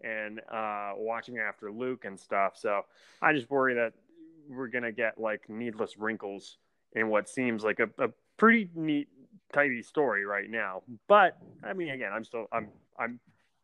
and 0.03 0.41
uh, 0.51 0.93
watching 0.97 1.39
after 1.39 1.71
Luke 1.71 2.05
and 2.07 2.19
stuff. 2.19 2.55
So 2.57 2.83
I 3.21 3.33
just 3.35 3.51
worry 3.51 3.75
that 3.75 3.93
we're 4.49 4.69
gonna 4.69 4.93
get 4.93 5.19
like 5.21 5.49
needless 5.49 5.99
wrinkles 5.99 6.57
in 6.93 7.09
what 7.09 7.29
seems 7.29 7.63
like 7.65 7.81
a, 7.81 7.89
a 8.03 8.09
pretty 8.37 8.69
neat, 8.75 9.09
tidy 9.53 9.83
story 9.83 10.25
right 10.25 10.49
now. 10.49 10.83
But 11.09 11.37
I 11.65 11.73
mean, 11.73 11.91
again, 11.91 12.13
I'm 12.13 12.25
still 12.25 12.47
I'm 12.53 12.69
I'm 12.99 13.21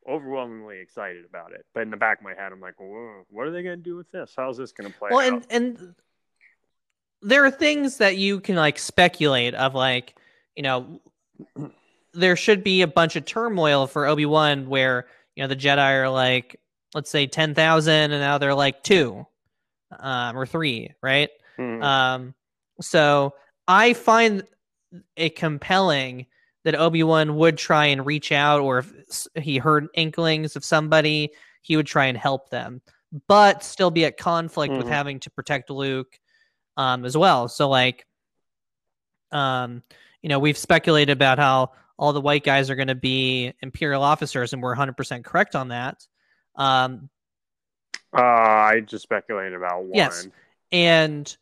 overwhelmingly 0.08 0.80
excited 0.80 1.24
about 1.24 1.52
it. 1.52 1.64
But 1.74 1.82
in 1.84 1.90
the 1.90 1.96
back 1.96 2.18
of 2.18 2.24
my 2.24 2.34
head, 2.34 2.52
I'm 2.52 2.60
like, 2.60 2.78
Whoa, 2.80 3.24
what 3.30 3.46
are 3.46 3.50
they 3.50 3.62
gonna 3.62 3.76
do 3.76 3.96
with 3.96 4.10
this? 4.10 4.34
How's 4.36 4.56
this 4.58 4.72
gonna 4.72 4.90
play 4.90 5.10
well 5.12 5.20
out? 5.20 5.44
and 5.50 5.78
and 5.78 5.94
there 7.22 7.44
are 7.44 7.50
things 7.50 7.98
that 7.98 8.16
you 8.16 8.40
can 8.40 8.56
like 8.56 8.78
speculate 8.78 9.54
of 9.54 9.74
like 9.74 10.16
you 10.56 10.62
know 10.62 11.00
there 12.12 12.36
should 12.36 12.64
be 12.64 12.82
a 12.82 12.86
bunch 12.86 13.16
of 13.16 13.24
turmoil 13.24 13.86
for 13.86 14.06
obi-wan 14.06 14.68
where 14.68 15.06
you 15.36 15.42
know 15.42 15.46
the 15.48 15.56
jedi 15.56 16.02
are 16.02 16.10
like 16.10 16.60
let's 16.94 17.08
say 17.08 17.26
10,000 17.26 17.94
and 18.12 18.20
now 18.20 18.38
they're 18.38 18.54
like 18.54 18.82
2 18.82 19.24
um 20.00 20.36
or 20.36 20.44
3 20.46 20.92
right 21.00 21.30
Mhm. 21.58 21.82
um 21.82 22.34
so 22.80 23.34
i 23.68 23.92
find 23.92 24.42
it 25.16 25.36
compelling 25.36 26.26
that 26.64 26.74
obi-wan 26.74 27.36
would 27.36 27.56
try 27.58 27.86
and 27.86 28.06
reach 28.06 28.32
out 28.32 28.60
or 28.60 28.78
if 28.78 28.92
he 29.36 29.58
heard 29.58 29.88
inklings 29.94 30.56
of 30.56 30.64
somebody 30.64 31.30
he 31.60 31.76
would 31.76 31.86
try 31.86 32.06
and 32.06 32.16
help 32.18 32.50
them 32.50 32.80
but 33.28 33.62
still 33.62 33.90
be 33.90 34.04
at 34.04 34.16
conflict 34.16 34.76
with 34.76 34.86
Mhm. 34.86 34.90
having 34.90 35.20
to 35.20 35.30
protect 35.30 35.70
luke 35.70 36.18
um 36.76 37.04
as 37.04 37.16
well 37.16 37.48
so 37.48 37.68
like 37.68 38.06
um 39.30 39.82
you 40.22 40.28
know 40.28 40.38
we've 40.38 40.58
speculated 40.58 41.12
about 41.12 41.38
how 41.38 41.72
all 41.98 42.12
the 42.12 42.20
white 42.20 42.42
guys 42.44 42.68
are 42.70 42.74
going 42.74 42.88
to 42.88 42.94
be 42.94 43.52
imperial 43.60 44.02
officers 44.02 44.52
and 44.52 44.62
we're 44.62 44.74
100% 44.74 45.24
correct 45.24 45.54
on 45.54 45.68
that 45.68 46.06
um 46.56 47.08
uh, 48.14 48.20
I 48.20 48.80
just 48.80 49.04
speculated 49.04 49.54
about 49.54 49.84
one. 49.84 49.90
Yes. 49.94 50.28
and 50.70 51.34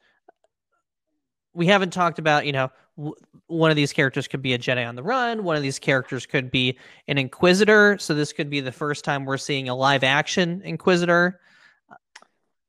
we 1.54 1.66
haven't 1.66 1.92
talked 1.92 2.18
about 2.18 2.46
you 2.46 2.52
know 2.52 2.70
w- 2.96 3.14
one 3.46 3.70
of 3.70 3.76
these 3.76 3.92
characters 3.92 4.28
could 4.28 4.42
be 4.42 4.54
a 4.54 4.58
jedi 4.58 4.86
on 4.86 4.94
the 4.94 5.02
run 5.02 5.44
one 5.44 5.56
of 5.56 5.62
these 5.62 5.78
characters 5.78 6.26
could 6.26 6.50
be 6.50 6.78
an 7.08 7.18
inquisitor 7.18 7.96
so 7.98 8.14
this 8.14 8.32
could 8.32 8.50
be 8.50 8.60
the 8.60 8.72
first 8.72 9.04
time 9.04 9.24
we're 9.24 9.36
seeing 9.36 9.68
a 9.68 9.74
live 9.74 10.04
action 10.04 10.62
inquisitor 10.64 11.40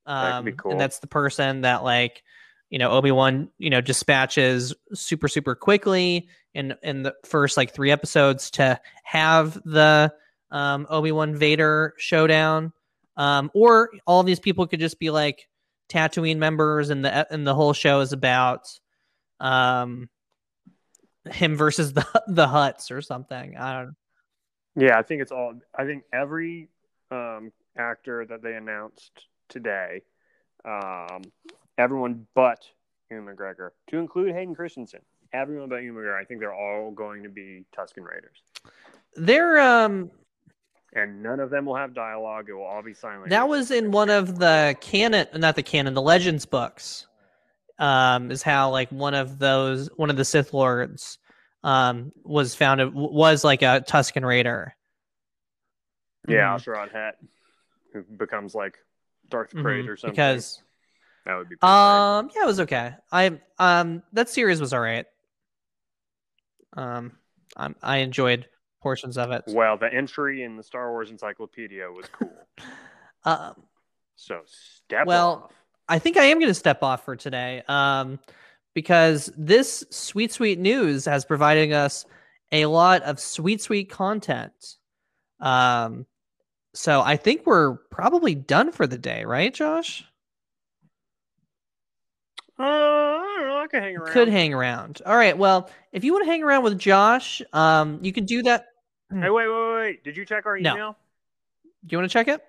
That 0.05 0.33
um, 0.33 0.51
cool. 0.53 0.71
and 0.71 0.79
that's 0.79 0.99
the 0.99 1.07
person 1.07 1.61
that 1.61 1.83
like 1.83 2.23
you 2.69 2.79
know 2.79 2.89
obi-wan 2.91 3.49
you 3.57 3.69
know 3.69 3.81
dispatches 3.81 4.73
super 4.93 5.27
super 5.27 5.55
quickly 5.55 6.27
in 6.53 6.75
in 6.81 7.03
the 7.03 7.13
first 7.25 7.57
like 7.57 7.73
three 7.73 7.91
episodes 7.91 8.51
to 8.51 8.79
have 9.03 9.61
the 9.65 10.11
um, 10.49 10.87
obi-wan 10.89 11.35
vader 11.35 11.93
showdown 11.97 12.73
um, 13.17 13.51
or 13.53 13.91
all 14.07 14.23
these 14.23 14.39
people 14.39 14.65
could 14.67 14.79
just 14.79 14.99
be 14.99 15.09
like 15.11 15.47
Tatooine 15.91 16.37
members, 16.37 16.89
and 16.89 17.03
the 17.03 17.31
and 17.31 17.45
the 17.45 17.53
whole 17.53 17.73
show 17.73 17.99
is 17.99 18.13
about 18.13 18.67
um 19.39 20.09
him 21.29 21.55
versus 21.55 21.93
the 21.93 22.05
the 22.27 22.47
Hutts 22.47 22.91
or 22.91 23.01
something. 23.01 23.57
I 23.57 23.83
don't. 23.83 23.95
Yeah, 24.75 24.97
I 24.97 25.01
think 25.01 25.21
it's 25.21 25.31
all. 25.31 25.53
I 25.75 25.85
think 25.85 26.03
every 26.13 26.69
um, 27.11 27.51
actor 27.77 28.25
that 28.25 28.41
they 28.41 28.55
announced 28.55 29.27
today, 29.49 30.01
um, 30.63 31.21
everyone 31.77 32.25
but 32.33 32.65
Ewan 33.09 33.25
McGregor, 33.25 33.71
to 33.89 33.97
include 33.97 34.33
Hayden 34.33 34.55
Christensen, 34.55 35.01
everyone 35.33 35.69
but 35.69 35.83
Ewan 35.83 36.01
McGregor, 36.01 36.19
I 36.19 36.23
think 36.23 36.39
they're 36.39 36.55
all 36.55 36.91
going 36.91 37.23
to 37.23 37.29
be 37.29 37.65
Tusken 37.77 38.05
Raiders, 38.05 38.41
They're 39.15 39.59
um 39.59 40.11
and 40.93 41.21
none 41.23 41.39
of 41.39 41.49
them 41.49 41.65
will 41.65 41.75
have 41.75 41.93
dialogue. 41.93 42.49
It 42.49 42.53
will 42.53 42.63
all 42.63 42.81
be 42.83 42.93
silent. 42.93 43.29
that 43.29 43.47
was 43.47 43.71
in 43.71 43.91
one 43.91 44.09
of 44.09 44.39
the 44.39 44.75
canon, 44.81 45.27
not 45.35 45.55
the 45.55 45.63
canon, 45.63 45.93
the 45.93 46.01
Legends 46.01 46.45
books. 46.45 47.07
Um, 47.79 48.29
is 48.29 48.43
how 48.43 48.69
like 48.69 48.89
one 48.91 49.15
of 49.15 49.39
those 49.39 49.89
one 49.97 50.11
of 50.11 50.15
the 50.17 50.25
Sith 50.25 50.53
lords 50.53 51.17
um 51.63 52.11
was 52.23 52.53
founded 52.53 52.93
was 52.93 53.43
like 53.43 53.63
a 53.63 53.83
Tusken 53.87 54.23
Raider. 54.23 54.75
yeah, 56.27 56.55
Mhm. 56.55 56.55
A'Sharad 56.63 56.91
Hett, 56.91 57.13
who 57.93 58.03
becomes 58.03 58.53
like 58.53 58.77
Darth 59.29 59.51
Mhm, 59.53 59.87
or 59.87 59.97
something. 59.97 60.13
because 60.13 60.61
that 61.25 61.35
would 61.35 61.49
be 61.49 61.55
pretty 61.55 61.59
great. 61.59 61.69
Um, 61.71 62.29
yeah, 62.35 62.43
it 62.43 62.47
was 62.47 62.59
okay. 62.59 62.93
I 63.11 63.39
um 63.57 64.03
that 64.13 64.29
series 64.29 64.61
was 64.61 64.73
all 64.73 64.79
right. 64.79 65.07
Um, 66.73 67.17
I 67.57 67.73
I 67.81 67.97
enjoyed 67.97 68.47
portions 68.81 69.17
of 69.17 69.31
it. 69.31 69.43
Well, 69.47 69.77
the 69.77 69.93
entry 69.93 70.43
in 70.43 70.57
the 70.57 70.63
Star 70.63 70.91
Wars 70.91 71.11
Encyclopedia 71.11 71.89
was 71.89 72.05
cool. 72.11 72.31
Um, 73.23 73.53
So 74.15 74.41
step 74.45 75.01
off 75.01 75.07
Well, 75.07 75.29
off. 75.45 75.51
I 75.87 75.99
think 75.99 76.17
I 76.17 76.23
am 76.23 76.39
going 76.39 76.49
to 76.49 76.55
step 76.55 76.81
off 76.81 77.05
for 77.05 77.15
today. 77.15 77.61
Um, 77.67 78.19
because 78.73 79.31
this 79.37 79.83
sweet 79.91 80.31
sweet 80.31 80.57
news 80.57 81.05
has 81.05 81.23
provided 81.25 81.71
us 81.71 82.05
a 82.51 82.65
lot 82.65 83.03
of 83.03 83.19
sweet 83.19 83.61
sweet 83.61 83.89
content. 83.89 84.53
Um, 85.39 86.05
so 86.73 87.01
I 87.01 87.17
think 87.17 87.45
we're 87.45 87.75
probably 87.91 88.33
done 88.33 88.71
for 88.71 88.87
the 88.87 88.97
day, 88.97 89.25
right, 89.25 89.53
Josh? 89.53 90.03
Uh, 92.57 92.63
I 92.63 93.35
don't 93.39 93.47
know. 93.47 93.57
I 93.57 93.67
could 93.67 93.83
hang 93.83 93.97
around. 93.97 94.13
Could 94.13 94.27
hang 94.29 94.53
around. 94.53 95.01
All 95.05 95.15
right. 95.15 95.37
Well, 95.37 95.69
if 95.91 96.03
you 96.03 96.13
want 96.13 96.25
to 96.25 96.31
hang 96.31 96.43
around 96.43 96.63
with 96.63 96.77
Josh, 96.77 97.41
um, 97.53 97.99
you 98.01 98.13
can 98.13 98.25
do 98.25 98.43
that. 98.43 98.67
Hey, 99.11 99.29
wait, 99.29 99.47
wait, 99.47 99.47
wait, 99.49 99.75
wait. 99.75 100.03
Did 100.03 100.17
you 100.17 100.25
check 100.25 100.45
our 100.45 100.57
No. 100.57 100.73
email? 100.73 100.97
Do 101.85 101.93
you 101.93 101.97
want 101.97 102.09
to 102.09 102.13
check 102.13 102.27
it? 102.27 102.43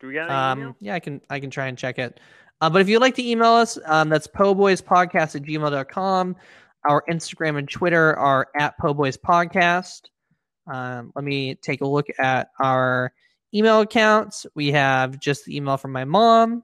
Do 0.00 0.06
we 0.08 0.14
got 0.14 0.30
an 0.30 0.36
Um, 0.52 0.58
email? 0.60 0.76
yeah, 0.80 0.94
I 0.94 1.00
can 1.00 1.20
I 1.30 1.40
can 1.40 1.50
try 1.50 1.66
and 1.66 1.76
check 1.78 1.98
it. 1.98 2.20
Uh, 2.60 2.70
but 2.70 2.80
if 2.80 2.88
you'd 2.88 3.00
like 3.00 3.14
to 3.16 3.26
email 3.28 3.52
us, 3.52 3.78
um, 3.86 4.08
that's 4.08 4.26
poboyspodcast 4.26 5.36
at 5.36 5.42
gmail.com. 5.42 6.36
Our 6.88 7.02
Instagram 7.08 7.58
and 7.58 7.68
Twitter 7.68 8.14
are 8.16 8.48
at 8.58 8.78
poboyspodcast. 8.78 10.02
Um, 10.66 11.12
let 11.14 11.24
me 11.24 11.56
take 11.56 11.80
a 11.82 11.86
look 11.86 12.06
at 12.18 12.50
our 12.60 13.12
email 13.52 13.80
accounts. 13.80 14.46
We 14.54 14.72
have 14.72 15.18
just 15.18 15.44
the 15.44 15.56
email 15.56 15.76
from 15.76 15.92
my 15.92 16.04
mom 16.04 16.62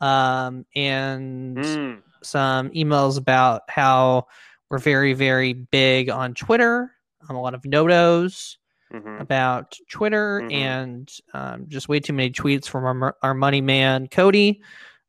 um, 0.00 0.64
and 0.74 1.56
Mm. 1.58 2.02
some 2.22 2.70
emails 2.70 3.18
about 3.18 3.62
how 3.68 4.26
we're 4.70 4.78
very, 4.78 5.12
very 5.12 5.52
big 5.52 6.08
on 6.08 6.34
Twitter. 6.34 6.90
Um, 7.28 7.36
a 7.36 7.40
lot 7.40 7.54
of 7.54 7.62
notos. 7.62 8.56
Mhm. 8.92 9.22
about 9.22 9.74
Twitter 9.90 10.42
Mhm. 10.42 10.52
and 10.52 11.10
um, 11.32 11.64
just 11.68 11.88
way 11.88 11.98
too 11.98 12.12
many 12.12 12.30
tweets 12.30 12.68
from 12.68 12.84
our, 12.84 13.16
our 13.22 13.32
money 13.32 13.62
man 13.62 14.06
Cody. 14.06 14.60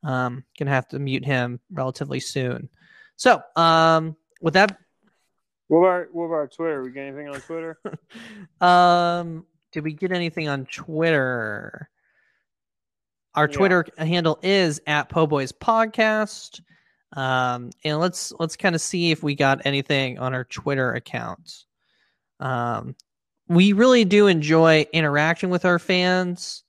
Um, 0.04 0.46
gonna 0.58 0.72
have 0.72 0.88
to 0.90 1.00
mute 1.00 1.26
him 1.26 1.60
relatively 1.70 2.22
soon. 2.22 2.70
So, 3.18 3.44
um, 3.58 4.16
with 4.42 4.54
that, 4.54 4.78
What 5.68 5.80
about 5.80 6.14
what 6.14 6.26
about 6.26 6.54
Twitter? 6.54 6.82
We 6.82 6.92
get 6.92 7.08
anything 7.08 7.28
on 7.28 7.42
Twitter? 7.42 7.78
um, 8.62 9.46
did 9.74 9.84
we 9.84 9.92
get 9.92 10.14
anything 10.14 10.48
on 10.48 10.66
Twitter? 10.66 11.90
Our 13.36 13.50
Yeah. 13.50 13.58
Twitter 13.58 13.86
handle 13.98 14.40
is 14.44 14.80
at 14.88 15.10
Po 15.10 15.28
Boys 15.28 15.52
Podcast. 15.52 16.62
Um, 17.18 17.70
and 17.84 18.00
let's 18.00 18.32
let's 18.40 18.56
kind 18.56 18.76
of 18.76 18.82
see 18.82 19.12
if 19.12 19.24
we 19.24 19.36
got 19.36 19.66
anything 19.66 20.20
on 20.20 20.34
our 20.34 20.46
Twitter 20.46 20.94
account. 20.94 21.66
Um, 22.44 22.96
we 23.48 23.74
really 23.74 24.06
do 24.06 24.28
enjoy 24.28 24.86
interacting 24.92 25.50
with 25.50 25.66
our 25.66 25.80
fans. 25.80 26.64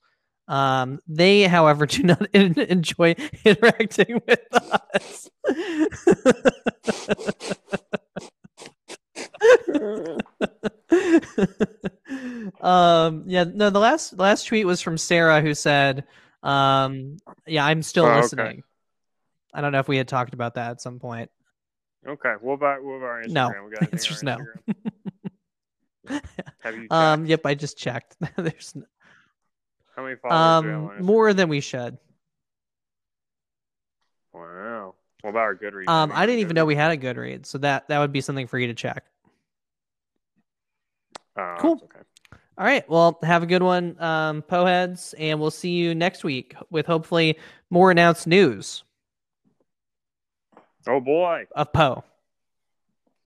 Um, 0.46 1.00
they, 1.08 1.42
however, 1.42 1.86
do 1.96 2.02
not 2.04 2.26
en- 2.32 2.58
enjoy 2.58 3.16
interacting 3.44 4.22
with 4.26 4.40
us. 4.52 5.30
um, 12.60 13.24
yeah, 13.26 13.44
no, 13.44 13.70
the 13.70 13.80
last 13.80 14.18
last 14.18 14.46
tweet 14.46 14.66
was 14.66 14.80
from 14.80 14.98
Sarah 14.98 15.40
who 15.40 15.54
said, 15.54 16.04
um, 16.42 17.16
yeah, 17.46 17.64
I'm 17.64 17.82
still 17.82 18.04
Oh, 18.06 18.10
okay. 18.10 18.20
listening. 18.22 18.62
I 19.52 19.60
don't 19.60 19.72
know 19.72 19.78
if 19.78 19.88
we 19.88 19.96
had 19.96 20.08
talked 20.08 20.34
about 20.34 20.54
that 20.54 20.72
at 20.72 20.80
some 20.80 20.98
point. 20.98 21.30
okay. 22.06 22.34
What 22.40 22.54
about 22.54 22.82
what 22.82 22.94
about 22.94 23.06
our 23.06 23.22
Instagram? 23.22 23.32
No. 23.32 23.52
We 23.68 23.74
got 23.76 23.92
Answer's 23.92 24.22
no. 24.22 24.38
Have 26.08 26.76
you? 26.76 26.86
Um, 26.90 27.20
checked? 27.22 27.30
yep, 27.30 27.40
I 27.46 27.54
just 27.54 27.78
checked. 27.78 28.16
There's 28.36 28.72
n- 28.76 28.86
How 29.96 30.02
many 30.02 30.16
followers 30.16 30.62
do 30.62 30.68
you 30.68 30.72
have 30.74 30.82
on 30.90 30.98
um 30.98 31.04
more 31.04 31.32
than 31.34 31.48
we 31.48 31.60
should. 31.60 31.98
Wow. 34.32 34.94
What 35.22 35.30
about 35.30 35.40
our 35.40 35.56
Goodreads? 35.56 35.88
Um, 35.88 36.12
I 36.12 36.26
didn't 36.26 36.40
even 36.40 36.54
know 36.54 36.64
we 36.66 36.74
had 36.74 36.90
a 36.90 36.96
Goodreads, 36.96 37.46
so 37.46 37.58
that 37.58 37.88
that 37.88 37.98
would 38.00 38.12
be 38.12 38.20
something 38.20 38.46
for 38.46 38.58
you 38.58 38.66
to 38.66 38.74
check. 38.74 39.04
Oh, 41.36 41.54
Cool. 41.58 41.80
Okay. 41.84 42.00
All 42.56 42.64
right, 42.64 42.88
well, 42.88 43.18
have 43.22 43.42
a 43.42 43.46
good 43.46 43.64
one, 43.64 44.00
um, 44.00 44.42
Poheads, 44.42 45.12
and 45.18 45.40
we'll 45.40 45.50
see 45.50 45.70
you 45.70 45.92
next 45.92 46.22
week 46.22 46.54
with 46.70 46.86
hopefully 46.86 47.36
more 47.68 47.90
announced 47.90 48.28
news 48.28 48.84
Oh 50.86 51.00
boy. 51.00 51.46
of 51.56 51.72
Poe. 51.72 52.04